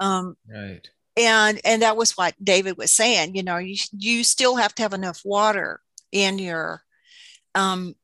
Um, 0.00 0.36
right. 0.50 0.88
And 1.16 1.60
and 1.64 1.82
that 1.82 1.96
was 1.96 2.16
what 2.16 2.34
David 2.42 2.76
was 2.78 2.92
saying. 2.92 3.34
You 3.34 3.42
know, 3.42 3.56
you 3.56 3.76
you 3.92 4.22
still 4.22 4.56
have 4.56 4.74
to 4.76 4.82
have 4.82 4.92
enough 4.92 5.22
water 5.24 5.80
in 6.12 6.38
your 6.38 6.82
um, 7.54 7.94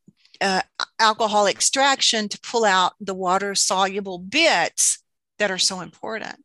uh, 0.40 0.62
alcohol 0.98 1.46
extraction 1.46 2.28
to 2.28 2.40
pull 2.40 2.64
out 2.64 2.94
the 3.00 3.14
water 3.14 3.54
soluble 3.54 4.18
bits 4.18 4.98
that 5.38 5.50
are 5.50 5.58
so 5.58 5.80
important. 5.80 6.36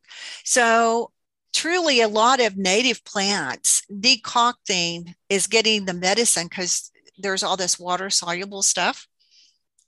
So 0.44 1.10
truly 1.52 2.00
a 2.00 2.08
lot 2.08 2.40
of 2.40 2.56
native 2.56 3.04
plants 3.04 3.82
decocting 4.00 5.14
is 5.28 5.46
getting 5.46 5.84
the 5.84 5.94
medicine 5.94 6.46
because 6.48 6.90
there's 7.18 7.42
all 7.42 7.56
this 7.56 7.78
water 7.78 8.10
soluble 8.10 8.62
stuff. 8.62 9.06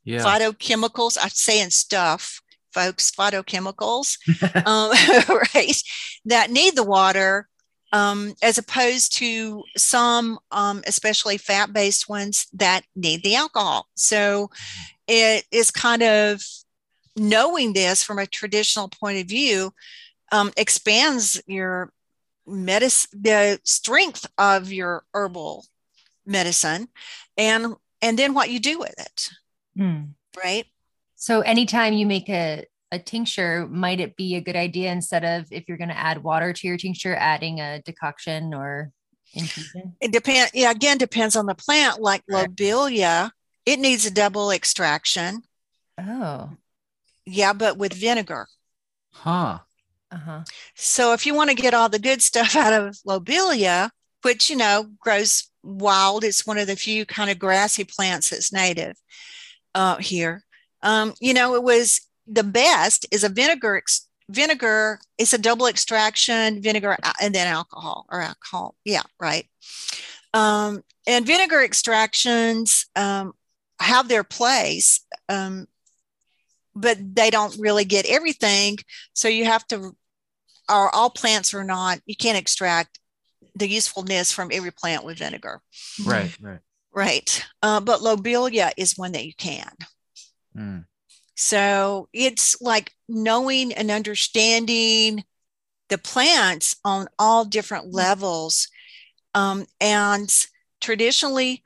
Yeah. 0.04 0.24
Phytochemicals, 0.24 1.16
I'm 1.20 1.30
saying 1.30 1.70
stuff, 1.70 2.42
folks, 2.72 3.10
phytochemicals, 3.10 4.18
um, 4.66 4.90
right, 5.54 5.82
that 6.24 6.50
need 6.50 6.76
the 6.76 6.84
water, 6.84 7.48
um, 7.92 8.34
as 8.42 8.58
opposed 8.58 9.16
to 9.18 9.62
some, 9.76 10.38
um, 10.50 10.82
especially 10.86 11.38
fat 11.38 11.72
based 11.72 12.08
ones 12.08 12.46
that 12.52 12.82
need 12.96 13.22
the 13.22 13.36
alcohol. 13.36 13.86
So 13.94 14.50
it 15.06 15.44
is 15.50 15.70
kind 15.70 16.02
of 16.02 16.42
knowing 17.16 17.74
this 17.74 18.02
from 18.02 18.18
a 18.18 18.26
traditional 18.26 18.88
point 18.88 19.18
of 19.18 19.26
view 19.26 19.72
um, 20.30 20.50
expands 20.56 21.40
your 21.46 21.92
medicine, 22.46 23.20
the 23.22 23.60
strength 23.64 24.26
of 24.38 24.72
your 24.72 25.04
herbal 25.14 25.66
medicine, 26.26 26.88
and 27.36 27.74
and 28.00 28.18
then 28.18 28.34
what 28.34 28.50
you 28.50 28.58
do 28.58 28.78
with 28.78 28.94
it, 28.98 29.28
mm. 29.78 30.08
right? 30.42 30.66
So 31.22 31.40
anytime 31.42 31.92
you 31.92 32.04
make 32.04 32.28
a 32.28 32.66
a 32.90 32.98
tincture, 32.98 33.68
might 33.68 34.00
it 34.00 34.16
be 34.16 34.34
a 34.34 34.40
good 34.40 34.56
idea 34.56 34.90
instead 34.90 35.24
of 35.24 35.46
if 35.52 35.68
you're 35.68 35.78
going 35.78 35.88
to 35.88 35.96
add 35.96 36.24
water 36.24 36.52
to 36.52 36.66
your 36.66 36.76
tincture, 36.76 37.14
adding 37.14 37.60
a 37.60 37.80
decoction 37.80 38.52
or 38.52 38.90
infusion? 39.32 39.94
It 40.00 40.10
depends. 40.10 40.50
Yeah, 40.52 40.72
again, 40.72 40.98
depends 40.98 41.36
on 41.36 41.46
the 41.46 41.54
plant. 41.54 42.00
Like 42.00 42.24
lobelia, 42.28 43.30
it 43.64 43.78
needs 43.78 44.04
a 44.04 44.10
double 44.10 44.50
extraction. 44.50 45.42
Oh. 45.96 46.50
Yeah, 47.24 47.52
but 47.52 47.78
with 47.78 47.92
vinegar. 47.92 48.48
Huh. 49.12 49.60
Uh-huh. 50.10 50.42
So 50.74 51.12
if 51.12 51.24
you 51.24 51.34
want 51.34 51.50
to 51.50 51.56
get 51.56 51.72
all 51.72 51.88
the 51.88 52.00
good 52.00 52.20
stuff 52.20 52.56
out 52.56 52.72
of 52.72 52.98
lobelia, 53.06 53.92
which 54.22 54.50
you 54.50 54.56
know 54.56 54.86
grows 54.98 55.48
wild, 55.62 56.24
it's 56.24 56.44
one 56.44 56.58
of 56.58 56.66
the 56.66 56.74
few 56.74 57.06
kind 57.06 57.30
of 57.30 57.38
grassy 57.38 57.84
plants 57.84 58.30
that's 58.30 58.52
native 58.52 58.96
uh, 59.72 59.98
here. 59.98 60.42
Um, 60.82 61.14
you 61.20 61.34
know, 61.34 61.54
it 61.54 61.62
was 61.62 62.00
the 62.26 62.44
best 62.44 63.06
is 63.10 63.24
a 63.24 63.28
vinegar. 63.28 63.76
Ex- 63.76 64.08
vinegar 64.28 64.98
It's 65.18 65.32
a 65.32 65.38
double 65.38 65.66
extraction, 65.66 66.62
vinegar 66.62 66.96
and 67.20 67.34
then 67.34 67.46
alcohol 67.46 68.06
or 68.10 68.20
alcohol. 68.20 68.74
Yeah, 68.84 69.02
right. 69.20 69.46
Um, 70.34 70.82
and 71.06 71.26
vinegar 71.26 71.62
extractions 71.62 72.86
um, 72.96 73.32
have 73.80 74.08
their 74.08 74.24
place. 74.24 75.04
Um, 75.28 75.66
but 76.74 76.96
they 77.14 77.28
don't 77.28 77.54
really 77.58 77.84
get 77.84 78.06
everything. 78.06 78.78
So 79.12 79.28
you 79.28 79.44
have 79.44 79.66
to 79.68 79.94
are 80.68 80.90
all 80.94 81.10
plants 81.10 81.54
are 81.54 81.64
not 81.64 82.00
you 82.06 82.16
can't 82.16 82.38
extract 82.38 82.98
the 83.54 83.68
usefulness 83.68 84.32
from 84.32 84.50
every 84.52 84.70
plant 84.70 85.04
with 85.04 85.18
vinegar 85.18 85.60
right 86.04 86.36
right 86.40 86.60
right 86.92 87.44
uh, 87.62 87.80
but 87.80 88.00
lobelia 88.00 88.70
is 88.76 88.96
one 88.96 89.12
that 89.12 89.26
you 89.26 89.34
can 89.34 89.70
mm. 90.56 90.84
so 91.34 92.08
it's 92.12 92.60
like 92.60 92.92
knowing 93.08 93.72
and 93.72 93.90
understanding 93.90 95.24
the 95.92 95.98
plants 95.98 96.74
on 96.86 97.06
all 97.18 97.44
different 97.44 97.92
levels. 97.92 98.68
Um, 99.34 99.66
and 99.78 100.34
traditionally 100.80 101.62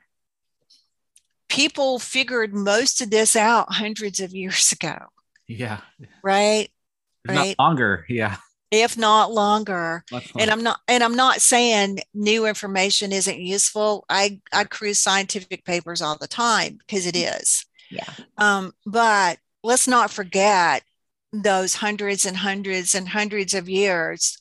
people 1.47 1.97
figured 1.97 2.53
most 2.53 2.99
of 2.99 3.09
this 3.09 3.37
out 3.37 3.71
hundreds 3.71 4.19
of 4.19 4.33
years 4.33 4.73
ago. 4.73 4.97
Yeah. 5.47 5.79
Right? 6.21 6.67
Right 7.25 7.55
not 7.57 7.59
longer 7.59 8.05
yeah. 8.09 8.35
If 8.69 8.97
not 8.97 9.31
longer. 9.31 10.03
And 10.37 10.51
i'm 10.51 10.61
not 10.61 10.81
and 10.89 11.01
i'm 11.05 11.15
not 11.15 11.39
saying 11.39 11.99
new 12.13 12.45
information 12.45 13.13
isn't 13.13 13.39
useful. 13.39 14.03
I 14.09 14.41
i 14.51 14.65
cruise 14.65 14.99
scientific 14.99 15.63
papers 15.63 16.01
all 16.01 16.17
the 16.17 16.27
time 16.27 16.79
because 16.79 17.07
it 17.07 17.15
is 17.15 17.65
yeah. 17.89 18.11
Um 18.37 18.73
but 18.85 19.37
let's 19.63 19.87
not 19.87 20.11
forget 20.11 20.83
those 21.33 21.75
hundreds 21.75 22.25
and 22.25 22.37
hundreds 22.37 22.95
and 22.95 23.09
hundreds 23.09 23.53
of 23.53 23.69
years 23.69 24.37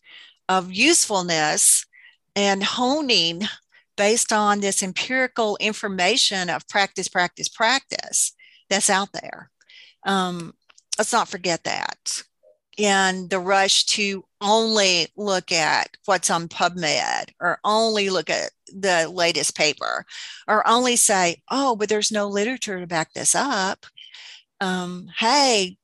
of 0.48 0.72
usefulness 0.72 1.84
and 2.34 2.62
honing 2.62 3.42
based 3.96 4.32
on 4.32 4.60
this 4.60 4.82
empirical 4.82 5.56
information 5.60 6.50
of 6.50 6.68
practice 6.68 7.08
practice 7.08 7.48
practice 7.48 8.32
that's 8.68 8.90
out 8.90 9.08
there. 9.12 9.50
Um, 10.04 10.54
let's 10.98 11.12
not 11.12 11.28
forget 11.28 11.64
that 11.64 12.22
and 12.78 13.30
the 13.30 13.38
rush 13.38 13.84
to 13.84 14.24
only 14.40 15.08
look 15.16 15.50
at 15.50 15.96
what's 16.04 16.30
on 16.30 16.48
PubMed 16.48 17.30
or 17.40 17.58
only 17.64 18.10
look 18.10 18.28
at 18.28 18.50
the 18.74 19.08
latest 19.08 19.56
paper 19.56 20.04
or 20.46 20.66
only 20.68 20.96
say, 20.96 21.42
oh, 21.50 21.76
but 21.76 21.88
there's 21.88 22.12
no 22.12 22.28
literature 22.28 22.78
to 22.78 22.86
back 22.86 23.12
this 23.14 23.34
up. 23.34 23.86
Um, 24.60 25.08
hey, 25.18 25.78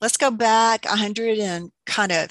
let's 0.00 0.16
go 0.16 0.30
back 0.30 0.84
100 0.84 1.38
and 1.38 1.70
kind 1.86 2.12
of 2.12 2.30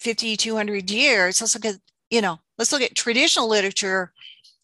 50, 0.00 0.36
200 0.36 0.90
years. 0.90 1.40
Let's 1.40 1.54
look 1.54 1.64
at, 1.64 1.76
you 2.10 2.22
know, 2.22 2.40
let's 2.56 2.72
look 2.72 2.82
at 2.82 2.94
traditional 2.94 3.48
literature 3.48 4.12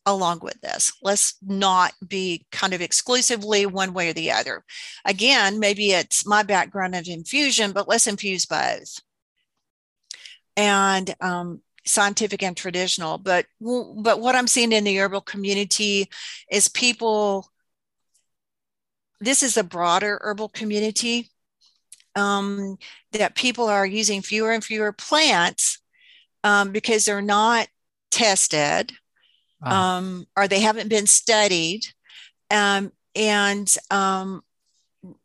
along 0.06 0.40
with 0.42 0.60
this. 0.60 0.92
Let's 1.02 1.34
not 1.42 1.92
be 2.06 2.46
kind 2.52 2.74
of 2.74 2.80
exclusively 2.80 3.66
one 3.66 3.94
way 3.94 4.10
or 4.10 4.12
the 4.12 4.32
other. 4.32 4.64
Again, 5.04 5.58
maybe 5.58 5.92
it's 5.92 6.26
my 6.26 6.42
background 6.42 6.94
of 6.94 7.08
infusion, 7.08 7.72
but 7.72 7.88
let's 7.88 8.06
infuse 8.06 8.46
both. 8.46 9.00
And 10.56 11.14
um, 11.20 11.62
scientific 11.86 12.42
and 12.42 12.56
traditional. 12.56 13.18
But 13.18 13.46
but 13.60 14.20
what 14.20 14.34
I'm 14.34 14.46
seeing 14.46 14.72
in 14.72 14.84
the 14.84 14.98
herbal 14.98 15.22
community 15.22 16.10
is 16.50 16.68
people. 16.68 17.48
This 19.20 19.42
is 19.42 19.56
a 19.56 19.64
broader 19.64 20.18
herbal 20.22 20.50
community 20.50 21.30
um, 22.14 22.76
that 23.12 23.34
people 23.34 23.68
are 23.68 23.86
using 23.86 24.20
fewer 24.20 24.52
and 24.52 24.62
fewer 24.62 24.92
plants 24.92 25.80
um, 26.42 26.72
because 26.72 27.04
they're 27.04 27.22
not 27.22 27.68
tested 28.10 28.92
um, 29.62 30.26
or 30.36 30.48
they 30.48 30.60
haven't 30.60 30.88
been 30.88 31.06
studied, 31.06 31.82
um, 32.50 32.92
and 33.14 33.74
um, 33.90 34.42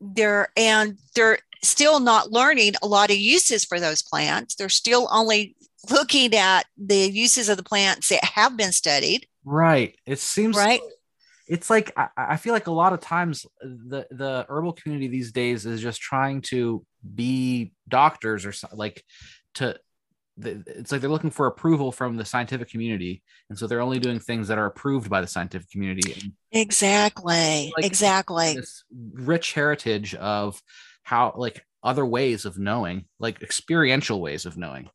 they're 0.00 0.48
and 0.56 0.98
they're 1.14 1.38
still 1.62 2.00
not 2.00 2.30
learning 2.30 2.74
a 2.82 2.86
lot 2.86 3.10
of 3.10 3.16
uses 3.16 3.64
for 3.64 3.80
those 3.80 4.02
plants. 4.02 4.54
They're 4.54 4.68
still 4.68 5.08
only 5.12 5.56
looking 5.90 6.34
at 6.34 6.66
the 6.76 7.10
uses 7.10 7.48
of 7.48 7.56
the 7.56 7.62
plants 7.62 8.08
that 8.08 8.24
have 8.24 8.56
been 8.56 8.72
studied. 8.72 9.26
Right. 9.44 9.96
It 10.06 10.18
seems 10.18 10.56
right. 10.56 10.80
It's 11.48 11.68
like 11.68 11.92
I, 11.96 12.08
I 12.16 12.36
feel 12.36 12.52
like 12.52 12.68
a 12.68 12.72
lot 12.72 12.92
of 12.92 13.00
times 13.00 13.44
the 13.60 14.06
the 14.10 14.46
herbal 14.48 14.74
community 14.74 15.08
these 15.08 15.32
days 15.32 15.66
is 15.66 15.80
just 15.80 16.00
trying 16.00 16.42
to 16.42 16.84
be 17.14 17.72
doctors 17.88 18.46
or 18.46 18.52
something 18.52 18.78
like 18.78 19.02
to 19.54 19.76
it's 20.44 20.92
like 20.92 21.00
they're 21.00 21.10
looking 21.10 21.30
for 21.30 21.46
approval 21.46 21.92
from 21.92 22.16
the 22.16 22.24
scientific 22.24 22.68
community 22.68 23.22
and 23.48 23.58
so 23.58 23.66
they're 23.66 23.80
only 23.80 23.98
doing 23.98 24.18
things 24.18 24.48
that 24.48 24.58
are 24.58 24.66
approved 24.66 25.08
by 25.08 25.20
the 25.20 25.26
scientific 25.26 25.70
community 25.70 26.32
exactly 26.52 27.72
like 27.76 27.84
exactly. 27.84 28.54
this 28.54 28.84
rich 29.14 29.52
heritage 29.52 30.14
of 30.14 30.60
how 31.02 31.34
like 31.36 31.64
other 31.82 32.04
ways 32.04 32.44
of 32.44 32.58
knowing 32.58 33.04
like 33.18 33.42
experiential 33.42 34.20
ways 34.20 34.46
of 34.46 34.56
knowing. 34.56 34.90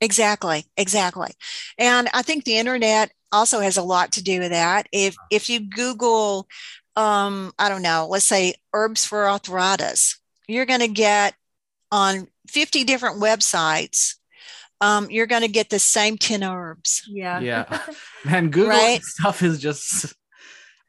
Exactly 0.00 0.64
exactly. 0.76 1.30
And 1.78 2.08
i 2.14 2.22
think 2.22 2.44
the 2.44 2.56
internet 2.56 3.10
also 3.32 3.60
has 3.60 3.76
a 3.76 3.82
lot 3.82 4.12
to 4.12 4.22
do 4.22 4.40
with 4.40 4.50
that. 4.50 4.86
If 4.92 5.16
if 5.30 5.50
you 5.50 5.60
google 5.60 6.48
um 6.96 7.52
i 7.58 7.68
don't 7.68 7.82
know 7.82 8.08
let's 8.10 8.24
say 8.24 8.54
herbs 8.72 9.04
for 9.04 9.28
arthritis 9.28 10.18
you're 10.48 10.66
going 10.66 10.80
to 10.80 10.88
get 10.88 11.34
on 11.92 12.26
50 12.48 12.82
different 12.82 13.22
websites 13.22 14.16
um, 14.80 15.10
you're 15.10 15.26
going 15.26 15.42
to 15.42 15.48
get 15.48 15.70
the 15.70 15.78
same 15.78 16.16
10 16.16 16.42
herbs. 16.42 17.02
Yeah. 17.08 17.40
Yeah. 17.40 17.80
And 18.28 18.52
Google 18.52 18.70
right? 18.70 19.02
stuff 19.02 19.42
is 19.42 19.60
just, 19.60 20.14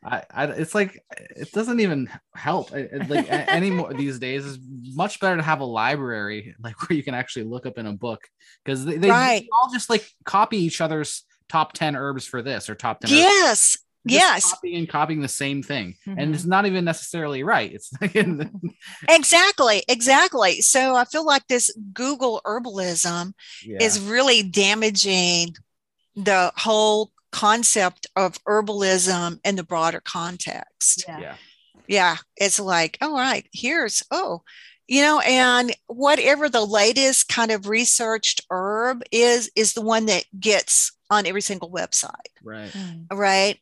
I, 0.03 0.23
I, 0.29 0.45
it's 0.47 0.75
like, 0.75 1.01
it 1.17 1.49
doesn't 1.53 1.79
even 1.79 2.09
help 2.35 2.71
like 2.71 3.29
anymore 3.31 3.93
these 3.97 4.19
days. 4.19 4.45
It's 4.45 4.59
much 4.93 5.19
better 5.21 5.37
to 5.37 5.41
have 5.41 5.61
a 5.61 5.65
library, 5.65 6.55
like 6.61 6.89
where 6.89 6.97
you 6.97 7.03
can 7.03 7.13
actually 7.13 7.45
look 7.45 7.65
up 7.65 7.77
in 7.77 7.85
a 7.85 7.93
book 7.93 8.27
because 8.65 8.83
they, 8.83 8.97
they 8.97 9.09
right. 9.09 9.47
all 9.53 9.71
just 9.71 9.89
like 9.89 10.05
copy 10.25 10.57
each 10.57 10.81
other's 10.81 11.23
top 11.47 11.71
10 11.73 11.95
herbs 11.95 12.25
for 12.25 12.41
this 12.41 12.69
or 12.69 12.75
top 12.75 12.99
10. 12.99 13.11
Yes. 13.11 13.77
Yes. 14.05 14.51
copying 14.51 14.77
and 14.77 14.89
copying 14.89 15.21
the 15.21 15.27
same 15.27 15.63
thing. 15.63 15.95
Mm-hmm. 16.07 16.19
and 16.19 16.35
it's 16.35 16.45
not 16.45 16.65
even 16.65 16.85
necessarily 16.85 17.43
right. 17.43 17.71
It's 17.73 17.91
exactly 19.09 19.83
exactly. 19.87 20.61
So 20.61 20.95
i 20.95 21.05
feel 21.05 21.25
like 21.25 21.47
this 21.47 21.75
google 21.93 22.41
herbalism 22.45 23.33
yeah. 23.65 23.77
is 23.81 23.99
really 23.99 24.43
damaging 24.43 25.55
the 26.15 26.51
whole 26.55 27.11
concept 27.31 28.07
of 28.15 28.43
herbalism 28.43 29.39
in 29.45 29.55
the 29.55 29.63
broader 29.63 30.01
context. 30.03 31.05
Yeah. 31.07 31.19
Yeah, 31.19 31.35
yeah 31.87 32.17
it's 32.37 32.59
like 32.59 32.97
all 33.01 33.13
right 33.13 33.47
here's 33.53 34.03
oh 34.11 34.41
you 34.87 35.01
know 35.01 35.19
and 35.21 35.73
whatever 35.87 36.49
the 36.49 36.65
latest 36.65 37.27
kind 37.27 37.51
of 37.51 37.67
researched 37.67 38.45
herb 38.49 39.01
is 39.11 39.51
is 39.55 39.73
the 39.73 39.81
one 39.81 40.05
that 40.05 40.25
gets 40.39 40.91
on 41.09 41.25
every 41.25 41.41
single 41.41 41.71
website 41.71 42.11
right. 42.43 42.71
Mm. 42.71 43.05
right 43.11 43.59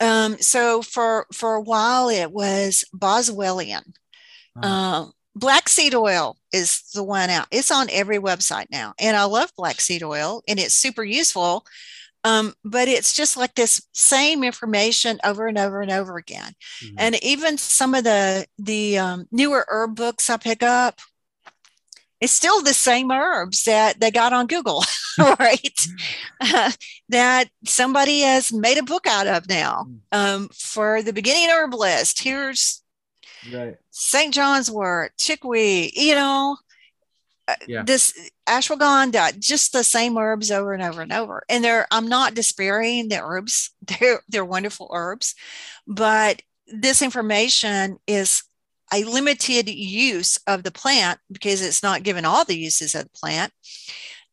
um, 0.00 0.36
so 0.38 0.82
for 0.82 1.26
for 1.32 1.54
a 1.54 1.60
while 1.60 2.08
it 2.08 2.32
was 2.32 2.84
boswellia. 2.94 3.82
Uh, 4.62 5.06
black 5.34 5.68
seed 5.68 5.94
oil 5.94 6.36
is 6.52 6.82
the 6.94 7.02
one 7.02 7.28
out 7.28 7.46
it's 7.50 7.72
on 7.72 7.88
every 7.90 8.18
website 8.18 8.66
now 8.70 8.94
and 9.00 9.16
i 9.16 9.24
love 9.24 9.50
black 9.56 9.80
seed 9.80 10.02
oil 10.02 10.42
and 10.46 10.60
it's 10.60 10.74
super 10.74 11.02
useful 11.02 11.64
um, 12.26 12.54
but 12.64 12.88
it's 12.88 13.14
just 13.14 13.36
like 13.36 13.54
this 13.54 13.86
same 13.92 14.42
information 14.42 15.20
over 15.24 15.46
and 15.46 15.58
over 15.58 15.82
and 15.82 15.90
over 15.90 16.16
again. 16.16 16.54
Mm-hmm. 16.82 16.94
and 16.98 17.22
even 17.22 17.58
some 17.58 17.94
of 17.94 18.04
the 18.04 18.46
the 18.58 18.98
um, 18.98 19.26
newer 19.30 19.66
herb 19.68 19.96
books 19.96 20.30
i 20.30 20.36
pick 20.36 20.62
up 20.62 21.00
it's 22.24 22.32
still 22.32 22.62
the 22.62 22.72
same 22.72 23.10
herbs 23.10 23.64
that 23.64 24.00
they 24.00 24.10
got 24.10 24.32
on 24.32 24.46
Google, 24.46 24.82
right? 25.18 25.78
Uh, 26.40 26.72
that 27.10 27.50
somebody 27.66 28.20
has 28.20 28.50
made 28.50 28.78
a 28.78 28.82
book 28.82 29.06
out 29.06 29.26
of 29.26 29.46
now 29.46 29.84
hmm. 29.84 29.96
um, 30.10 30.48
for 30.54 31.02
the 31.02 31.12
beginning 31.12 31.50
herbalist. 31.50 32.22
Here's 32.22 32.82
right. 33.52 33.76
St. 33.90 34.32
John's 34.32 34.70
wort, 34.70 35.12
chickweed, 35.18 35.92
you 35.94 36.14
know, 36.14 36.56
uh, 37.46 37.56
yeah. 37.68 37.82
this 37.82 38.14
ashwagandha, 38.48 39.38
just 39.38 39.74
the 39.74 39.84
same 39.84 40.16
herbs 40.16 40.50
over 40.50 40.72
and 40.72 40.82
over 40.82 41.02
and 41.02 41.12
over. 41.12 41.44
And 41.50 41.62
they're, 41.62 41.86
I'm 41.90 42.08
not 42.08 42.32
despairing 42.32 43.08
the 43.08 43.20
herbs. 43.20 43.70
They're, 43.82 44.20
they're 44.30 44.46
wonderful 44.46 44.90
herbs, 44.94 45.34
but 45.86 46.40
this 46.66 47.02
information 47.02 47.98
is 48.06 48.44
a 48.94 49.04
limited 49.04 49.68
use 49.68 50.38
of 50.46 50.62
the 50.62 50.70
plant 50.70 51.18
because 51.30 51.62
it's 51.62 51.82
not 51.82 52.04
given 52.04 52.24
all 52.24 52.44
the 52.44 52.56
uses 52.56 52.94
of 52.94 53.04
the 53.04 53.10
plant. 53.10 53.52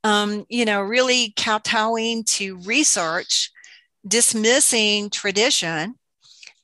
Um, 0.03 0.45
you 0.49 0.65
know, 0.65 0.81
really 0.81 1.33
kowtowing 1.35 2.23
to 2.25 2.57
research, 2.57 3.51
dismissing 4.07 5.09
tradition. 5.09 5.95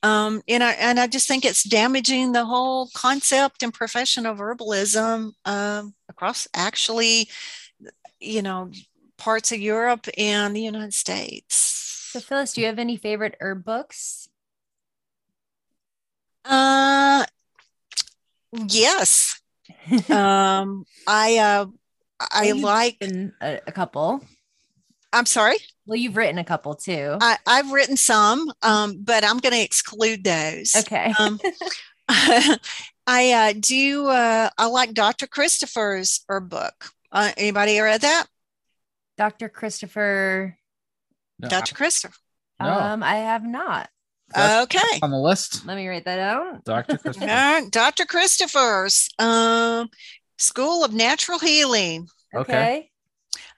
Um, 0.02 0.42
and, 0.46 0.62
I, 0.62 0.72
and 0.72 1.00
I 1.00 1.08
just 1.08 1.26
think 1.26 1.44
it's 1.44 1.64
damaging 1.64 2.32
the 2.32 2.44
whole 2.44 2.88
concept 2.94 3.62
and 3.62 3.74
profession 3.74 4.26
of 4.26 4.38
herbalism 4.38 5.32
um, 5.44 5.94
across 6.08 6.46
actually, 6.54 7.28
you 8.20 8.42
know, 8.42 8.70
parts 9.18 9.50
of 9.50 9.58
Europe 9.58 10.06
and 10.16 10.54
the 10.54 10.62
United 10.62 10.94
States. 10.94 11.54
So, 12.12 12.20
Phyllis, 12.20 12.54
do 12.54 12.60
you 12.60 12.68
have 12.68 12.78
any 12.78 12.96
favorite 12.96 13.36
herb 13.40 13.64
books? 13.64 14.28
Uh, 16.44 17.26
Yes. 18.52 19.40
um, 20.10 20.84
I 21.06 21.38
uh, 21.38 21.66
I 22.20 22.52
well, 22.52 22.62
like 22.62 22.96
a, 23.02 23.60
a, 23.66 23.72
couple. 23.72 24.22
I'm 25.12 25.26
sorry. 25.26 25.56
Well, 25.86 25.96
you've 25.96 26.16
written 26.16 26.38
a 26.38 26.44
couple 26.44 26.74
too. 26.74 27.16
I, 27.20 27.38
have 27.46 27.70
written 27.70 27.96
some, 27.96 28.52
um, 28.62 28.98
but 29.02 29.24
I'm 29.24 29.38
going 29.38 29.54
to 29.54 29.62
exclude 29.62 30.24
those. 30.24 30.74
Okay. 30.76 31.12
um, 31.18 31.38
I 32.08 32.58
uh, 33.06 33.54
do. 33.58 34.06
Uh, 34.08 34.50
I 34.56 34.66
like 34.66 34.94
Dr. 34.94 35.26
Christopher's 35.26 36.24
herb 36.28 36.50
book. 36.50 36.90
Uh, 37.10 37.32
anybody 37.36 37.78
read 37.80 38.02
that? 38.02 38.26
Dr. 39.16 39.48
Christopher. 39.48 40.58
No, 41.38 41.48
Dr. 41.48 41.74
Christopher. 41.74 42.14
No. 42.60 42.68
Um, 42.68 43.02
I 43.02 43.16
have 43.16 43.44
not. 43.44 43.88
That's 44.34 44.64
okay. 44.64 44.98
On 45.02 45.10
the 45.10 45.18
list. 45.18 45.66
Let 45.66 45.76
me 45.76 45.88
write 45.88 46.04
that 46.04 46.16
down. 46.16 46.60
Dr. 46.64 46.98
Christopher. 46.98 47.68
Dr. 47.70 48.04
Christopher's 48.04 49.08
um, 49.18 49.88
School 50.36 50.84
of 50.84 50.92
Natural 50.92 51.38
Healing. 51.38 52.08
Okay. 52.34 52.90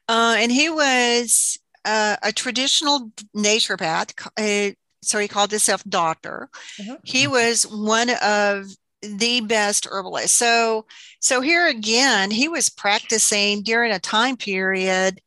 Uh, 0.09 0.37
and 0.39 0.53
he 0.53 0.69
was 0.69 1.59
uh, 1.85 2.17
a 2.23 2.33
traditional 2.33 3.11
naturopath. 3.37 4.13
Uh, 4.39 4.75
so 5.03 5.19
he 5.19 5.29
called 5.29 5.51
himself 5.51 5.83
doctor. 5.89 6.49
Mm-hmm. 6.79 6.95
He 7.05 7.27
was 7.27 7.65
one 7.65 8.11
of 8.23 8.67
the 9.03 9.41
best 9.41 9.87
herbalists. 9.91 10.37
So, 10.37 10.87
so 11.21 11.41
here 11.41 11.67
again, 11.67 12.31
he 12.31 12.49
was 12.49 12.69
practicing 12.69 13.63
during 13.63 13.93
a 13.93 13.99
time 13.99 14.37
period 14.37 15.21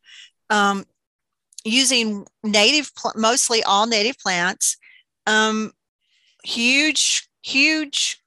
um, 0.48 0.84
using 1.64 2.24
native, 2.42 2.92
mostly 3.16 3.62
all 3.64 3.86
native 3.86 4.18
plants 4.18 4.76
um, 5.26 5.72
huge, 6.42 7.28
huge 7.42 8.22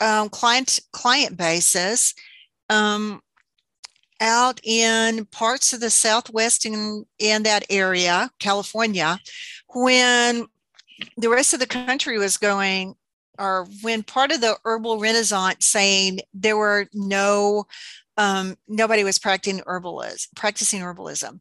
um, 0.00 0.28
client 0.28 0.80
client 0.92 1.36
bases 1.36 2.14
um, 2.68 3.22
out 4.20 4.60
in 4.64 5.24
parts 5.26 5.72
of 5.72 5.80
the 5.80 5.90
Southwest 5.90 6.64
in, 6.66 7.04
in 7.18 7.42
that 7.42 7.64
area, 7.70 8.30
California, 8.38 9.18
when 9.68 10.46
the 11.16 11.28
rest 11.28 11.52
of 11.52 11.60
the 11.60 11.66
country 11.66 12.18
was 12.18 12.36
going, 12.36 12.94
or 13.38 13.66
when 13.80 14.02
part 14.02 14.30
of 14.30 14.40
the 14.40 14.56
herbal 14.64 14.98
renaissance 14.98 15.66
saying 15.66 16.20
there 16.34 16.56
were 16.56 16.86
no 16.92 17.66
um, 18.18 18.56
nobody 18.68 19.04
was 19.04 19.18
practicing 19.18 19.60
herbalism, 19.60 20.26
practicing 20.36 20.80
herbalism. 20.80 21.40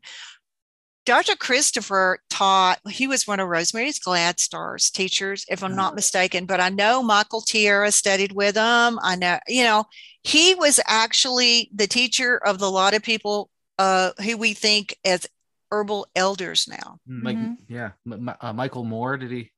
Dr. 1.05 1.35
Christopher 1.35 2.19
taught, 2.29 2.79
he 2.87 3.07
was 3.07 3.25
one 3.25 3.39
of 3.39 3.47
Rosemary's 3.47 3.99
Gladstar's 3.99 4.91
teachers, 4.91 5.45
if 5.49 5.63
I'm 5.63 5.75
not 5.75 5.93
oh. 5.93 5.95
mistaken, 5.95 6.45
but 6.45 6.59
I 6.59 6.69
know 6.69 7.01
Michael 7.01 7.41
Tierra 7.41 7.91
studied 7.91 8.31
with 8.31 8.55
him. 8.55 8.99
I 9.01 9.15
know, 9.19 9.39
you 9.47 9.63
know, 9.63 9.85
he 10.23 10.53
was 10.53 10.79
actually 10.85 11.71
the 11.73 11.87
teacher 11.87 12.37
of 12.37 12.59
the 12.59 12.69
lot 12.69 12.93
of 12.93 13.01
people 13.01 13.49
uh, 13.79 14.11
who 14.23 14.37
we 14.37 14.53
think 14.53 14.95
as 15.03 15.25
herbal 15.71 16.07
elders 16.15 16.67
now. 16.67 16.99
Like, 17.07 17.37
mm-hmm. 17.37 17.53
yeah. 17.67 17.91
Uh, 18.39 18.53
Michael 18.53 18.83
Moore, 18.83 19.17
did 19.17 19.31
he? 19.31 19.51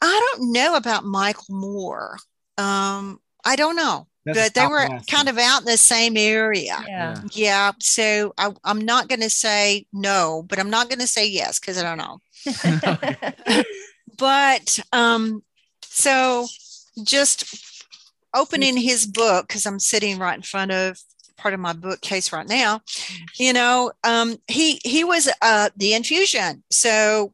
I 0.00 0.30
don't 0.32 0.52
know 0.52 0.76
about 0.76 1.04
Michael 1.04 1.56
Moore. 1.56 2.16
Um, 2.56 3.18
I 3.44 3.56
don't 3.56 3.76
know 3.76 4.06
but 4.34 4.54
they 4.54 4.66
were 4.66 4.88
kind 5.10 5.28
of 5.28 5.38
out 5.38 5.60
in 5.60 5.66
the 5.66 5.76
same 5.76 6.16
area. 6.16 6.78
Yeah. 6.86 7.22
Yeah. 7.32 7.72
So 7.80 8.34
I, 8.38 8.52
am 8.64 8.80
not 8.80 9.08
going 9.08 9.20
to 9.20 9.30
say 9.30 9.86
no, 9.92 10.44
but 10.48 10.58
I'm 10.58 10.70
not 10.70 10.88
going 10.88 11.00
to 11.00 11.06
say 11.06 11.28
yes 11.28 11.58
because 11.58 11.78
I 11.78 11.82
don't 11.82 11.98
know. 11.98 13.62
but 14.18 14.78
um, 14.92 15.42
so 15.82 16.46
just 17.02 17.84
opening 18.34 18.76
his 18.76 19.06
book 19.06 19.48
because 19.48 19.66
I'm 19.66 19.80
sitting 19.80 20.18
right 20.18 20.36
in 20.36 20.42
front 20.42 20.70
of 20.70 20.98
part 21.36 21.54
of 21.54 21.60
my 21.60 21.72
bookcase 21.72 22.32
right 22.32 22.48
now. 22.48 22.80
You 23.38 23.52
know, 23.52 23.92
um, 24.04 24.36
he 24.48 24.80
he 24.84 25.04
was 25.04 25.28
uh, 25.40 25.70
the 25.76 25.94
infusion. 25.94 26.62
So 26.70 27.32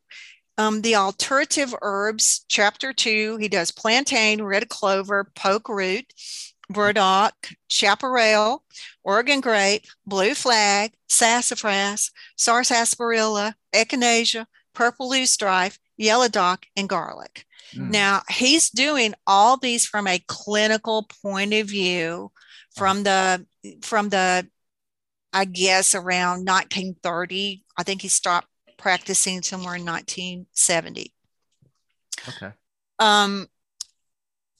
um, 0.56 0.82
the 0.82 0.94
alternative 0.94 1.74
herbs, 1.82 2.44
chapter 2.48 2.92
two, 2.92 3.36
he 3.38 3.48
does 3.48 3.70
plantain, 3.70 4.42
red 4.42 4.68
clover, 4.68 5.24
poke 5.34 5.68
root 5.68 6.06
burdock, 6.74 7.34
chaparral, 7.68 8.64
Oregon 9.02 9.40
grape, 9.40 9.84
blue 10.06 10.34
flag, 10.34 10.92
sassafras, 11.08 12.10
sarsaparilla, 12.36 13.54
echinacea, 13.74 14.46
purple 14.74 15.10
loosestrife, 15.10 15.78
yellow 15.96 16.28
dock, 16.28 16.66
and 16.76 16.88
garlic. 16.88 17.46
Mm. 17.74 17.90
Now, 17.90 18.22
he's 18.30 18.70
doing 18.70 19.14
all 19.26 19.56
these 19.56 19.86
from 19.86 20.06
a 20.06 20.22
clinical 20.26 21.08
point 21.22 21.54
of 21.54 21.68
view 21.68 22.30
from 22.74 23.04
the 23.04 23.46
from 23.82 24.08
the 24.08 24.46
I 25.32 25.44
guess 25.46 25.94
around 25.94 26.46
1930. 26.46 27.64
I 27.76 27.82
think 27.82 28.02
he 28.02 28.08
stopped 28.08 28.48
practicing 28.76 29.42
somewhere 29.42 29.74
in 29.74 29.84
1970. 29.84 31.12
Okay. 32.28 32.52
Um, 32.98 33.48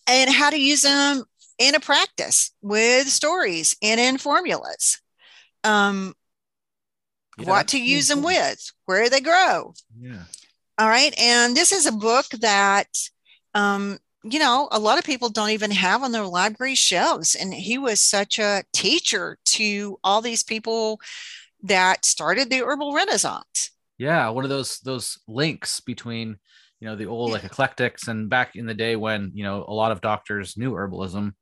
and 0.06 0.30
how 0.30 0.50
to 0.50 0.60
use 0.60 0.82
them 0.82 1.24
in 1.58 1.74
a 1.74 1.80
practice 1.80 2.52
with 2.62 3.08
stories 3.08 3.76
and 3.82 4.00
in 4.00 4.18
formulas. 4.18 5.00
Um, 5.62 6.14
what 7.42 7.68
to 7.68 7.82
use 7.82 8.08
them 8.08 8.22
with, 8.22 8.70
where 8.86 9.08
they 9.08 9.20
grow. 9.20 9.74
Yeah. 9.98 10.22
All 10.78 10.88
right. 10.88 11.14
And 11.18 11.56
this 11.56 11.72
is 11.72 11.86
a 11.86 11.92
book 11.92 12.26
that, 12.40 12.88
um, 13.54 13.98
you 14.22 14.38
know, 14.38 14.68
a 14.70 14.78
lot 14.78 14.98
of 14.98 15.04
people 15.04 15.28
don't 15.28 15.50
even 15.50 15.70
have 15.70 16.02
on 16.02 16.12
their 16.12 16.26
library 16.26 16.74
shelves. 16.74 17.34
And 17.34 17.52
he 17.52 17.78
was 17.78 18.00
such 18.00 18.38
a 18.38 18.64
teacher 18.72 19.38
to 19.46 19.98
all 20.04 20.20
these 20.20 20.42
people 20.42 21.00
that 21.62 22.04
started 22.04 22.50
the 22.50 22.62
herbal 22.62 22.94
renaissance. 22.94 23.70
Yeah. 23.98 24.28
One 24.28 24.44
of 24.44 24.50
those, 24.50 24.78
those 24.80 25.18
links 25.26 25.80
between, 25.80 26.38
you 26.80 26.90
know 26.90 26.96
the 26.96 27.06
old 27.06 27.32
like 27.32 27.44
eclectics 27.44 28.08
and 28.08 28.28
back 28.28 28.56
in 28.56 28.66
the 28.66 28.74
day 28.74 28.94
when 28.94 29.30
you 29.32 29.42
know 29.42 29.64
a 29.66 29.72
lot 29.72 29.90
of 29.90 30.02
doctors 30.02 30.58
knew 30.58 30.72
herbalism 30.72 31.32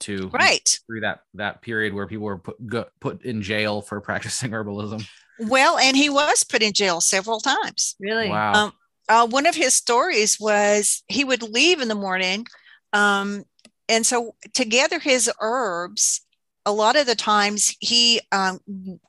to 0.00 0.28
right 0.28 0.78
through 0.86 1.00
that 1.00 1.20
that 1.34 1.62
period 1.62 1.92
where 1.92 2.06
people 2.06 2.24
were 2.24 2.38
put 2.38 2.66
go, 2.66 2.84
put 3.00 3.22
in 3.24 3.42
jail 3.42 3.80
for 3.80 4.00
practicing 4.02 4.50
herbalism 4.50 5.06
well 5.40 5.78
and 5.78 5.96
he 5.96 6.10
was 6.10 6.44
put 6.44 6.62
in 6.62 6.72
jail 6.72 7.00
several 7.00 7.40
times 7.40 7.96
really 8.00 8.28
wow 8.28 8.52
um, 8.52 8.72
uh, 9.08 9.26
one 9.26 9.46
of 9.46 9.54
his 9.54 9.74
stories 9.74 10.38
was 10.38 11.02
he 11.08 11.24
would 11.24 11.42
leave 11.42 11.80
in 11.80 11.88
the 11.88 11.94
morning 11.94 12.46
um, 12.92 13.44
and 13.88 14.04
so 14.04 14.34
to 14.54 14.64
gather 14.64 14.98
his 14.98 15.30
herbs 15.40 16.22
a 16.68 16.72
lot 16.72 16.96
of 16.96 17.06
the 17.06 17.14
times 17.14 17.74
he 17.80 18.20
um, 18.30 18.60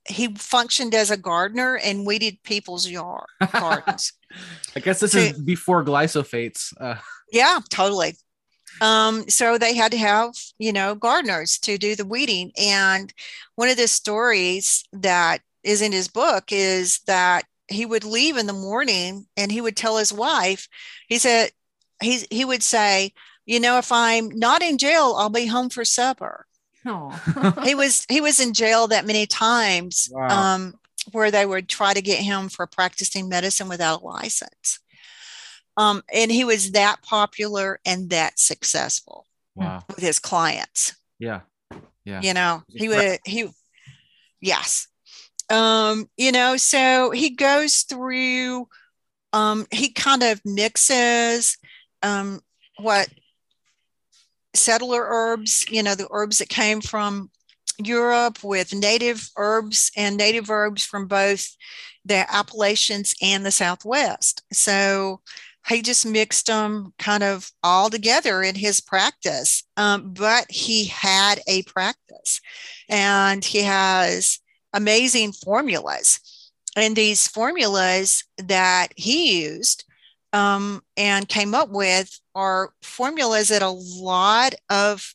he 0.07 0.33
functioned 0.35 0.95
as 0.95 1.11
a 1.11 1.17
gardener 1.17 1.77
and 1.77 2.05
weeded 2.05 2.41
people's 2.43 2.87
yard 2.87 3.27
gardens. 3.51 4.13
I 4.77 4.79
guess 4.79 5.01
this 5.01 5.11
so, 5.11 5.19
is 5.19 5.33
before 5.33 5.83
glyphosates. 5.83 6.73
Uh. 6.79 6.95
Yeah, 7.33 7.59
totally. 7.69 8.15
Um, 8.81 9.27
so 9.29 9.57
they 9.57 9.75
had 9.75 9.91
to 9.91 9.97
have 9.97 10.33
you 10.57 10.73
know 10.73 10.95
gardeners 10.95 11.57
to 11.59 11.77
do 11.77 11.95
the 11.95 12.05
weeding. 12.05 12.51
And 12.57 13.13
one 13.55 13.69
of 13.69 13.77
the 13.77 13.87
stories 13.87 14.83
that 14.93 15.41
is 15.63 15.81
in 15.81 15.91
his 15.91 16.07
book 16.07 16.51
is 16.51 16.99
that 17.07 17.45
he 17.67 17.85
would 17.85 18.03
leave 18.03 18.37
in 18.37 18.47
the 18.47 18.53
morning 18.53 19.27
and 19.37 19.51
he 19.51 19.61
would 19.61 19.77
tell 19.77 19.97
his 19.97 20.11
wife, 20.11 20.67
he 21.07 21.17
said 21.17 21.51
he 22.01 22.25
he 22.29 22.45
would 22.45 22.63
say, 22.63 23.13
you 23.45 23.59
know, 23.59 23.77
if 23.77 23.91
I'm 23.91 24.29
not 24.29 24.61
in 24.61 24.77
jail, 24.77 25.15
I'll 25.17 25.29
be 25.29 25.47
home 25.47 25.69
for 25.69 25.85
supper. 25.85 26.45
Oh. 26.85 27.09
he 27.63 27.75
was 27.75 28.05
he 28.09 28.21
was 28.21 28.39
in 28.39 28.53
jail 28.53 28.87
that 28.87 29.05
many 29.05 29.25
times 29.25 30.09
wow. 30.11 30.55
um, 30.55 30.73
where 31.11 31.31
they 31.31 31.45
would 31.45 31.67
try 31.67 31.93
to 31.93 32.01
get 32.01 32.19
him 32.19 32.49
for 32.49 32.67
practicing 32.67 33.29
medicine 33.29 33.69
without 33.69 34.01
a 34.01 34.05
license. 34.05 34.79
Um, 35.79 36.03
and 36.13 36.29
he 36.29 36.43
was 36.43 36.73
that 36.73 37.01
popular 37.03 37.79
and 37.85 38.09
that 38.09 38.37
successful 38.37 39.25
wow. 39.55 39.81
with 39.87 39.99
his 39.99 40.19
clients. 40.19 40.93
Yeah. 41.19 41.39
Yeah. 42.03 42.19
You 42.21 42.33
know, 42.33 42.63
he 42.67 42.89
would 42.89 43.19
he 43.23 43.47
yes. 44.41 44.87
Um, 45.49 46.09
you 46.17 46.33
know, 46.33 46.57
so 46.57 47.11
he 47.11 47.29
goes 47.29 47.83
through 47.83 48.67
um 49.31 49.67
he 49.71 49.89
kind 49.89 50.21
of 50.21 50.41
mixes 50.43 51.57
um 52.03 52.41
what 52.79 53.07
settler 54.53 55.05
herbs, 55.07 55.65
you 55.69 55.81
know, 55.81 55.95
the 55.95 56.09
herbs 56.11 56.39
that 56.39 56.49
came 56.49 56.81
from 56.81 57.31
Europe 57.77 58.43
with 58.43 58.73
native 58.73 59.29
herbs 59.37 59.91
and 59.95 60.17
native 60.17 60.49
herbs 60.49 60.83
from 60.83 61.07
both 61.07 61.55
the 62.03 62.25
Appalachians 62.29 63.15
and 63.21 63.45
the 63.45 63.51
Southwest. 63.51 64.43
So 64.51 65.21
he 65.69 65.81
just 65.81 66.05
mixed 66.05 66.47
them 66.47 66.93
kind 66.97 67.23
of 67.23 67.51
all 67.63 67.89
together 67.89 68.41
in 68.41 68.55
his 68.55 68.81
practice. 68.81 69.63
Um, 69.77 70.13
but 70.13 70.49
he 70.49 70.85
had 70.85 71.41
a 71.47 71.63
practice 71.63 72.41
and 72.89 73.45
he 73.45 73.61
has 73.61 74.39
amazing 74.73 75.33
formulas. 75.33 76.19
And 76.75 76.95
these 76.95 77.27
formulas 77.27 78.23
that 78.37 78.89
he 78.95 79.43
used 79.43 79.85
um, 80.33 80.81
and 80.97 81.27
came 81.27 81.55
up 81.55 81.69
with 81.69 82.19
are 82.35 82.71
formulas 82.81 83.49
that 83.49 83.61
a 83.61 83.69
lot 83.69 84.53
of 84.69 85.13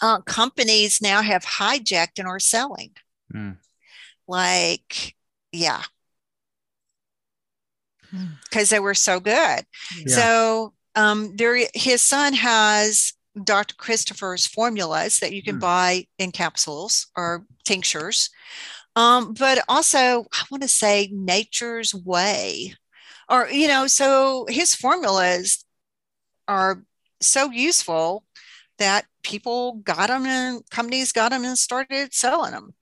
uh, 0.00 0.20
companies 0.20 1.00
now 1.00 1.22
have 1.22 1.44
hijacked 1.44 2.18
and 2.18 2.28
are 2.28 2.40
selling. 2.40 2.92
Mm. 3.34 3.56
Like, 4.28 5.14
yeah, 5.52 5.82
because 8.44 8.70
they 8.70 8.80
were 8.80 8.94
so 8.94 9.20
good. 9.20 9.34
Yeah. 9.34 10.06
So, 10.06 10.74
um, 10.94 11.36
there, 11.36 11.58
his 11.74 12.00
son 12.00 12.32
has 12.32 13.12
Dr. 13.44 13.74
Christopher's 13.76 14.46
formulas 14.46 15.20
that 15.20 15.32
you 15.32 15.42
can 15.42 15.56
mm. 15.56 15.60
buy 15.60 16.06
in 16.18 16.32
capsules 16.32 17.08
or 17.16 17.44
tinctures. 17.64 18.30
Um, 18.94 19.34
but 19.34 19.62
also, 19.68 20.24
I 20.32 20.44
want 20.50 20.62
to 20.62 20.68
say 20.68 21.10
Nature's 21.12 21.94
Way 21.94 22.74
or 23.28 23.48
you 23.48 23.68
know 23.68 23.86
so 23.86 24.46
his 24.48 24.74
formulas 24.74 25.64
are 26.48 26.82
so 27.20 27.50
useful 27.50 28.24
that 28.78 29.06
people 29.22 29.76
got 29.84 30.08
them 30.08 30.26
and 30.26 30.68
companies 30.70 31.12
got 31.12 31.30
them 31.30 31.44
and 31.44 31.58
started 31.58 32.12
selling 32.12 32.52
them 32.52 32.74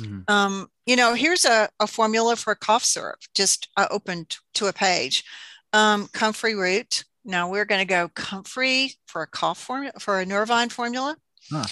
mm-hmm. 0.00 0.20
um, 0.28 0.68
you 0.86 0.96
know 0.96 1.14
here's 1.14 1.44
a, 1.44 1.68
a 1.80 1.86
formula 1.86 2.36
for 2.36 2.54
cough 2.54 2.84
syrup 2.84 3.18
just 3.34 3.68
uh, 3.76 3.86
opened 3.90 4.36
to 4.54 4.66
a 4.66 4.72
page 4.72 5.24
um, 5.72 6.08
comfrey 6.12 6.54
root 6.54 7.04
now 7.24 7.48
we're 7.48 7.64
going 7.64 7.80
to 7.80 7.84
go 7.84 8.08
comfrey 8.14 8.94
for 9.06 9.22
a 9.22 9.26
cough 9.26 9.58
formula 9.58 9.92
for 9.98 10.20
a 10.20 10.24
Nurofen 10.24 10.70
formula 10.70 11.16
huh. 11.50 11.64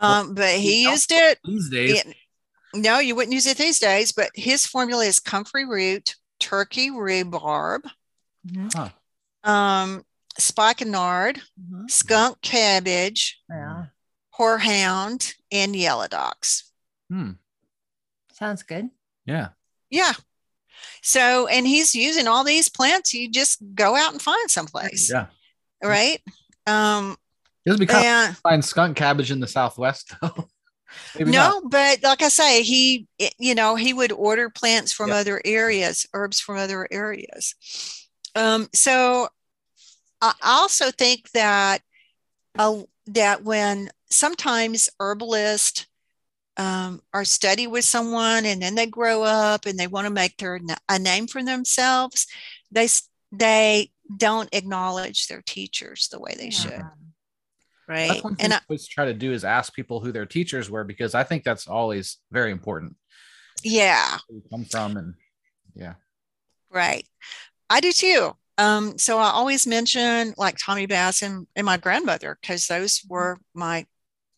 um, 0.00 0.34
but 0.34 0.54
he 0.54 0.82
used 0.82 1.12
it 1.12 1.38
these 1.44 1.68
days 1.70 2.04
it, 2.04 2.16
no 2.74 2.98
you 2.98 3.14
wouldn't 3.14 3.34
use 3.34 3.46
it 3.46 3.56
these 3.58 3.78
days 3.78 4.12
but 4.12 4.30
his 4.34 4.66
formula 4.66 5.04
is 5.04 5.18
comfrey 5.18 5.64
root 5.64 6.14
turkey 6.42 6.90
rhubarb, 6.90 7.84
mm-hmm. 8.46 8.68
huh. 8.74 8.88
um, 9.48 10.04
spikenard, 10.38 11.40
mm-hmm. 11.58 11.84
skunk 11.88 12.40
cabbage, 12.42 13.40
yeah. 13.48 13.86
horehound, 14.38 15.34
and 15.50 15.74
yellow 15.74 16.08
dox. 16.08 16.70
Hmm. 17.08 17.32
Sounds 18.42 18.64
good. 18.64 18.90
Yeah. 19.24 19.50
Yeah. 19.88 20.14
So, 21.00 21.46
and 21.46 21.64
he's 21.64 21.94
using 21.94 22.26
all 22.26 22.42
these 22.42 22.68
plants. 22.68 23.14
You 23.14 23.30
just 23.30 23.62
go 23.76 23.94
out 23.94 24.10
and 24.10 24.20
find 24.20 24.50
someplace. 24.50 25.08
Yeah. 25.08 25.26
Right. 25.80 26.20
Um, 26.66 27.16
it 27.64 27.70
doesn't 27.70 27.86
become 27.86 28.34
find 28.34 28.64
skunk 28.64 28.96
cabbage 28.96 29.30
in 29.30 29.38
the 29.38 29.46
Southwest 29.46 30.12
though. 30.20 30.48
Maybe 31.16 31.30
no, 31.30 31.60
not. 31.60 31.70
but 31.70 32.02
like 32.02 32.22
I 32.22 32.28
say, 32.28 32.62
he, 32.62 33.06
you 33.38 33.54
know, 33.54 33.76
he 33.76 33.92
would 33.92 34.10
order 34.10 34.50
plants 34.50 34.92
from 34.92 35.10
yeah. 35.10 35.16
other 35.16 35.40
areas, 35.44 36.06
herbs 36.12 36.40
from 36.40 36.58
other 36.58 36.88
areas. 36.90 37.54
Um, 38.34 38.68
so 38.74 39.28
I 40.20 40.32
also 40.42 40.90
think 40.90 41.30
that 41.30 41.80
uh, 42.58 42.82
that 43.06 43.44
when 43.44 43.90
sometimes 44.10 44.88
herbalists 44.98 45.86
um, 46.56 47.00
are 47.12 47.24
study 47.24 47.66
with 47.66 47.84
someone 47.84 48.44
and 48.44 48.60
then 48.60 48.74
they 48.74 48.86
grow 48.86 49.22
up 49.22 49.66
and 49.66 49.78
they 49.78 49.86
want 49.86 50.06
to 50.06 50.12
make 50.12 50.36
their 50.36 50.60
a 50.88 50.98
name 50.98 51.26
for 51.26 51.42
themselves, 51.42 52.26
they 52.70 52.88
they 53.30 53.90
don't 54.14 54.48
acknowledge 54.52 55.26
their 55.26 55.42
teachers 55.42 56.08
the 56.08 56.20
way 56.20 56.34
they 56.36 56.44
yeah. 56.44 56.50
should. 56.50 56.82
Right? 57.88 58.08
that's 58.08 58.24
one 58.24 58.36
thing 58.36 58.44
and 58.44 58.54
I 58.54 58.60
always 58.68 58.86
try 58.86 59.06
to 59.06 59.14
do 59.14 59.32
is 59.32 59.44
ask 59.44 59.74
people 59.74 60.00
who 60.00 60.12
their 60.12 60.24
teachers 60.24 60.70
were 60.70 60.84
because 60.84 61.14
i 61.14 61.24
think 61.24 61.42
that's 61.42 61.66
always 61.66 62.18
very 62.30 62.52
important. 62.52 62.96
Yeah. 63.64 64.18
Come 64.50 64.64
from 64.64 64.96
and 64.96 65.14
yeah. 65.74 65.94
Right. 66.70 67.06
I 67.68 67.80
do 67.80 67.92
too. 67.92 68.36
Um 68.56 68.98
so 68.98 69.18
i 69.18 69.30
always 69.30 69.66
mention 69.66 70.34
like 70.36 70.56
tommy 70.58 70.86
bass 70.86 71.22
and, 71.22 71.46
and 71.56 71.66
my 71.66 71.76
grandmother 71.76 72.38
because 72.40 72.66
those 72.66 73.02
were 73.08 73.38
my 73.54 73.86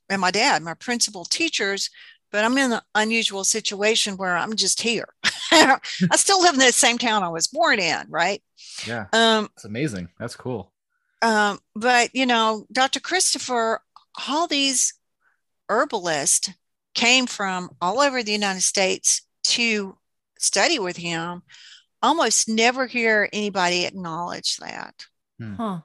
and 0.08 0.20
my 0.20 0.30
dad 0.30 0.62
my 0.62 0.74
principal 0.74 1.24
teachers 1.24 1.90
but 2.30 2.44
i'm 2.44 2.56
in 2.58 2.72
an 2.72 2.80
unusual 2.94 3.44
situation 3.44 4.16
where 4.16 4.36
i'm 4.36 4.56
just 4.56 4.80
here 4.80 5.08
i 5.52 5.78
still 6.14 6.40
live 6.40 6.54
in 6.54 6.60
the 6.60 6.72
same 6.72 6.98
town 6.98 7.22
i 7.22 7.28
was 7.28 7.46
born 7.46 7.78
in 7.78 8.06
right 8.08 8.42
yeah 8.86 9.06
um 9.12 9.48
that's 9.54 9.64
amazing 9.64 10.08
that's 10.18 10.36
cool 10.36 10.72
um, 11.24 11.58
but 11.74 12.10
you 12.14 12.26
know, 12.26 12.66
Dr. 12.70 13.00
Christopher, 13.00 13.80
all 14.28 14.46
these 14.46 14.92
herbalists 15.70 16.50
came 16.94 17.26
from 17.26 17.70
all 17.80 18.00
over 18.00 18.22
the 18.22 18.32
United 18.32 18.60
States 18.60 19.22
to 19.44 19.96
study 20.38 20.78
with 20.78 20.98
him. 20.98 21.42
Almost 22.02 22.48
never 22.50 22.86
hear 22.86 23.30
anybody 23.32 23.86
acknowledge 23.86 24.58
that. 24.58 25.06
Hmm. 25.40 25.54
Huh. 25.54 25.78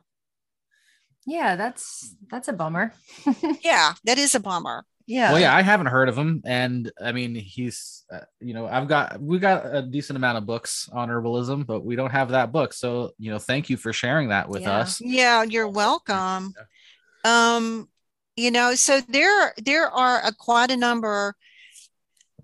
Yeah, 1.30 1.56
that's 1.56 2.16
that's 2.32 2.48
a 2.48 2.54
bummer. 2.54 2.92
yeah, 3.62 3.94
that 4.04 4.18
is 4.18 4.34
a 4.34 4.40
bummer. 4.40 4.84
Yeah. 5.06 5.32
Well, 5.32 5.42
yeah, 5.42 5.56
I 5.56 5.62
haven't 5.62 5.88
heard 5.88 6.10
of 6.10 6.18
him, 6.18 6.42
and 6.44 6.92
I 7.00 7.12
mean, 7.12 7.36
he's, 7.36 8.04
uh, 8.12 8.22
you 8.40 8.54
know, 8.54 8.68
I've 8.68 8.88
got 8.88 9.22
we 9.22 9.38
got 9.38 9.64
a 9.66 9.84
decent 9.84 10.18
amount 10.18 10.40
of 10.40 10.48
books 10.48 10.90
on 10.92 11.10
herbalism, 11.10 11.68
but 11.68 11.86
we 11.86 11.96
don't 11.96 12.12
have 12.12 12.30
that 12.30 12.52
book. 12.52 12.74
So, 12.74 13.12
you 13.20 13.32
know, 13.32 13.38
thank 13.38 13.70
you 13.70 13.78
for 13.78 13.94
sharing 13.94 14.30
that 14.30 14.50
with 14.50 14.64
yeah. 14.64 14.78
us. 14.78 15.02
Yeah, 15.02 15.44
you're 15.44 15.68
welcome. 15.68 16.54
Yeah. 17.26 17.56
Um, 17.56 17.90
you 18.36 18.50
know, 18.50 18.74
so 18.74 19.02
there 19.02 19.54
there 19.58 19.88
are 19.88 20.22
a 20.26 20.34
quite 20.34 20.72
a 20.72 20.78
number, 20.78 21.36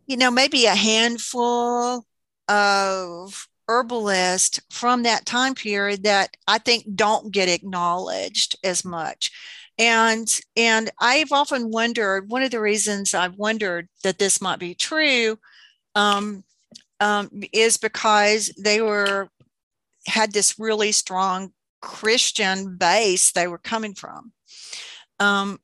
you 0.06 0.18
know, 0.18 0.30
maybe 0.30 0.66
a 0.66 0.76
handful 0.76 2.06
of 2.48 3.48
herbalists 3.68 4.60
from 4.70 5.04
that 5.04 5.26
time 5.26 5.56
period 5.56 6.04
that 6.04 6.36
I 6.48 6.58
think 6.58 6.96
don't 6.96 7.32
get 7.32 7.50
acknowledged 7.50 8.56
as 8.64 8.86
much 8.86 9.32
and 9.78 10.40
and 10.56 10.90
i've 11.02 11.34
often 11.34 11.70
wondered 11.70 12.30
one 12.30 12.42
of 12.42 12.50
the 12.50 12.62
reasons 12.62 13.14
i've 13.14 13.36
wondered 13.36 13.90
that 14.06 14.18
this 14.18 14.40
might 14.40 14.58
be 14.58 14.74
true 14.74 15.38
um, 15.96 16.46
um, 17.00 17.30
is 17.52 17.78
because 17.78 18.54
they 18.58 18.82
were 18.82 19.30
had 20.08 20.32
this 20.34 20.60
really 20.60 20.92
strong 20.92 21.52
Christian 21.82 22.78
base 22.78 23.32
they 23.32 23.48
were 23.48 23.58
coming 23.58 23.94
from, 23.94 24.32
um, 25.20 25.60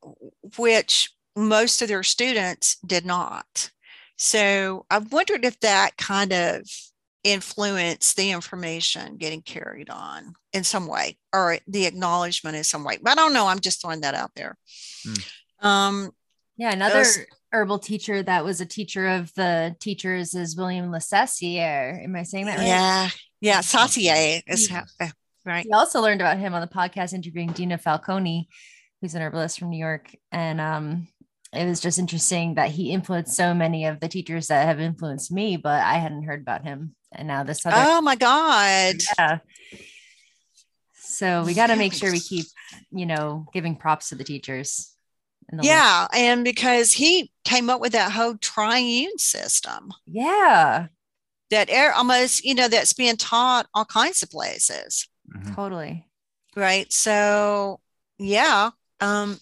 which 0.58 1.12
most 1.36 1.82
of 1.82 1.88
their 1.88 2.04
students 2.04 2.78
did 2.86 3.06
not. 3.06 3.72
So 4.18 4.86
I 4.90 5.00
wondered 5.00 5.46
if 5.46 5.60
that 5.62 5.98
kind 5.98 6.32
of 6.32 6.62
influenced 7.24 8.18
the 8.18 8.32
information 8.32 9.18
getting 9.18 9.42
carried 9.42 9.90
on 9.90 10.34
in 10.54 10.64
some 10.64 10.88
way 10.88 11.18
or 11.34 11.58
the 11.68 11.86
acknowledgement 11.86 12.56
in 12.56 12.64
some 12.64 12.84
way. 12.84 12.98
But 13.02 13.12
I 13.12 13.16
don't 13.16 13.34
know. 13.34 13.48
I'm 13.48 13.60
just 13.60 13.82
throwing 13.82 14.02
that 14.02 14.16
out 14.16 14.32
there. 14.36 14.58
Hmm. 15.06 15.68
Um, 15.68 16.12
yeah, 16.58 16.72
another 16.72 17.00
was, 17.00 17.20
herbal 17.52 17.80
teacher 17.80 18.24
that 18.24 18.44
was 18.44 18.62
a 18.62 18.66
teacher 18.66 19.08
of 19.08 19.34
the 19.36 19.76
teachers 19.80 20.36
is 20.36 20.56
William 20.56 20.92
LeSassier. 20.92 22.04
Am 22.04 22.16
I 22.16 22.24
saying 22.24 22.46
that 22.46 22.58
right? 22.58 22.68
Yeah. 22.68 23.10
Yeah. 23.40 23.62
Saussure 23.62 24.42
is 24.48 24.70
how, 24.70 24.84
uh, 25.00 25.10
right. 25.46 25.66
We 25.66 25.72
also 25.72 26.02
learned 26.02 26.22
about 26.22 26.40
him 26.40 26.54
on 26.54 26.62
the 26.62 26.68
podcast 26.68 27.14
interviewing 27.14 27.52
Dina 27.52 27.78
Falconi, 27.78 28.48
who's 29.02 29.16
an 29.16 29.22
herbalist 29.22 29.60
from 29.60 29.70
New 29.70 29.80
York. 29.80 30.16
And 30.32 30.60
um, 30.60 31.08
it 31.54 31.66
was 31.66 31.80
just 31.80 32.00
interesting 32.00 32.56
that 32.56 32.72
he 32.72 32.92
influenced 32.92 33.36
so 33.36 33.54
many 33.54 33.86
of 33.86 34.00
the 34.00 34.08
teachers 34.08 34.48
that 34.48 34.66
have 34.66 34.80
influenced 34.80 35.32
me, 35.32 35.58
but 35.58 35.82
I 35.84 35.96
hadn't 35.96 36.24
heard 36.24 36.42
about 36.42 36.64
him. 36.64 36.96
And 37.12 37.28
now 37.28 37.44
this 37.44 37.66
other 37.66 37.76
Oh 37.78 38.02
my 38.02 38.16
God. 38.16 38.96
Yeah. 39.18 39.40
So 40.94 41.44
we 41.44 41.54
got 41.54 41.68
to 41.68 41.76
make 41.76 41.94
sure 41.94 42.12
we 42.12 42.20
keep, 42.20 42.46
you 42.92 43.06
know, 43.06 43.46
giving 43.54 43.76
props 43.76 44.10
to 44.10 44.16
the 44.16 44.24
teachers. 44.24 44.96
The 45.52 45.64
yeah. 45.64 46.08
And 46.14 46.44
because 46.44 46.94
he 46.94 47.32
came 47.44 47.70
up 47.70 47.82
with 47.82 47.92
that 47.92 48.12
whole 48.12 48.38
triune 48.38 49.18
system. 49.18 49.92
Yeah. 50.08 50.88
That 51.50 51.70
air 51.70 51.94
almost, 51.94 52.46
you 52.46 52.56
know, 52.56 52.70
that's 52.70 52.94
being 52.94 53.18
taught 53.18 53.68
all 53.74 53.86
kinds 53.86 54.24
of 54.24 54.30
places. 54.30 55.08
Mm-hmm. 55.36 55.54
Totally. 55.54 56.08
Right. 56.56 56.92
So 56.92 57.82
yeah. 58.18 58.72
Um, 59.00 59.40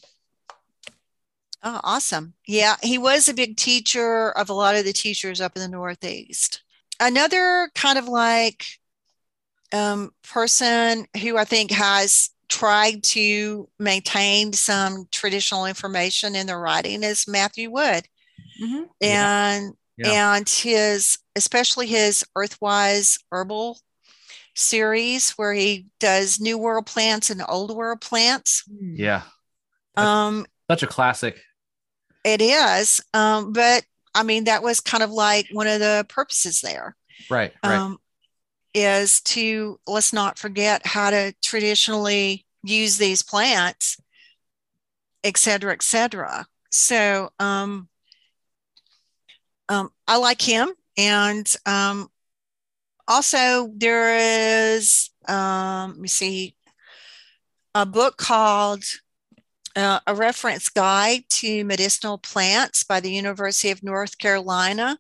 Oh, 1.61 1.81
awesome. 1.83 2.33
Yeah, 2.47 2.77
he 2.81 2.97
was 2.97 3.27
a 3.27 3.33
big 3.33 3.57
teacher 3.57 4.31
of 4.31 4.49
a 4.49 4.53
lot 4.53 4.75
of 4.75 4.85
the 4.85 4.93
teachers 4.93 5.41
up 5.41 5.57
in 5.57 5.61
the 5.61 5.67
Northeast. 5.67 6.63
Another 6.99 7.69
kind 7.75 7.97
of 7.97 8.07
like 8.07 8.65
um, 9.73 10.11
person 10.23 11.05
who 11.21 11.37
I 11.37 11.45
think 11.45 11.71
has 11.71 12.29
tried 12.47 13.03
to 13.03 13.69
maintain 13.77 14.53
some 14.53 15.07
traditional 15.11 15.65
information 15.65 16.35
in 16.35 16.47
their 16.47 16.59
writing 16.59 17.03
is 17.03 17.27
Matthew 17.27 17.69
Wood. 17.69 18.07
Mm-hmm. 18.61 18.83
And 19.01 19.73
yeah. 19.97 20.35
and 20.35 20.49
his 20.49 21.19
especially 21.35 21.87
his 21.87 22.23
Earthwise 22.35 23.19
Herbal 23.31 23.79
series 24.55 25.31
where 25.31 25.53
he 25.53 25.85
does 25.99 26.39
new 26.39 26.57
world 26.57 26.85
plants 26.85 27.29
and 27.29 27.41
old 27.47 27.75
world 27.75 28.01
plants. 28.01 28.63
Yeah. 28.67 29.21
Um 29.95 30.45
such 30.69 30.83
a 30.83 30.87
classic 30.87 31.39
it 32.23 32.41
is. 32.41 33.01
Um, 33.13 33.53
but 33.53 33.83
I 34.13 34.23
mean, 34.23 34.45
that 34.45 34.63
was 34.63 34.79
kind 34.79 35.03
of 35.03 35.11
like 35.11 35.47
one 35.51 35.67
of 35.67 35.79
the 35.79 36.05
purposes 36.09 36.61
there. 36.61 36.95
Right. 37.29 37.53
Right. 37.63 37.75
Um, 37.75 37.97
is 38.73 39.21
to 39.21 39.79
let's 39.87 40.13
not 40.13 40.37
forget 40.37 40.85
how 40.85 41.09
to 41.09 41.33
traditionally 41.41 42.45
use 42.63 42.97
these 42.97 43.21
plants, 43.21 43.97
et 45.23 45.37
cetera, 45.37 45.73
et 45.73 45.81
cetera. 45.81 46.45
So 46.71 47.29
um, 47.39 47.89
um, 49.69 49.89
I 50.07 50.17
like 50.17 50.41
him. 50.41 50.69
And 50.97 51.51
um, 51.65 52.09
also, 53.07 53.71
there 53.75 54.75
is, 54.75 55.09
um, 55.27 55.91
let 55.91 55.99
me 55.99 56.07
see, 56.07 56.55
a 57.73 57.85
book 57.85 58.17
called 58.17 58.83
uh, 59.79 59.99
a 60.05 60.13
reference 60.13 60.69
guide 60.69 61.23
to 61.29 61.63
medicinal 61.63 62.17
plants 62.17 62.83
by 62.83 62.99
the 62.99 63.11
University 63.11 63.71
of 63.71 63.83
North 63.83 64.17
Carolina, 64.17 64.99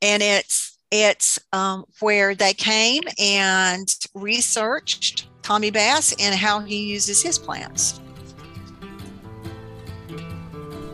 and 0.00 0.22
it's 0.22 0.78
it's 0.90 1.38
um, 1.52 1.84
where 2.00 2.34
they 2.34 2.52
came 2.52 3.02
and 3.18 3.94
researched 4.14 5.28
Tommy 5.42 5.70
Bass 5.70 6.14
and 6.20 6.34
how 6.34 6.60
he 6.60 6.84
uses 6.84 7.22
his 7.22 7.38
plants. 7.38 8.00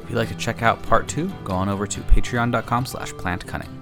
If 0.05 0.11
you'd 0.11 0.17
like 0.17 0.29
to 0.29 0.37
check 0.37 0.63
out 0.63 0.83
part 0.85 1.09
two, 1.09 1.31
go 1.45 1.53
on 1.53 1.69
over 1.69 1.87
to 1.87 2.01
patreon.com 2.01 2.87
slash 2.87 3.13
plantcunning. 3.13 3.78